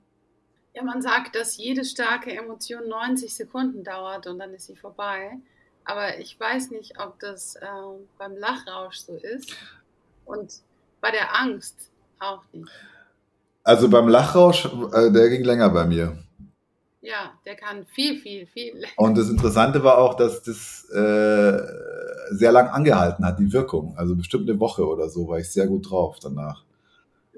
Ja, 0.76 0.84
man 0.84 1.02
sagt, 1.02 1.36
dass 1.36 1.58
jede 1.58 1.84
starke 1.84 2.32
Emotion 2.32 2.88
90 2.88 3.34
Sekunden 3.34 3.84
dauert 3.84 4.28
und 4.28 4.38
dann 4.38 4.54
ist 4.54 4.68
sie 4.68 4.76
vorbei. 4.76 5.32
Aber 5.84 6.20
ich 6.20 6.40
weiß 6.40 6.70
nicht, 6.72 7.00
ob 7.00 7.20
das 7.20 7.56
äh, 7.56 7.66
beim 8.20 8.38
Lachrausch 8.38 8.98
so 8.98 9.16
ist 9.16 9.56
und 10.26 10.54
bei 11.02 11.10
der 11.10 11.40
Angst 11.40 11.90
auch 12.20 12.44
nicht. 12.54 12.70
Also 13.64 13.90
beim 13.90 14.08
Lachrausch, 14.08 14.66
äh, 14.66 15.12
der 15.12 15.30
ging 15.30 15.44
länger 15.44 15.72
bei 15.72 15.86
mir. 15.86 16.18
Ja, 17.06 17.34
der 17.46 17.56
kann 17.56 17.86
viel, 17.86 18.18
viel, 18.18 18.48
viel 18.48 18.74
länger. 18.74 18.88
Und 18.98 19.18
das 19.18 19.30
Interessante 19.30 19.84
war 19.84 19.98
auch, 20.00 20.16
dass 20.16 20.42
das 20.42 20.90
äh, 20.90 21.62
sehr 22.32 22.52
lang 22.52 22.68
angehalten 22.68 23.26
hat, 23.26 23.40
die 23.40 23.54
Wirkung. 23.54 23.96
Also 23.98 24.16
bestimmt 24.16 24.50
eine 24.50 24.60
Woche 24.60 24.88
oder 24.88 25.10
so 25.10 25.28
war 25.28 25.40
ich 25.40 25.50
sehr 25.50 25.68
gut 25.68 25.90
drauf 25.90 26.18
danach. 26.20 26.64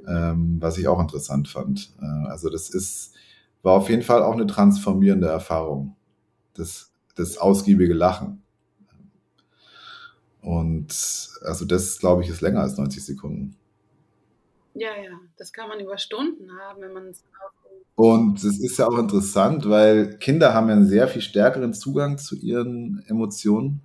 Ähm, 0.07 0.57
was 0.59 0.77
ich 0.77 0.87
auch 0.87 1.01
interessant 1.01 1.49
fand. 1.49 1.91
Äh, 2.01 2.29
also 2.29 2.49
das 2.49 2.69
ist, 2.69 3.13
war 3.61 3.73
auf 3.73 3.89
jeden 3.89 4.03
Fall 4.03 4.23
auch 4.23 4.33
eine 4.33 4.47
transformierende 4.47 5.27
Erfahrung. 5.27 5.95
Das 6.53 6.91
das 7.17 7.37
ausgiebige 7.37 7.93
Lachen. 7.93 8.43
Und 10.41 10.87
also 11.41 11.65
das, 11.65 11.99
glaube 11.99 12.23
ich, 12.23 12.29
ist 12.29 12.41
länger 12.41 12.61
als 12.61 12.77
90 12.77 13.03
Sekunden. 13.03 13.57
Ja, 14.75 14.95
ja, 14.95 15.19
das 15.37 15.51
kann 15.51 15.67
man 15.67 15.79
über 15.79 15.97
Stunden 15.97 16.51
haben, 16.59 16.81
wenn 16.81 16.93
man 16.93 17.07
es. 17.07 17.23
Und 17.97 18.43
es 18.43 18.59
ist 18.59 18.77
ja 18.77 18.85
auch 18.85 18.99
interessant, 18.99 19.67
weil 19.67 20.19
Kinder 20.19 20.53
haben 20.53 20.69
ja 20.69 20.75
einen 20.75 20.85
sehr 20.85 21.07
viel 21.07 21.23
stärkeren 21.23 21.73
Zugang 21.73 22.19
zu 22.19 22.35
ihren 22.35 23.03
Emotionen. 23.07 23.81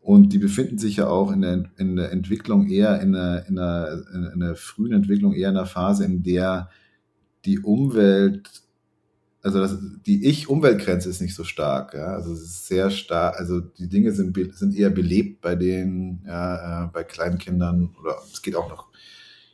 Und 0.00 0.32
die 0.32 0.38
befinden 0.38 0.78
sich 0.78 0.96
ja 0.96 1.06
auch 1.06 1.30
in 1.30 1.42
der, 1.42 1.64
in 1.76 1.96
der 1.96 2.10
Entwicklung 2.10 2.68
eher 2.68 2.98
in 3.02 3.14
einer, 3.14 3.46
in, 3.46 3.58
einer, 3.58 4.02
in 4.14 4.42
einer 4.42 4.56
frühen 4.56 4.94
Entwicklung, 4.94 5.34
eher 5.34 5.50
in 5.50 5.58
einer 5.58 5.66
Phase, 5.66 6.06
in 6.06 6.22
der 6.22 6.70
die 7.44 7.58
Umwelt 7.58 8.48
also 9.42 9.58
das, 9.60 9.78
die 10.06 10.26
Ich-Umweltgrenze 10.26 11.08
ist 11.08 11.20
nicht 11.20 11.34
so 11.34 11.44
stark. 11.44 11.92
Ja? 11.92 12.14
Also 12.14 12.32
es 12.32 12.42
ist 12.42 12.66
sehr 12.66 12.90
stark, 12.90 13.38
also 13.38 13.60
die 13.60 13.88
Dinge 13.88 14.12
sind, 14.12 14.36
sind 14.54 14.74
eher 14.74 14.90
belebt 14.90 15.42
bei 15.42 15.54
den, 15.54 16.22
ja, 16.26 16.84
äh, 16.84 16.88
bei 16.88 17.04
kleinen 17.04 17.38
Kindern 17.38 17.94
oder 18.00 18.16
es 18.32 18.40
geht 18.42 18.56
auch 18.56 18.70
noch, 18.70 18.88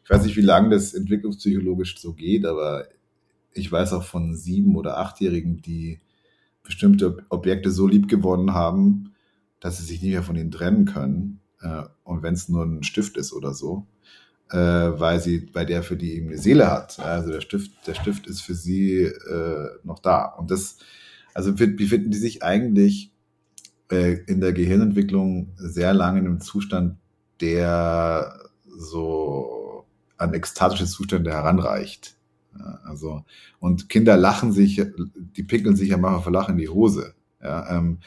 ich 0.05 0.11
weiß 0.11 0.25
nicht, 0.25 0.37
wie 0.37 0.43
lange 0.43 0.71
das 0.71 0.95
entwicklungspsychologisch 0.95 1.99
so 1.99 2.13
geht, 2.13 2.47
aber 2.47 2.87
ich 3.57 3.71
weiß 3.71 3.93
auch 3.93 4.05
von 4.05 4.35
sieben- 4.35 4.77
oder 4.77 4.99
achtjährigen, 4.99 5.63
die 5.63 6.01
bestimmte 6.63 7.25
Objekte 7.29 7.71
so 7.71 7.87
lieb 7.87 8.09
gewonnen 8.09 8.55
haben, 8.55 9.15
dass 9.61 9.79
sie 9.79 9.85
sich 9.85 10.03
nicht 10.03 10.13
mehr 10.13 10.23
von 10.23 10.37
ihnen 10.37 10.51
trennen 10.51 10.85
können. 10.85 11.41
Äh, 11.61 11.83
und 12.05 12.23
wenn 12.23 12.35
es 12.35 12.49
nur 12.49 12.65
ein 12.65 12.83
Stift 12.83 13.17
ist 13.17 13.33
oder 13.33 13.55
so 13.55 13.87
äh, 14.51 14.57
weil 14.57 15.21
sie 15.21 15.41
bei 15.41 15.65
der 15.65 15.83
für 15.83 15.97
die 15.97 16.15
eben 16.15 16.29
eine 16.29 16.39
Seele 16.39 16.71
hat. 16.71 16.99
Also 17.01 17.33
der 17.33 17.41
Stift, 17.41 17.73
der 17.87 17.95
Stift 17.95 18.27
ist 18.27 18.43
für 18.43 18.55
sie 18.55 19.03
äh, 19.03 19.69
noch 19.83 19.99
da. 19.99 20.25
Und 20.25 20.51
das, 20.51 20.79
also 21.35 21.53
befinden 21.55 22.11
die 22.11 22.19
sich 22.19 22.43
eigentlich 22.43 23.13
äh, 23.91 24.19
in 24.27 24.41
der 24.41 24.53
Gehirnentwicklung 24.53 25.53
sehr 25.57 25.95
lange 25.95 26.21
in 26.21 26.27
einem 26.27 26.41
Zustand, 26.41 26.97
der 27.41 28.39
so 28.67 29.85
an 30.17 30.33
ekstatische 30.35 30.87
Zustände 30.87 31.33
heranreicht. 31.33 32.16
Ja, 32.59 32.81
also, 32.85 33.25
und 33.59 33.89
Kinder 33.89 34.17
lachen 34.17 34.53
sich, 34.53 34.83
die 35.37 35.43
pinkeln 35.43 35.77
sich 35.77 35.91
ja 35.91 35.97
manchmal 35.97 36.23
vor 36.23 36.33
Lachen 36.33 36.53
in 36.53 36.59
die 36.59 36.69
Hose, 36.69 37.15
ja, 37.43 37.77
ähm, 37.77 37.99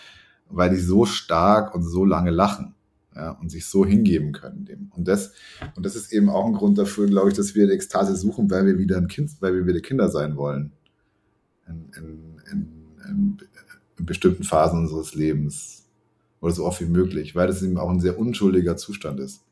weil 0.49 0.69
die 0.69 0.77
so 0.77 1.05
stark 1.05 1.75
und 1.75 1.83
so 1.83 2.05
lange 2.05 2.31
lachen 2.31 2.75
ja, 3.15 3.31
und 3.31 3.49
sich 3.49 3.65
so 3.65 3.85
hingeben 3.85 4.31
können 4.31 4.65
dem. 4.65 4.91
Und 4.95 5.07
das, 5.07 5.33
und 5.75 5.85
das 5.85 5.95
ist 5.95 6.13
eben 6.13 6.29
auch 6.29 6.45
ein 6.45 6.53
Grund 6.53 6.77
dafür, 6.77 7.07
glaube 7.07 7.29
ich, 7.29 7.35
dass 7.35 7.55
wir 7.55 7.67
die 7.67 7.73
Ekstase 7.73 8.15
suchen, 8.15 8.49
weil 8.49 8.65
wir 8.65 8.77
wieder 8.77 8.97
ein 8.97 9.07
Kind, 9.07 9.31
weil 9.41 9.53
wir 9.53 9.65
wieder 9.65 9.81
Kinder 9.81 10.09
sein 10.09 10.35
wollen. 10.35 10.71
In, 11.67 11.91
in, 11.97 12.41
in, 12.51 13.37
in 13.97 14.05
bestimmten 14.05 14.43
Phasen 14.43 14.79
unseres 14.79 15.13
Lebens. 15.13 15.87
Oder 16.41 16.53
so 16.53 16.65
oft 16.65 16.79
wie 16.81 16.85
möglich, 16.85 17.35
weil 17.35 17.47
das 17.47 17.61
eben 17.61 17.77
auch 17.77 17.89
ein 17.89 17.99
sehr 17.99 18.17
unschuldiger 18.17 18.77
Zustand 18.77 19.19
ist. 19.19 19.43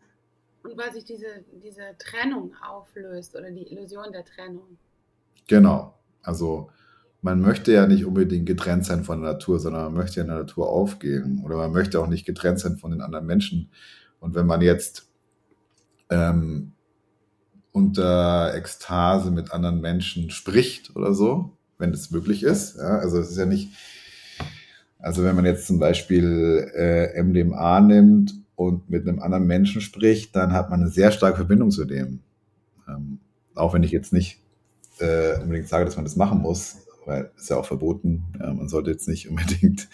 Und 0.63 0.77
weil 0.77 0.93
sich 0.93 1.03
diese, 1.03 1.43
diese 1.63 1.81
Trennung 1.99 2.53
auflöst 2.61 3.35
oder 3.35 3.51
die 3.51 3.69
Illusion 3.71 4.11
der 4.11 4.23
Trennung. 4.23 4.77
Genau. 5.47 5.93
Also 6.23 6.69
man 7.21 7.41
möchte 7.41 7.71
ja 7.73 7.88
nicht 7.88 8.05
unbedingt 8.05 8.45
getrennt 8.45 8.85
sein 8.85 9.03
von 9.03 9.21
der 9.21 9.33
Natur, 9.33 9.59
sondern 9.59 9.85
man 9.85 9.93
möchte 9.95 10.17
ja 10.17 10.21
in 10.23 10.29
der 10.29 10.39
Natur 10.39 10.69
aufgehen 10.69 11.41
oder 11.43 11.57
man 11.57 11.71
möchte 11.71 11.99
auch 11.99 12.07
nicht 12.07 12.25
getrennt 12.25 12.59
sein 12.59 12.77
von 12.77 12.91
den 12.91 13.01
anderen 13.01 13.25
Menschen. 13.25 13.69
Und 14.19 14.35
wenn 14.35 14.45
man 14.45 14.61
jetzt 14.61 15.09
ähm, 16.09 16.73
unter 17.71 18.53
Ekstase 18.55 19.31
mit 19.31 19.51
anderen 19.51 19.81
Menschen 19.81 20.29
spricht 20.29 20.95
oder 20.95 21.13
so, 21.13 21.51
wenn 21.77 21.91
es 21.91 22.11
möglich 22.11 22.43
ist, 22.43 22.77
ja, 22.77 22.97
also 22.99 23.19
es 23.19 23.31
ist 23.31 23.38
ja 23.38 23.45
nicht, 23.45 23.71
also 24.99 25.23
wenn 25.23 25.35
man 25.35 25.45
jetzt 25.45 25.67
zum 25.67 25.79
Beispiel 25.79 26.71
äh, 26.75 27.21
MDMA 27.21 27.81
nimmt 27.81 28.33
und 28.55 28.89
mit 28.89 29.07
einem 29.07 29.19
anderen 29.19 29.45
Menschen 29.45 29.81
spricht, 29.81 30.35
dann 30.35 30.53
hat 30.53 30.69
man 30.69 30.81
eine 30.81 30.89
sehr 30.89 31.11
starke 31.11 31.38
Verbindung 31.38 31.71
zu 31.71 31.85
dem. 31.85 32.21
Ähm, 32.88 33.19
auch 33.53 33.73
wenn 33.73 33.83
ich 33.83 33.91
jetzt 33.91 34.13
nicht 34.13 34.41
äh, 34.99 35.39
unbedingt 35.41 35.67
sage, 35.67 35.85
dass 35.85 35.95
man 35.95 36.05
das 36.05 36.15
machen 36.15 36.39
muss, 36.39 36.87
weil 37.05 37.31
ist 37.37 37.49
ja 37.49 37.57
auch 37.57 37.65
verboten. 37.65 38.23
Ja, 38.39 38.53
man 38.53 38.69
sollte 38.69 38.91
jetzt 38.91 39.07
nicht 39.07 39.29
unbedingt 39.29 39.87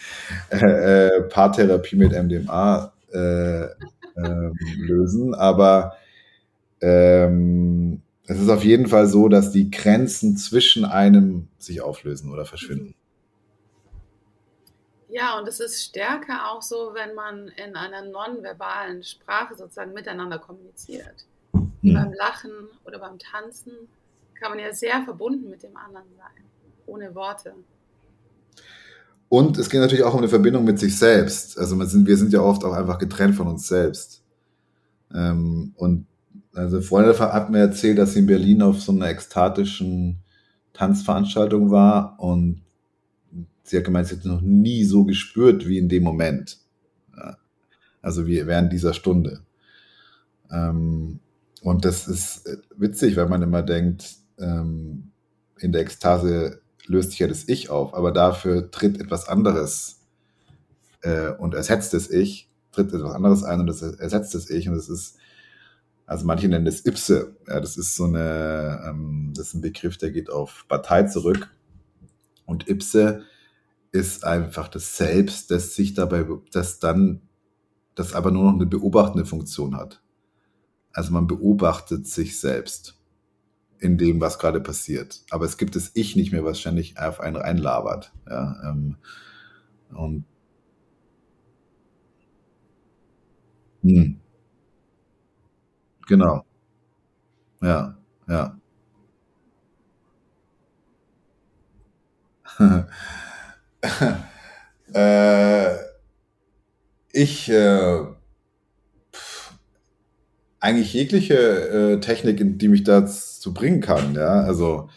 äh, 0.50 0.58
äh, 1.18 1.22
Paartherapie 1.24 1.96
mit 1.96 2.12
MDMA 2.12 2.94
äh, 3.14 3.64
äh, 3.64 4.52
lösen, 4.78 5.34
aber 5.36 5.94
ähm, 6.82 8.02
es 8.26 8.40
ist 8.40 8.50
auf 8.50 8.64
jeden 8.64 8.88
Fall 8.88 9.08
so, 9.08 9.28
dass 9.28 9.52
die 9.52 9.70
Grenzen 9.70 10.38
zwischen 10.38 10.86
einem 10.86 11.50
sich 11.58 11.82
auflösen 11.82 12.32
oder 12.32 12.46
verschwinden. 12.46 12.96
Ja, 15.10 15.38
und 15.38 15.48
es 15.48 15.60
ist 15.60 15.84
stärker 15.84 16.50
auch 16.52 16.64
so, 16.64 16.92
wenn 16.94 17.14
man 17.14 17.50
in 17.50 17.76
einer 17.76 18.02
nonverbalen 18.04 19.04
Sprache 19.04 19.56
sozusagen 19.56 19.94
miteinander 19.94 20.40
kommuniziert. 20.40 21.28
Hm. 21.54 21.94
Beim 21.94 22.14
Lachen 22.14 22.52
oder 22.86 22.98
beim 22.98 23.20
Tanzen 23.20 23.74
kann 24.40 24.52
man 24.52 24.60
ja 24.60 24.74
sehr 24.74 25.04
verbunden 25.04 25.50
mit 25.50 25.64
dem 25.64 25.76
anderen 25.76 26.08
sein 26.18 26.44
ohne 26.86 27.16
Worte. 27.16 27.54
Und 29.30 29.58
es 29.58 29.70
geht 29.70 29.82
natürlich 29.82 30.04
auch 30.04 30.14
um 30.14 30.20
eine 30.20 30.30
Verbindung 30.30 30.64
mit 30.64 30.80
sich 30.80 30.98
selbst. 30.98 31.58
Also 31.58 31.76
wir 31.78 31.86
sind, 31.86 32.08
wir 32.08 32.18
sind 32.18 32.34
ja 32.34 32.42
oft 32.42 32.64
auch 32.64 32.74
einfach 32.74 33.00
getrennt 33.00 33.36
von 33.36 33.48
uns 33.48 33.68
selbst. 33.68 34.24
Ähm, 35.14 35.74
und 35.76 36.06
also 36.54 36.82
Freunde 36.82 37.18
hat 37.18 37.50
mir 37.50 37.60
erzählt, 37.60 37.98
dass 37.98 38.14
sie 38.14 38.20
in 38.20 38.28
Berlin 38.28 38.62
auf 38.62 38.82
so 38.82 38.92
einer 38.92 39.10
ekstatischen 39.10 40.20
Tanzveranstaltung 40.74 41.72
war 41.72 42.20
und 42.20 42.62
sie 43.64 43.78
hat 43.78 43.86
gemeint, 43.86 44.08
sie 44.08 44.18
hat 44.18 44.26
noch 44.26 44.42
nie 44.42 44.84
so 44.84 45.04
gespürt 45.04 45.68
wie 45.68 45.78
in 45.80 45.90
dem 45.90 46.04
Moment. 46.04 46.60
Also 48.04 48.28
wie 48.28 48.46
während 48.46 48.72
dieser 48.74 48.94
Stunde. 48.94 49.40
Ähm, 50.52 51.20
und 51.62 51.86
das 51.86 52.08
ist 52.08 52.48
witzig, 52.76 53.16
weil 53.16 53.30
man 53.30 53.42
immer 53.42 53.64
denkt, 53.64 54.18
ähm, 54.44 55.12
in 55.60 55.72
der 55.72 55.82
Ekstase 55.82 56.62
löst 56.86 57.12
sich 57.12 57.20
ja 57.20 57.28
das 57.28 57.48
Ich 57.48 57.70
auf, 57.70 57.94
aber 57.94 58.12
dafür 58.12 58.70
tritt 58.72 59.00
etwas 59.00 59.28
anderes 59.28 60.02
äh, 61.02 61.30
und 61.32 61.54
ersetzt 61.54 61.94
das 61.94 62.10
Ich, 62.10 62.50
tritt 62.72 62.94
etwas 62.94 63.14
anderes 63.14 63.44
ein 63.44 63.62
und 63.62 63.68
das 63.68 63.82
ersetzt 63.82 64.36
das 64.36 64.50
Ich 64.50 64.68
und 64.68 64.76
es 64.76 64.90
ist 64.90 65.18
Also 66.06 66.26
manche 66.26 66.50
nennen 66.50 66.68
es 66.68 66.86
Ipse. 66.86 67.38
Ja, 67.48 67.60
das 67.62 67.78
ist 67.78 67.96
so 67.96 68.06
eine, 68.06 68.84
ähm, 68.86 69.32
das 69.36 69.48
ist 69.48 69.54
ein 69.56 69.62
Begriff, 69.62 69.98
der 69.98 70.12
geht 70.12 70.30
auf 70.30 70.66
Partei 70.68 71.04
zurück. 71.04 71.50
Und 72.46 72.68
Ipse 72.68 73.24
ist 73.92 74.26
einfach 74.26 74.68
das 74.68 74.98
Selbst, 74.98 75.52
das 75.52 75.76
sich 75.76 75.94
dabei, 75.94 76.26
das 76.52 76.80
dann, 76.80 77.22
das 77.96 78.14
aber 78.14 78.32
nur 78.32 78.44
noch 78.44 78.56
eine 78.56 78.66
beobachtende 78.66 79.26
Funktion 79.26 79.78
hat. 79.78 80.02
Also 80.92 81.14
man 81.14 81.28
beobachtet 81.28 82.08
sich 82.08 82.40
selbst 82.40 83.00
in 83.84 83.98
dem, 83.98 84.22
was 84.22 84.40
gerade 84.40 84.62
passiert. 84.62 85.22
Aber 85.32 85.46
es 85.46 85.58
gibt 85.58 85.76
das 85.76 85.92
Ich 85.96 86.16
nicht 86.16 86.32
mehr, 86.32 86.46
was 86.46 86.60
ständig 86.60 86.98
auf 87.00 87.20
einen 87.20 87.36
reinlabert. 87.38 88.14
Ja, 88.30 88.56
ähm, 88.72 88.98
und 89.94 90.26
hm, 93.84 94.14
genau. 96.08 96.46
Ja, 97.62 97.98
ja. 98.28 98.56
äh, 104.94 105.76
ich 107.12 107.50
äh, 107.50 108.04
eigentlich 110.64 110.94
jegliche 110.94 111.36
äh, 111.36 112.00
Technik, 112.00 112.58
die 112.58 112.70
mich 112.70 112.86
dazu 112.86 113.54
bringen 113.54 113.82
kann. 113.82 114.16
Ja, 114.16 114.40
also 114.44 114.90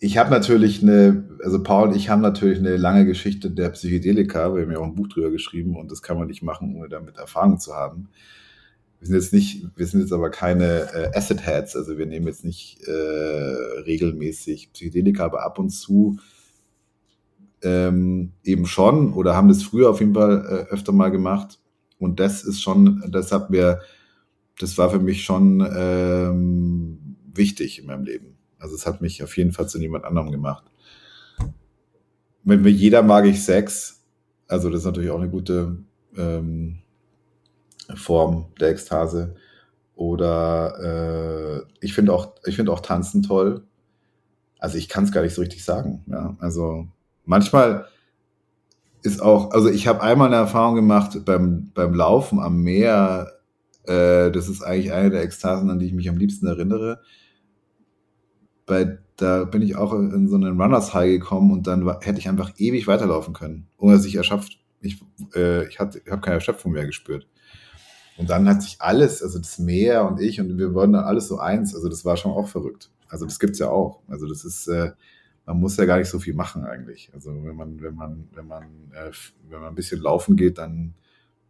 ich 0.00 0.18
habe 0.18 0.30
natürlich 0.30 0.82
eine, 0.82 1.28
also 1.44 1.62
Paul 1.62 1.90
und 1.90 1.96
ich 1.96 2.08
haben 2.08 2.20
natürlich 2.20 2.58
eine 2.58 2.76
lange 2.76 3.06
Geschichte 3.06 3.48
der 3.48 3.70
Psychedelika. 3.70 4.56
Wir 4.56 4.62
haben 4.62 4.72
ja 4.72 4.78
auch 4.78 4.86
ein 4.86 4.96
Buch 4.96 5.06
drüber 5.06 5.30
geschrieben 5.30 5.76
und 5.76 5.92
das 5.92 6.02
kann 6.02 6.18
man 6.18 6.26
nicht 6.26 6.42
machen, 6.42 6.74
ohne 6.74 6.88
damit 6.88 7.16
Erfahrung 7.16 7.60
zu 7.60 7.74
haben. 7.74 8.08
Wir 8.98 9.06
sind 9.06 9.14
jetzt 9.14 9.32
nicht, 9.32 9.66
wir 9.76 9.86
sind 9.86 10.00
jetzt 10.00 10.12
aber 10.12 10.30
keine 10.30 10.92
äh, 10.92 11.16
Acid 11.16 11.46
Heads, 11.46 11.76
also 11.76 11.96
wir 11.96 12.06
nehmen 12.06 12.26
jetzt 12.26 12.44
nicht 12.44 12.82
äh, 12.82 12.90
regelmäßig 12.90 14.72
Psychedelika, 14.72 15.26
aber 15.26 15.44
ab 15.44 15.60
und 15.60 15.70
zu 15.70 16.18
ähm, 17.62 18.32
eben 18.42 18.66
schon 18.66 19.12
oder 19.12 19.36
haben 19.36 19.46
das 19.46 19.62
früher 19.62 19.90
auf 19.90 20.00
jeden 20.00 20.14
Fall 20.14 20.66
äh, 20.68 20.72
öfter 20.74 20.90
mal 20.90 21.12
gemacht. 21.12 21.61
Und 22.02 22.18
das 22.18 22.42
ist 22.42 22.60
schon, 22.60 23.04
das 23.10 23.30
hat 23.30 23.50
mir, 23.50 23.80
das 24.58 24.76
war 24.76 24.90
für 24.90 24.98
mich 24.98 25.24
schon 25.24 25.66
ähm, 25.74 27.16
wichtig 27.32 27.78
in 27.78 27.86
meinem 27.86 28.04
Leben. 28.04 28.36
Also 28.58 28.74
es 28.74 28.86
hat 28.86 29.00
mich 29.00 29.22
auf 29.22 29.36
jeden 29.36 29.52
Fall 29.52 29.68
zu 29.68 29.78
niemand 29.78 30.04
anderem 30.04 30.32
gemacht. 30.32 30.64
Wenn 32.44 32.64
wir 32.64 32.72
jeder 32.72 33.02
mag 33.02 33.24
ich 33.24 33.44
Sex, 33.44 34.02
also 34.48 34.68
das 34.68 34.80
ist 34.80 34.86
natürlich 34.86 35.10
auch 35.10 35.20
eine 35.20 35.30
gute 35.30 35.78
ähm, 36.16 36.78
Form 37.94 38.46
der 38.58 38.70
Ekstase. 38.70 39.36
Oder 39.94 41.62
äh, 41.62 41.62
ich 41.80 41.94
finde 41.94 42.12
auch, 42.12 42.34
ich 42.44 42.56
finde 42.56 42.72
auch 42.72 42.80
Tanzen 42.80 43.22
toll. 43.22 43.62
Also 44.58 44.76
ich 44.76 44.88
kann 44.88 45.04
es 45.04 45.12
gar 45.12 45.22
nicht 45.22 45.34
so 45.34 45.40
richtig 45.40 45.64
sagen. 45.64 46.04
Ja? 46.08 46.36
Also 46.40 46.88
manchmal 47.24 47.86
ist 49.02 49.20
auch, 49.20 49.50
also 49.50 49.68
ich 49.68 49.86
habe 49.86 50.02
einmal 50.02 50.28
eine 50.28 50.36
Erfahrung 50.36 50.76
gemacht 50.76 51.24
beim, 51.24 51.70
beim 51.74 51.94
Laufen 51.94 52.40
am 52.40 52.62
Meer. 52.62 53.32
Äh, 53.84 54.30
das 54.30 54.48
ist 54.48 54.62
eigentlich 54.62 54.92
eine 54.92 55.10
der 55.10 55.22
Ekstasen, 55.22 55.70
an 55.70 55.78
die 55.78 55.86
ich 55.86 55.92
mich 55.92 56.08
am 56.08 56.16
liebsten 56.16 56.46
erinnere. 56.46 57.00
Bei, 58.64 58.98
da 59.16 59.44
bin 59.44 59.62
ich 59.62 59.76
auch 59.76 59.92
in 59.92 60.28
so 60.28 60.36
einen 60.36 60.60
Runners 60.60 60.94
High 60.94 61.18
gekommen 61.18 61.50
und 61.50 61.66
dann 61.66 61.84
war, 61.84 62.00
hätte 62.02 62.20
ich 62.20 62.28
einfach 62.28 62.52
ewig 62.58 62.86
weiterlaufen 62.86 63.34
können, 63.34 63.66
ohne 63.76 63.94
dass 63.94 64.04
ich 64.04 64.14
erschöpft. 64.14 64.58
Ich, 64.80 65.02
äh, 65.34 65.66
ich, 65.68 65.78
habe 65.80 66.00
keine 66.00 66.34
Erschöpfung 66.34 66.72
mehr 66.72 66.86
gespürt. 66.86 67.26
Und 68.18 68.30
dann 68.30 68.48
hat 68.48 68.62
sich 68.62 68.76
alles, 68.80 69.22
also 69.22 69.38
das 69.38 69.58
Meer 69.58 70.06
und 70.06 70.20
ich 70.20 70.40
und 70.40 70.58
wir 70.58 70.74
wurden 70.74 70.92
dann 70.92 71.04
alles 71.04 71.28
so 71.28 71.38
eins. 71.38 71.74
Also 71.74 71.88
das 71.88 72.04
war 72.04 72.16
schon 72.16 72.32
auch 72.32 72.48
verrückt. 72.48 72.90
Also 73.08 73.24
das 73.24 73.40
gibt's 73.40 73.58
ja 73.58 73.68
auch. 73.68 74.00
Also 74.06 74.28
das 74.28 74.44
ist, 74.44 74.68
äh, 74.68 74.92
man 75.44 75.58
muss 75.58 75.76
ja 75.76 75.84
gar 75.84 75.98
nicht 75.98 76.08
so 76.08 76.18
viel 76.18 76.34
machen 76.34 76.64
eigentlich. 76.64 77.10
Also 77.14 77.30
wenn 77.30 77.56
man, 77.56 77.80
wenn 77.80 77.94
man, 77.94 78.28
wenn 78.32 78.46
man, 78.46 78.64
äh, 78.92 79.10
wenn 79.48 79.60
man 79.60 79.70
ein 79.70 79.74
bisschen 79.74 80.00
laufen 80.00 80.36
geht, 80.36 80.58
dann 80.58 80.94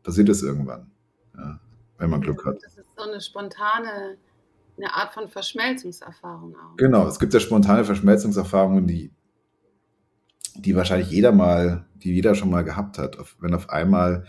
passiert 0.03 0.28
es 0.28 0.43
irgendwann, 0.43 0.90
ja, 1.36 1.61
wenn 1.99 2.11
man 2.11 2.20
Glück 2.20 2.45
hat. 2.45 2.57
Das 2.62 2.76
ist 2.76 2.88
so 2.97 3.03
eine 3.03 3.20
spontane, 3.20 4.16
eine 4.76 4.95
Art 4.95 5.12
von 5.12 5.28
Verschmelzungserfahrung 5.28 6.57
auch. 6.57 6.76
Genau, 6.76 7.07
es 7.07 7.18
gibt 7.18 7.34
ja 7.34 7.40
spontane 7.40 7.84
Verschmelzungserfahrungen, 7.84 8.86
die, 8.86 9.12
die 10.57 10.74
wahrscheinlich 10.74 11.11
jeder 11.11 11.32
mal, 11.32 11.86
die 11.97 12.14
jeder 12.14 12.34
schon 12.34 12.51
mal 12.51 12.64
gehabt 12.64 12.99
hat. 12.99 13.18
Wenn 13.40 13.55
auf 13.55 13.70
einmal 13.70 14.24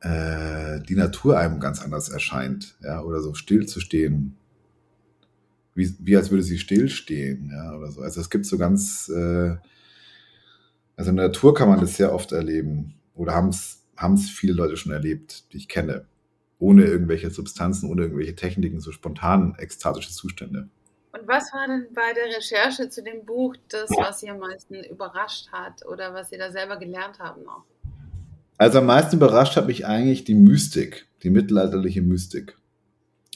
äh, 0.00 0.80
die 0.80 0.96
Natur 0.96 1.38
einem 1.38 1.60
ganz 1.60 1.82
anders 1.82 2.08
erscheint, 2.08 2.78
ja, 2.82 3.02
oder 3.02 3.20
so 3.20 3.34
still 3.34 3.66
zu 3.66 3.80
stehen, 3.80 4.38
wie, 5.78 5.94
wie 6.00 6.16
als 6.16 6.30
würde 6.30 6.42
sie 6.42 6.58
stillstehen, 6.58 7.50
ja, 7.50 7.76
oder 7.76 7.90
so. 7.90 8.02
Also 8.02 8.20
es 8.20 8.28
gibt 8.28 8.44
so 8.44 8.58
ganz, 8.58 9.08
äh, 9.08 9.56
also 10.96 11.10
in 11.10 11.16
der 11.16 11.28
Natur 11.28 11.54
kann 11.54 11.68
man 11.68 11.80
das 11.80 11.96
sehr 11.96 12.12
oft 12.12 12.32
erleben 12.32 12.94
oder 13.14 13.34
haben 13.34 13.48
es 13.48 14.30
viele 14.30 14.52
Leute 14.52 14.76
schon 14.76 14.92
erlebt, 14.92 15.52
die 15.52 15.56
ich 15.56 15.68
kenne, 15.68 16.04
ohne 16.58 16.84
irgendwelche 16.84 17.30
Substanzen, 17.30 17.88
ohne 17.88 18.02
irgendwelche 18.02 18.34
Techniken, 18.34 18.80
so 18.80 18.90
spontan 18.90 19.54
ekstatische 19.58 20.10
Zustände. 20.10 20.68
Und 21.12 21.26
was 21.26 21.52
war 21.52 21.66
denn 21.66 21.86
bei 21.94 22.12
der 22.12 22.36
Recherche 22.36 22.90
zu 22.90 23.02
dem 23.02 23.24
Buch 23.24 23.56
das, 23.68 23.88
was 23.90 24.20
Sie 24.20 24.28
am 24.28 24.40
meisten 24.40 24.74
überrascht 24.74 25.50
hat 25.52 25.86
oder 25.86 26.12
was 26.12 26.30
Sie 26.30 26.36
da 26.36 26.50
selber 26.50 26.76
gelernt 26.76 27.18
haben 27.18 27.44
noch? 27.44 27.64
Also 28.58 28.78
am 28.80 28.86
meisten 28.86 29.16
überrascht 29.16 29.56
hat 29.56 29.68
mich 29.68 29.86
eigentlich 29.86 30.24
die 30.24 30.34
Mystik, 30.34 31.06
die 31.22 31.30
mittelalterliche 31.30 32.02
Mystik. 32.02 32.58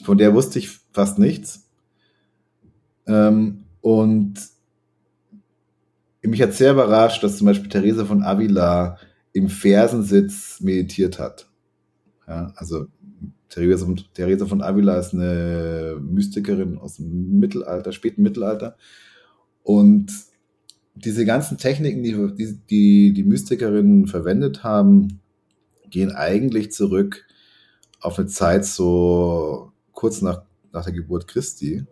Von 0.03 0.19
der 0.19 0.35
wusste 0.35 0.59
ich 0.59 0.69
fast 0.93 1.21
nichts. 1.21 1.69
Ähm, 3.07 3.65
und 3.81 4.35
mich 6.23 6.41
hat 6.41 6.55
sehr 6.55 6.73
überrascht, 6.73 7.23
dass 7.23 7.39
zum 7.39 7.47
Beispiel 7.47 7.69
Theresa 7.69 8.05
von 8.05 8.23
Avila 8.23 8.99
im 9.33 9.49
Fersensitz 9.49 10.61
meditiert 10.61 11.19
hat. 11.19 11.49
Ja, 12.27 12.53
also 12.57 12.87
Theresa 13.49 14.47
von, 14.47 14.63
Avila 14.63 14.99
ist 14.99 15.13
eine 15.13 15.99
Mystikerin 16.01 16.79
aus 16.79 16.97
dem 16.97 17.39
Mittelalter, 17.39 17.93
späten 17.93 18.23
Mittelalter. 18.23 18.77
Und 19.63 20.13
diese 20.95 21.27
ganzen 21.27 21.59
Techniken, 21.59 22.03
die, 22.03 22.59
die 22.71 23.13
die 23.13 23.25
Mystikerinnen 23.25 24.07
verwendet 24.07 24.65
haben, 24.65 25.21
gehen 25.91 26.13
eigentlich 26.13 26.73
zurück 26.73 27.27
auf 28.01 28.19
eine 28.19 28.29
Zeit 28.29 28.65
so 28.65 29.73
kurz 29.93 30.23
nach, 30.23 30.43
nach 30.73 30.85
der 30.85 30.95
Geburt 30.95 31.29
Christi 31.29 31.85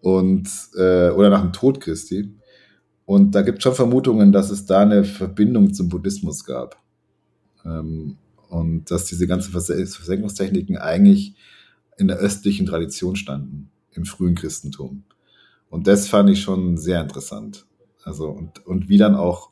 und 0.00 0.48
äh, 0.76 1.10
oder 1.10 1.30
nach 1.30 1.42
dem 1.42 1.52
Tod 1.52 1.80
Christi. 1.80 2.34
Und 3.04 3.34
da 3.34 3.42
gibt 3.42 3.58
es 3.58 3.62
schon 3.62 3.74
Vermutungen, 3.74 4.32
dass 4.32 4.50
es 4.50 4.66
da 4.66 4.80
eine 4.80 5.04
Verbindung 5.04 5.72
zum 5.72 5.88
Buddhismus 5.88 6.44
gab. 6.44 6.76
Ähm, 7.64 8.18
und 8.48 8.90
dass 8.90 9.06
diese 9.06 9.26
ganzen 9.26 9.52
Versenkungstechniken 9.52 10.76
eigentlich 10.76 11.34
in 11.98 12.08
der 12.08 12.18
östlichen 12.18 12.66
Tradition 12.66 13.16
standen, 13.16 13.70
im 13.92 14.04
frühen 14.04 14.34
Christentum. 14.34 15.04
Und 15.68 15.86
das 15.86 16.08
fand 16.08 16.30
ich 16.30 16.42
schon 16.42 16.76
sehr 16.76 17.00
interessant. 17.00 17.66
Also, 18.04 18.28
und, 18.28 18.64
und 18.66 18.88
wie 18.88 18.98
dann 18.98 19.14
auch 19.14 19.50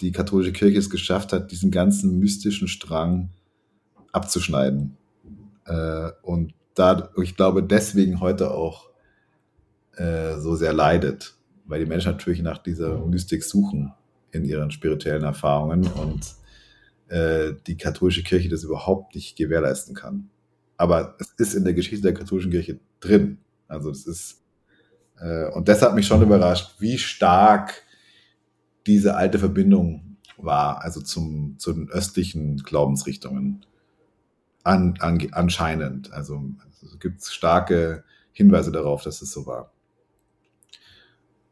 die 0.00 0.12
katholische 0.12 0.52
Kirche 0.52 0.78
es 0.78 0.90
geschafft 0.90 1.32
hat, 1.32 1.50
diesen 1.50 1.70
ganzen 1.70 2.18
mystischen 2.18 2.68
Strang 2.68 3.30
abzuschneiden. 4.12 4.96
Äh, 5.64 6.10
und 6.22 6.54
da, 6.74 7.10
ich 7.22 7.36
glaube, 7.36 7.62
deswegen 7.62 8.20
heute 8.20 8.50
auch 8.50 8.88
äh, 9.98 10.38
so 10.38 10.54
sehr 10.56 10.72
leidet, 10.72 11.34
weil 11.66 11.80
die 11.80 11.86
Menschen 11.86 12.12
natürlich 12.12 12.42
nach 12.42 12.58
dieser 12.58 12.98
Mystik 13.06 13.44
suchen 13.44 13.92
in 14.30 14.44
ihren 14.44 14.70
spirituellen 14.70 15.24
Erfahrungen 15.24 15.86
und 15.86 16.20
äh, 17.08 17.54
die 17.66 17.76
katholische 17.76 18.22
Kirche 18.22 18.48
das 18.48 18.64
überhaupt 18.64 19.14
nicht 19.14 19.36
gewährleisten 19.36 19.94
kann. 19.94 20.30
Aber 20.76 21.16
es 21.18 21.32
ist 21.38 21.54
in 21.54 21.64
der 21.64 21.74
Geschichte 21.74 22.02
der 22.02 22.14
katholischen 22.14 22.50
Kirche 22.50 22.78
drin. 23.00 23.38
Also 23.66 23.90
es 23.90 24.06
ist 24.06 24.42
äh, 25.20 25.50
und 25.50 25.68
das 25.68 25.82
hat 25.82 25.94
mich 25.94 26.06
schon 26.06 26.22
überrascht, 26.22 26.76
wie 26.78 26.98
stark 26.98 27.82
diese 28.86 29.16
alte 29.16 29.38
Verbindung 29.38 30.16
war, 30.36 30.82
also 30.82 31.00
zum, 31.00 31.58
zu 31.58 31.72
den 31.72 31.88
östlichen 31.88 32.58
Glaubensrichtungen. 32.58 33.64
An, 34.64 34.94
an, 35.00 35.26
anscheinend. 35.32 36.12
Also, 36.12 36.42
es 36.82 36.98
gibt 36.98 37.24
starke 37.24 38.04
Hinweise 38.32 38.70
darauf, 38.70 39.02
dass 39.02 39.22
es 39.22 39.32
so 39.32 39.46
war. 39.46 39.72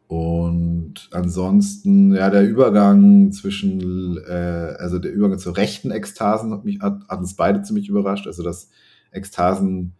Und 0.08 1.08
ansonsten, 1.10 2.14
ja, 2.14 2.30
der 2.30 2.48
Übergang 2.48 3.32
zwischen, 3.32 4.18
äh, 4.18 4.76
also 4.78 5.00
der 5.00 5.12
Übergang 5.12 5.38
zur 5.38 5.56
rechten 5.56 5.90
Ekstasen 5.90 6.52
hat, 6.52 6.64
mich, 6.64 6.80
hat, 6.80 7.08
hat 7.08 7.18
uns 7.18 7.34
beide 7.34 7.62
ziemlich 7.62 7.88
überrascht. 7.88 8.26
Also, 8.26 8.44
dass 8.44 8.70
Ekstasen 9.10 9.94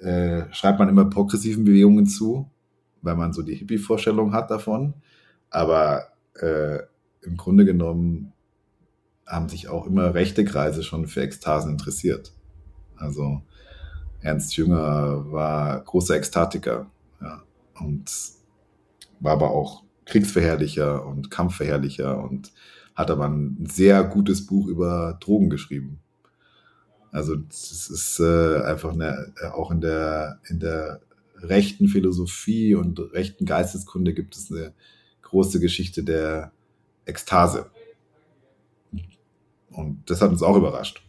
äh, 0.00 0.44
schreibt 0.52 0.78
man 0.78 0.88
immer 0.88 1.04
progressiven 1.04 1.64
Bewegungen 1.64 2.06
zu, 2.06 2.50
weil 3.02 3.16
man 3.16 3.34
so 3.34 3.42
die 3.42 3.54
Hippie-Vorstellung 3.54 4.32
hat 4.32 4.50
davon. 4.50 4.94
Aber 5.50 6.06
äh, 6.40 6.78
im 7.22 7.36
Grunde 7.36 7.66
genommen 7.66 8.32
haben 9.26 9.48
sich 9.48 9.68
auch 9.68 9.86
immer 9.86 10.14
rechte 10.14 10.44
Kreise 10.44 10.82
schon 10.82 11.08
für 11.08 11.22
Ekstasen 11.22 11.72
interessiert. 11.72 12.32
Also 12.96 13.42
Ernst 14.20 14.56
Jünger 14.56 15.30
war 15.30 15.80
großer 15.82 16.16
Ekstatiker 16.16 16.86
ja, 17.20 17.42
und 17.80 18.35
war 19.20 19.32
aber 19.32 19.50
auch 19.50 19.82
Kriegsverherrlicher 20.04 21.04
und 21.04 21.30
Kampfverherrlicher 21.30 22.22
und 22.22 22.52
hat 22.94 23.10
aber 23.10 23.28
ein 23.28 23.66
sehr 23.68 24.04
gutes 24.04 24.46
Buch 24.46 24.68
über 24.68 25.18
Drogen 25.20 25.50
geschrieben. 25.50 26.00
Also 27.12 27.36
das 27.36 27.90
ist 27.90 28.20
äh, 28.20 28.62
einfach 28.62 28.92
eine, 28.92 29.32
äh, 29.40 29.48
auch 29.48 29.70
in 29.70 29.80
der, 29.80 30.40
in 30.48 30.60
der 30.60 31.00
rechten 31.36 31.88
Philosophie 31.88 32.74
und 32.74 32.98
rechten 33.12 33.44
Geisteskunde 33.44 34.14
gibt 34.14 34.36
es 34.36 34.50
eine 34.50 34.72
große 35.22 35.60
Geschichte 35.60 36.02
der 36.04 36.52
Ekstase. 37.04 37.70
Und 39.70 40.08
das 40.10 40.22
hat 40.22 40.30
uns 40.30 40.42
auch 40.42 40.56
überrascht. 40.56 41.02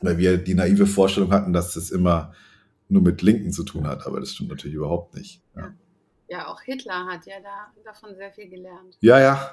Weil 0.00 0.18
wir 0.18 0.38
die 0.38 0.54
naive 0.54 0.86
Vorstellung 0.86 1.32
hatten, 1.32 1.52
dass 1.52 1.74
das 1.74 1.90
immer 1.90 2.32
nur 2.88 3.02
mit 3.02 3.20
Linken 3.20 3.52
zu 3.52 3.64
tun 3.64 3.86
hat, 3.86 4.06
aber 4.06 4.20
das 4.20 4.32
stimmt 4.32 4.50
natürlich 4.50 4.76
überhaupt 4.76 5.14
nicht. 5.14 5.42
Ja, 5.56 5.74
ja 6.28 6.48
auch 6.48 6.60
Hitler 6.62 7.06
hat 7.06 7.26
ja 7.26 7.36
da, 7.42 7.72
davon 7.84 8.14
sehr 8.16 8.30
viel 8.32 8.48
gelernt. 8.48 8.96
Ja, 9.00 9.18
ja. 9.18 9.50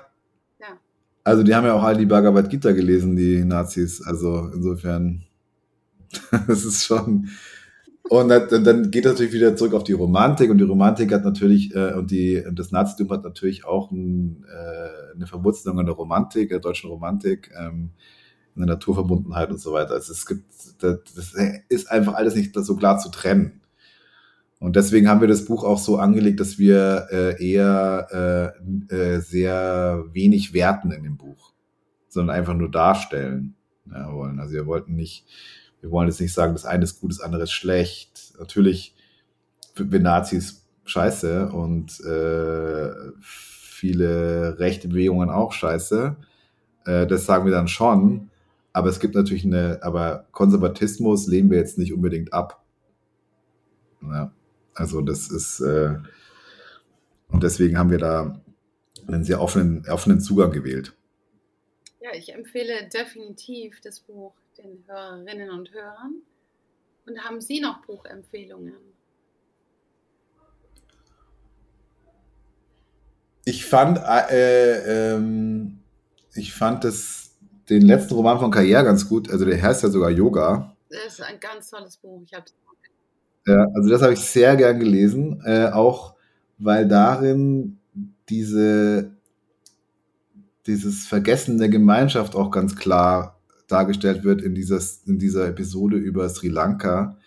Ja. 0.59 0.77
Also 1.23 1.43
die 1.43 1.55
haben 1.55 1.65
ja 1.65 1.73
auch 1.73 1.83
all 1.83 1.97
die 1.97 2.05
Bhagavad 2.05 2.49
Gita 2.49 2.71
gelesen, 2.71 3.15
die 3.15 3.43
Nazis. 3.43 4.01
Also 4.05 4.49
insofern, 4.53 5.25
das 6.47 6.65
ist 6.65 6.85
schon. 6.85 7.29
Und 8.07 8.29
dann 8.29 8.91
geht 8.91 9.05
das 9.05 9.13
natürlich 9.13 9.33
wieder 9.33 9.55
zurück 9.55 9.73
auf 9.73 9.83
die 9.83 9.93
Romantik 9.93 10.51
und 10.51 10.59
die 10.59 10.63
Romantik 10.63 11.11
hat 11.11 11.23
natürlich 11.23 11.75
äh, 11.75 11.93
und 11.93 12.11
die 12.11 12.43
und 12.47 12.59
das 12.59 12.71
Nazitum 12.71 13.09
hat 13.09 13.23
natürlich 13.23 13.65
auch 13.65 13.89
ein, 13.89 14.45
äh, 14.47 15.15
eine 15.15 15.25
Verwurzelung 15.25 15.79
in 15.79 15.87
der 15.87 15.95
Romantik, 15.95 16.49
der 16.49 16.59
deutschen 16.59 16.91
Romantik, 16.91 17.51
ähm, 17.57 17.89
in 18.55 18.61
der 18.61 18.75
Naturverbundenheit 18.75 19.49
und 19.49 19.59
so 19.59 19.73
weiter. 19.73 19.93
Also 19.95 20.13
es 20.13 20.27
gibt, 20.27 20.45
das, 20.79 20.99
das 21.15 21.33
ist 21.67 21.89
einfach 21.89 22.13
alles 22.13 22.35
nicht 22.35 22.55
so 22.55 22.75
klar 22.75 22.99
zu 22.99 23.09
trennen. 23.09 23.61
Und 24.59 24.75
deswegen 24.75 25.07
haben 25.07 25.21
wir 25.21 25.27
das 25.27 25.45
Buch 25.45 25.63
auch 25.63 25.79
so 25.79 25.97
angelegt, 25.97 26.39
dass 26.39 26.57
wir 26.57 27.07
äh, 27.11 27.45
eher 27.45 28.53
äh, 28.89 28.95
äh, 28.95 29.19
sehr 29.19 30.05
wenig 30.11 30.53
werten 30.53 30.91
in 30.91 31.03
dem 31.03 31.17
Buch, 31.17 31.51
sondern 32.07 32.35
einfach 32.35 32.53
nur 32.53 32.71
darstellen 32.71 33.55
ja, 33.91 34.11
wollen. 34.13 34.39
Also 34.39 34.53
wir 34.53 34.65
wollten 34.65 34.95
nicht, 34.95 35.25
wir 35.81 35.91
wollen 35.91 36.07
jetzt 36.07 36.21
nicht 36.21 36.33
sagen, 36.33 36.53
das 36.53 36.65
eine 36.65 36.83
ist 36.83 36.99
gut, 36.99 37.11
das 37.11 37.19
andere 37.19 37.43
ist 37.43 37.51
schlecht. 37.51 38.33
Natürlich 38.39 38.95
wir 39.75 39.99
Nazis 39.99 40.65
scheiße 40.85 41.49
und 41.49 41.99
äh, 42.01 42.91
viele 43.19 44.57
rechte 44.59 44.87
Bewegungen 44.87 45.29
auch 45.29 45.51
scheiße. 45.51 46.15
Äh, 46.85 47.07
das 47.07 47.25
sagen 47.25 47.45
wir 47.45 47.51
dann 47.51 47.67
schon. 47.67 48.29
Aber 48.71 48.89
es 48.89 48.99
gibt 48.99 49.15
natürlich 49.15 49.45
eine, 49.45 49.79
aber 49.83 50.25
Konservatismus 50.31 51.27
lehnen 51.27 51.49
wir 51.49 51.57
jetzt 51.57 51.77
nicht 51.77 51.93
unbedingt 51.93 52.33
ab. 52.33 52.63
Ja. 54.01 54.31
Also 54.75 55.01
das 55.01 55.31
ist, 55.31 55.61
äh, 55.61 55.95
und 57.29 57.43
deswegen 57.43 57.77
haben 57.77 57.89
wir 57.89 57.97
da 57.97 58.41
einen 59.07 59.23
sehr 59.23 59.41
offenen, 59.41 59.87
offenen 59.89 60.19
Zugang 60.19 60.51
gewählt. 60.51 60.93
Ja, 62.01 62.13
ich 62.13 62.33
empfehle 62.33 62.87
definitiv 62.93 63.81
das 63.81 64.01
Buch 64.01 64.33
den 64.57 64.83
Hörerinnen 64.87 65.49
und 65.49 65.73
Hörern. 65.73 66.21
Und 67.07 67.19
haben 67.23 67.41
Sie 67.41 67.59
noch 67.59 67.85
Buchempfehlungen? 67.85 68.73
Ich 73.45 73.65
fand, 73.65 73.99
äh, 73.99 75.13
ähm, 75.13 75.79
ich 76.33 76.53
fand 76.53 76.83
das, 76.83 77.37
den 77.69 77.83
letzten 77.83 78.15
Roman 78.15 78.39
von 78.39 78.49
Karriere 78.49 78.83
ganz 78.83 79.07
gut. 79.07 79.29
Also 79.29 79.45
der 79.45 79.61
heißt 79.61 79.83
ja 79.83 79.89
sogar 79.89 80.09
Yoga. 80.09 80.75
Das 80.89 81.13
ist 81.13 81.21
ein 81.21 81.39
ganz 81.39 81.69
tolles 81.69 81.97
Buch. 81.97 82.23
Ich 82.25 82.33
habe 82.33 82.45
ja, 83.47 83.67
also 83.73 83.89
das 83.89 84.01
habe 84.01 84.13
ich 84.13 84.19
sehr 84.19 84.55
gern 84.55 84.79
gelesen, 84.79 85.41
äh, 85.45 85.67
auch 85.67 86.15
weil 86.57 86.87
darin 86.87 87.77
diese, 88.29 89.11
dieses 90.65 91.05
Vergessen 91.05 91.57
der 91.57 91.69
Gemeinschaft 91.69 92.35
auch 92.35 92.49
ganz 92.49 92.75
klar 92.75 93.39
dargestellt 93.67 94.23
wird 94.23 94.41
in, 94.41 94.55
dieses, 94.55 95.03
in 95.05 95.19
dieser 95.19 95.47
Episode 95.47 95.97
über 95.97 96.27
Sri 96.29 96.49
Lanka 96.49 97.17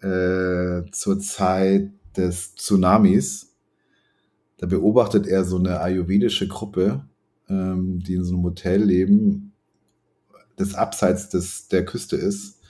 äh, 0.00 0.82
zur 0.92 1.20
Zeit 1.20 1.90
des 2.16 2.54
Tsunamis. 2.54 3.54
Da 4.58 4.66
beobachtet 4.66 5.26
er 5.26 5.44
so 5.44 5.58
eine 5.58 5.80
ayurvedische 5.80 6.48
Gruppe, 6.48 7.04
ähm, 7.48 8.00
die 8.00 8.14
in 8.14 8.24
so 8.24 8.34
einem 8.34 8.44
Hotel 8.44 8.82
leben, 8.82 9.52
das 10.56 10.74
abseits 10.74 11.28
des, 11.28 11.68
der 11.68 11.84
Küste 11.84 12.16
ist 12.16 12.60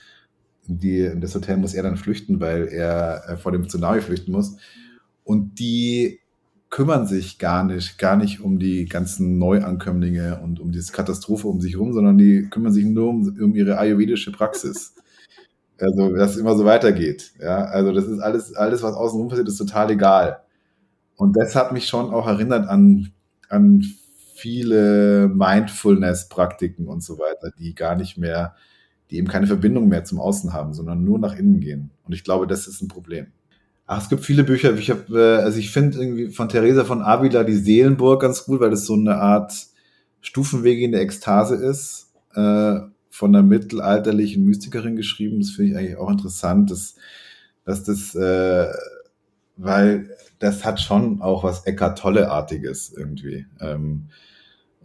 die, 0.67 1.01
in 1.01 1.21
das 1.21 1.35
Hotel 1.35 1.57
muss 1.57 1.73
er 1.73 1.83
dann 1.83 1.97
flüchten, 1.97 2.39
weil 2.39 2.67
er 2.67 3.23
äh, 3.27 3.37
vor 3.37 3.51
dem 3.51 3.67
Tsunami 3.67 4.01
flüchten 4.01 4.31
muss. 4.31 4.57
Und 5.23 5.59
die 5.59 6.19
kümmern 6.69 7.07
sich 7.07 7.37
gar 7.39 7.63
nicht, 7.63 7.97
gar 7.97 8.17
nicht 8.17 8.41
um 8.41 8.59
die 8.59 8.85
ganzen 8.85 9.37
Neuankömmlinge 9.37 10.41
und 10.41 10.59
um 10.59 10.71
diese 10.71 10.91
Katastrophe 10.91 11.47
um 11.47 11.61
sich 11.61 11.73
herum, 11.73 11.93
sondern 11.93 12.17
die 12.17 12.49
kümmern 12.49 12.73
sich 12.73 12.85
nur 12.85 13.09
um, 13.09 13.37
um 13.39 13.55
ihre 13.55 13.77
ayurvedische 13.77 14.31
Praxis. 14.31 14.93
Also, 15.77 16.15
dass 16.15 16.31
es 16.31 16.37
immer 16.37 16.55
so 16.55 16.63
weitergeht. 16.63 17.33
Ja, 17.37 17.65
also 17.65 17.91
das 17.91 18.05
ist 18.05 18.19
alles, 18.19 18.53
alles, 18.55 18.81
was 18.81 18.95
außenrum 18.95 19.27
passiert, 19.27 19.49
ist 19.49 19.57
total 19.57 19.91
egal. 19.91 20.39
Und 21.17 21.35
das 21.35 21.53
hat 21.53 21.73
mich 21.73 21.85
schon 21.89 22.13
auch 22.13 22.27
erinnert 22.27 22.69
an, 22.69 23.11
an 23.49 23.83
viele 24.35 25.27
Mindfulness-Praktiken 25.27 26.87
und 26.87 27.03
so 27.03 27.19
weiter, 27.19 27.51
die 27.59 27.75
gar 27.75 27.97
nicht 27.97 28.17
mehr 28.17 28.55
die 29.09 29.17
eben 29.17 29.27
keine 29.27 29.47
Verbindung 29.47 29.87
mehr 29.87 30.03
zum 30.03 30.19
Außen 30.19 30.53
haben, 30.53 30.73
sondern 30.73 31.03
nur 31.03 31.19
nach 31.19 31.35
innen 31.35 31.59
gehen. 31.59 31.91
Und 32.03 32.13
ich 32.13 32.23
glaube, 32.23 32.47
das 32.47 32.67
ist 32.67 32.81
ein 32.81 32.87
Problem. 32.87 33.27
Ach, 33.87 34.01
es 34.01 34.09
gibt 34.09 34.25
viele 34.25 34.43
Bücher. 34.43 34.75
Ich 34.77 34.89
habe, 34.89 35.19
äh, 35.19 35.43
also 35.43 35.59
ich 35.59 35.71
finde 35.71 35.99
irgendwie 35.99 36.29
von 36.29 36.49
Theresa 36.49 36.85
von 36.85 37.01
Avila 37.01 37.43
die 37.43 37.53
Seelenburg 37.53 38.21
ganz 38.21 38.45
gut, 38.45 38.59
weil 38.59 38.71
das 38.71 38.85
so 38.85 38.93
eine 38.93 39.17
Art 39.17 39.53
Stufenwege 40.21 40.83
in 40.83 40.91
der 40.91 41.01
Ekstase 41.01 41.55
ist. 41.55 42.11
Äh, 42.33 42.79
von 43.15 43.33
einer 43.33 43.43
mittelalterlichen 43.43 44.43
Mystikerin 44.43 44.97
geschrieben. 44.97 45.39
Das 45.39 45.51
finde 45.51 45.71
ich 45.71 45.77
eigentlich 45.77 45.97
auch 45.97 46.11
interessant, 46.11 46.69
dass, 46.69 46.95
dass 47.63 47.83
das, 47.83 48.13
äh, 48.13 48.67
weil 49.55 50.09
das 50.39 50.65
hat 50.65 50.81
schon 50.81 51.21
auch 51.21 51.45
was 51.45 51.65
Eckart 51.65 51.97
Tolle-artiges 51.97 52.91
irgendwie. 52.91 53.45
Ähm, 53.61 54.09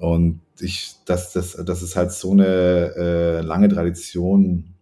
und 0.00 0.40
ich, 0.60 0.94
dass 1.04 1.34
das, 1.34 1.52
das 1.52 1.82
ist 1.82 1.94
halt 1.94 2.10
so 2.10 2.32
eine 2.32 2.94
äh, 2.96 3.40
lange 3.42 3.68
Tradition 3.68 4.74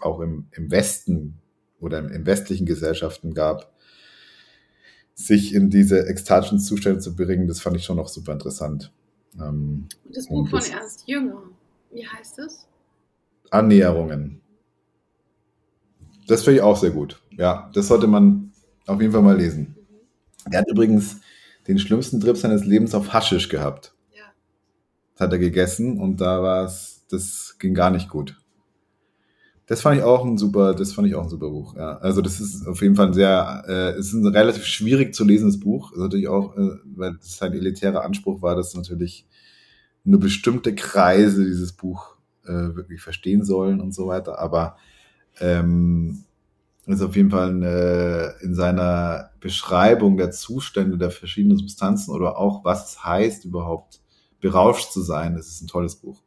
auch 0.00 0.20
im, 0.20 0.46
im 0.52 0.70
Westen 0.70 1.34
oder 1.78 1.98
im, 1.98 2.08
im 2.08 2.24
westlichen 2.24 2.64
Gesellschaften 2.64 3.34
gab, 3.34 3.70
sich 5.14 5.54
in 5.54 5.68
diese 5.68 6.06
ekstatischen 6.06 6.58
Zustände 6.58 7.00
zu 7.00 7.14
bringen, 7.14 7.48
das 7.48 7.60
fand 7.60 7.76
ich 7.76 7.84
schon 7.84 7.98
noch 7.98 8.08
super 8.08 8.32
interessant. 8.32 8.90
Ähm, 9.38 9.88
und 10.06 10.16
das 10.16 10.28
Buch 10.28 10.38
und 10.38 10.52
das 10.52 10.68
von 10.68 10.78
Ernst 10.78 11.02
Jünger, 11.06 11.42
wie 11.92 12.06
heißt 12.06 12.38
es? 12.38 12.66
Annäherungen. 13.50 14.40
Das 16.28 16.44
finde 16.44 16.60
ich 16.60 16.62
auch 16.62 16.78
sehr 16.78 16.92
gut. 16.92 17.20
Ja, 17.32 17.70
das 17.74 17.88
sollte 17.88 18.06
man 18.06 18.52
auf 18.86 19.02
jeden 19.02 19.12
Fall 19.12 19.22
mal 19.22 19.36
lesen. 19.36 19.76
Er 20.50 20.60
hat 20.60 20.70
übrigens 20.70 21.20
den 21.68 21.78
schlimmsten 21.78 22.20
Trip 22.20 22.38
seines 22.38 22.64
Lebens 22.64 22.94
auf 22.94 23.12
Haschisch 23.12 23.50
gehabt 23.50 23.91
hat 25.18 25.32
er 25.32 25.38
gegessen 25.38 25.98
und 25.98 26.20
da 26.20 26.42
war 26.42 26.64
es, 26.64 27.04
das 27.10 27.56
ging 27.58 27.74
gar 27.74 27.90
nicht 27.90 28.08
gut. 28.08 28.36
Das 29.66 29.80
fand 29.80 29.96
ich 29.96 30.02
auch 30.02 30.24
ein 30.24 30.38
super, 30.38 30.74
das 30.74 30.92
fand 30.92 31.08
ich 31.08 31.14
auch 31.14 31.22
ein 31.22 31.28
super 31.28 31.48
Buch. 31.48 31.76
Ja. 31.76 31.96
Also 31.98 32.20
das 32.20 32.40
ist 32.40 32.66
auf 32.66 32.82
jeden 32.82 32.96
Fall 32.96 33.06
ein 33.06 33.14
sehr, 33.14 33.64
äh, 33.68 33.98
ist 33.98 34.12
ein 34.12 34.26
relativ 34.26 34.66
schwierig 34.66 35.14
zu 35.14 35.24
lesendes 35.24 35.60
Buch. 35.60 35.92
Ist 35.92 35.98
natürlich 36.00 36.28
auch, 36.28 36.56
äh, 36.56 36.70
weil 36.84 37.16
es 37.20 37.38
sein 37.38 37.52
elitärer 37.52 38.04
Anspruch 38.04 38.42
war, 38.42 38.56
dass 38.56 38.74
natürlich 38.74 39.26
nur 40.04 40.20
bestimmte 40.20 40.74
Kreise 40.74 41.44
dieses 41.44 41.72
Buch 41.72 42.16
äh, 42.44 42.50
wirklich 42.50 43.00
verstehen 43.00 43.44
sollen 43.44 43.80
und 43.80 43.94
so 43.94 44.08
weiter. 44.08 44.38
Aber 44.40 44.76
ähm, 45.40 46.24
ist 46.86 47.02
auf 47.02 47.16
jeden 47.16 47.30
Fall 47.30 47.50
eine, 47.50 48.34
in 48.42 48.54
seiner 48.54 49.30
Beschreibung 49.40 50.16
der 50.16 50.32
Zustände 50.32 50.98
der 50.98 51.10
verschiedenen 51.10 51.56
Substanzen 51.56 52.10
oder 52.10 52.36
auch 52.36 52.64
was 52.64 52.90
es 52.90 53.04
heißt 53.04 53.44
überhaupt 53.44 54.01
berauscht 54.42 54.92
zu 54.92 55.00
sein. 55.00 55.34
Das 55.34 55.46
ist 55.46 55.62
ein 55.62 55.68
tolles 55.68 55.96
Buch. 55.96 56.20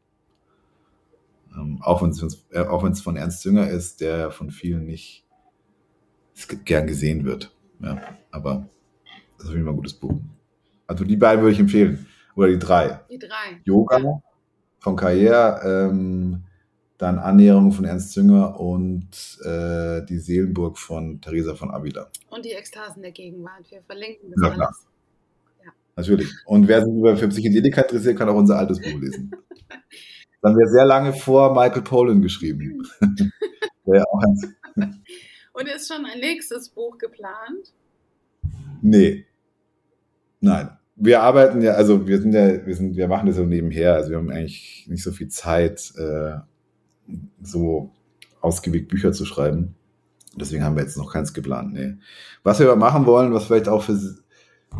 Ähm, 1.53 1.79
auch 1.83 2.01
wenn 2.01 2.09
es 2.09 2.45
äh, 2.49 2.61
auch 2.61 2.83
wenn 2.83 2.93
es 2.93 3.01
von 3.01 3.15
Ernst 3.15 3.45
Jünger 3.45 3.69
ist, 3.69 4.01
der 4.01 4.31
von 4.31 4.49
vielen 4.49 4.85
nicht 4.85 5.23
gern 6.65 6.87
gesehen 6.87 7.23
wird. 7.25 7.55
Ja, 7.79 8.01
aber 8.31 8.67
das 9.37 9.45
ist 9.45 9.49
auf 9.49 9.55
jeden 9.55 9.65
Fall 9.65 9.73
ein 9.73 9.77
gutes 9.77 9.93
Buch. 9.93 10.15
Also 10.87 11.03
die 11.03 11.17
beiden 11.17 11.41
würde 11.41 11.53
ich 11.53 11.59
empfehlen. 11.59 12.07
Oder 12.35 12.49
die 12.49 12.59
drei. 12.59 13.01
Die 13.09 13.19
drei. 13.19 13.61
Yoga 13.63 13.99
ja. 13.99 14.21
von 14.79 14.95
Karriere, 14.95 15.89
ähm, 15.89 16.43
dann 16.97 17.19
Annäherung 17.19 17.71
von 17.71 17.85
Ernst 17.85 18.15
Jünger 18.15 18.59
und 18.59 19.39
äh, 19.43 20.05
die 20.05 20.19
Seelenburg 20.19 20.77
von 20.77 21.19
Theresa 21.21 21.55
von 21.55 21.71
Avila. 21.71 22.09
Und 22.29 22.45
die 22.45 22.51
Ekstasen 22.51 23.01
der 23.01 23.11
Gegenwart. 23.11 23.69
Wir 23.69 23.81
verlinken 23.81 24.31
das 24.31 24.41
ja, 24.41 24.47
alles. 24.47 24.57
Klar. 24.57 24.75
Natürlich. 25.95 26.29
Und 26.45 26.67
wer 26.67 26.83
sich 26.83 26.93
über 26.93 27.15
für 27.15 27.29
Psychedelika 27.29 27.81
interessiert, 27.81 28.17
kann 28.17 28.29
auch 28.29 28.35
unser 28.35 28.57
altes 28.57 28.79
Buch 28.81 28.99
lesen. 28.99 29.31
Das 30.41 30.51
haben 30.51 30.59
wir 30.59 30.67
sehr 30.67 30.85
lange 30.85 31.11
vor 31.11 31.55
Michael 31.55 31.81
Pollan 31.81 32.21
geschrieben. 32.21 32.87
Und 35.53 35.67
ist 35.75 35.91
schon 35.91 36.05
ein 36.05 36.19
nächstes 36.19 36.69
Buch 36.69 36.99
geplant? 36.99 37.73
Nee. 38.83 39.25
Nein. 40.41 40.77
Wir 40.95 41.21
arbeiten 41.23 41.61
ja, 41.61 41.71
also 41.71 42.07
wir 42.07 42.21
sind 42.21 42.33
ja, 42.33 42.63
wir 42.63 42.75
sind, 42.75 42.95
wir 42.95 43.07
machen 43.07 43.25
das 43.25 43.37
so 43.37 43.43
nebenher. 43.43 43.95
Also 43.95 44.11
wir 44.11 44.17
haben 44.17 44.29
eigentlich 44.29 44.85
nicht 44.87 45.01
so 45.01 45.11
viel 45.11 45.29
Zeit, 45.29 45.91
äh, 45.97 46.35
so 47.41 47.91
ausgiebig 48.39 48.87
Bücher 48.87 49.13
zu 49.13 49.25
schreiben. 49.25 49.73
Deswegen 50.35 50.63
haben 50.63 50.75
wir 50.75 50.83
jetzt 50.83 50.97
noch 50.97 51.11
keins 51.11 51.33
geplant. 51.33 51.73
Nee. 51.73 51.95
Was 52.43 52.59
wir 52.59 52.67
aber 52.67 52.75
machen 52.75 53.07
wollen, 53.07 53.33
was 53.33 53.45
vielleicht 53.45 53.67
auch 53.67 53.81
für, 53.81 53.99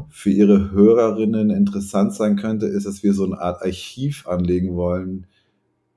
für 0.09 0.29
Ihre 0.29 0.71
Hörerinnen 0.71 1.49
interessant 1.49 2.13
sein 2.13 2.35
könnte, 2.35 2.65
ist, 2.67 2.85
dass 2.85 3.03
wir 3.03 3.13
so 3.13 3.25
eine 3.25 3.39
Art 3.39 3.61
Archiv 3.61 4.27
anlegen 4.27 4.75
wollen 4.75 5.27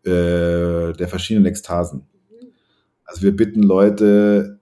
äh, 0.05 0.93
der 0.93 1.09
verschiedenen 1.09 1.47
Ekstasen. 1.47 2.07
Also 3.05 3.23
wir 3.23 3.35
bitten 3.35 3.63
Leute, 3.63 4.59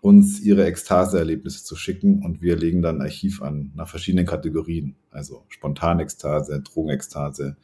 uns 0.00 0.40
ihre 0.40 0.64
Ekstaseerlebnisse 0.66 1.64
zu 1.64 1.76
schicken 1.76 2.24
und 2.24 2.40
wir 2.40 2.56
legen 2.56 2.82
dann 2.82 2.96
ein 2.96 3.02
Archiv 3.02 3.42
an 3.42 3.72
nach 3.74 3.88
verschiedenen 3.88 4.26
Kategorien. 4.26 4.94
Also 5.10 5.44
Spontanekstase, 5.48 6.62
Drogenekstase, 6.62 7.56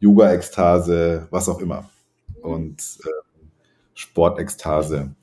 Yoga-Ekstase, 0.00 1.28
was 1.30 1.48
auch 1.48 1.60
immer. 1.60 1.88
Und 2.42 2.98
äh, 3.04 3.08
Sportekstase. 3.94 5.14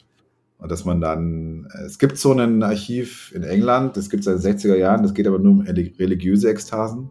Und 0.60 0.70
dass 0.72 0.84
man 0.84 1.00
dann, 1.00 1.68
es 1.86 1.98
gibt 1.98 2.18
so 2.18 2.34
ein 2.34 2.62
Archiv 2.64 3.32
in 3.34 3.44
England, 3.44 3.96
das 3.96 4.10
gibt 4.10 4.28
es 4.28 4.42
seit 4.42 4.44
den 4.44 4.58
60er 4.58 4.76
Jahren, 4.76 5.04
das 5.04 5.14
geht 5.14 5.26
aber 5.26 5.40
nur 5.40 5.54
um 5.54 5.62
religiöse 5.62 6.50
Ekstasen. 6.50 7.10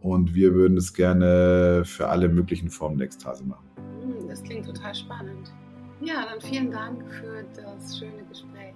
Und 0.00 0.34
wir 0.34 0.52
würden 0.52 0.76
es 0.76 0.92
gerne 0.92 1.84
für 1.84 2.08
alle 2.08 2.28
möglichen 2.28 2.68
Formen 2.68 2.98
der 2.98 3.06
Ekstase 3.06 3.44
machen. 3.44 3.64
Hm, 3.76 4.28
das 4.28 4.42
klingt 4.42 4.66
total 4.66 4.92
spannend. 4.92 5.52
Ja, 6.00 6.26
dann 6.28 6.40
vielen 6.40 6.72
Dank 6.72 7.04
für 7.08 7.44
das 7.54 7.96
schöne 7.96 8.24
Gespräch. 8.28 8.74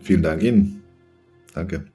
Vielen 0.00 0.22
Dank 0.22 0.42
Ihnen. 0.42 0.82
Danke. 1.54 1.86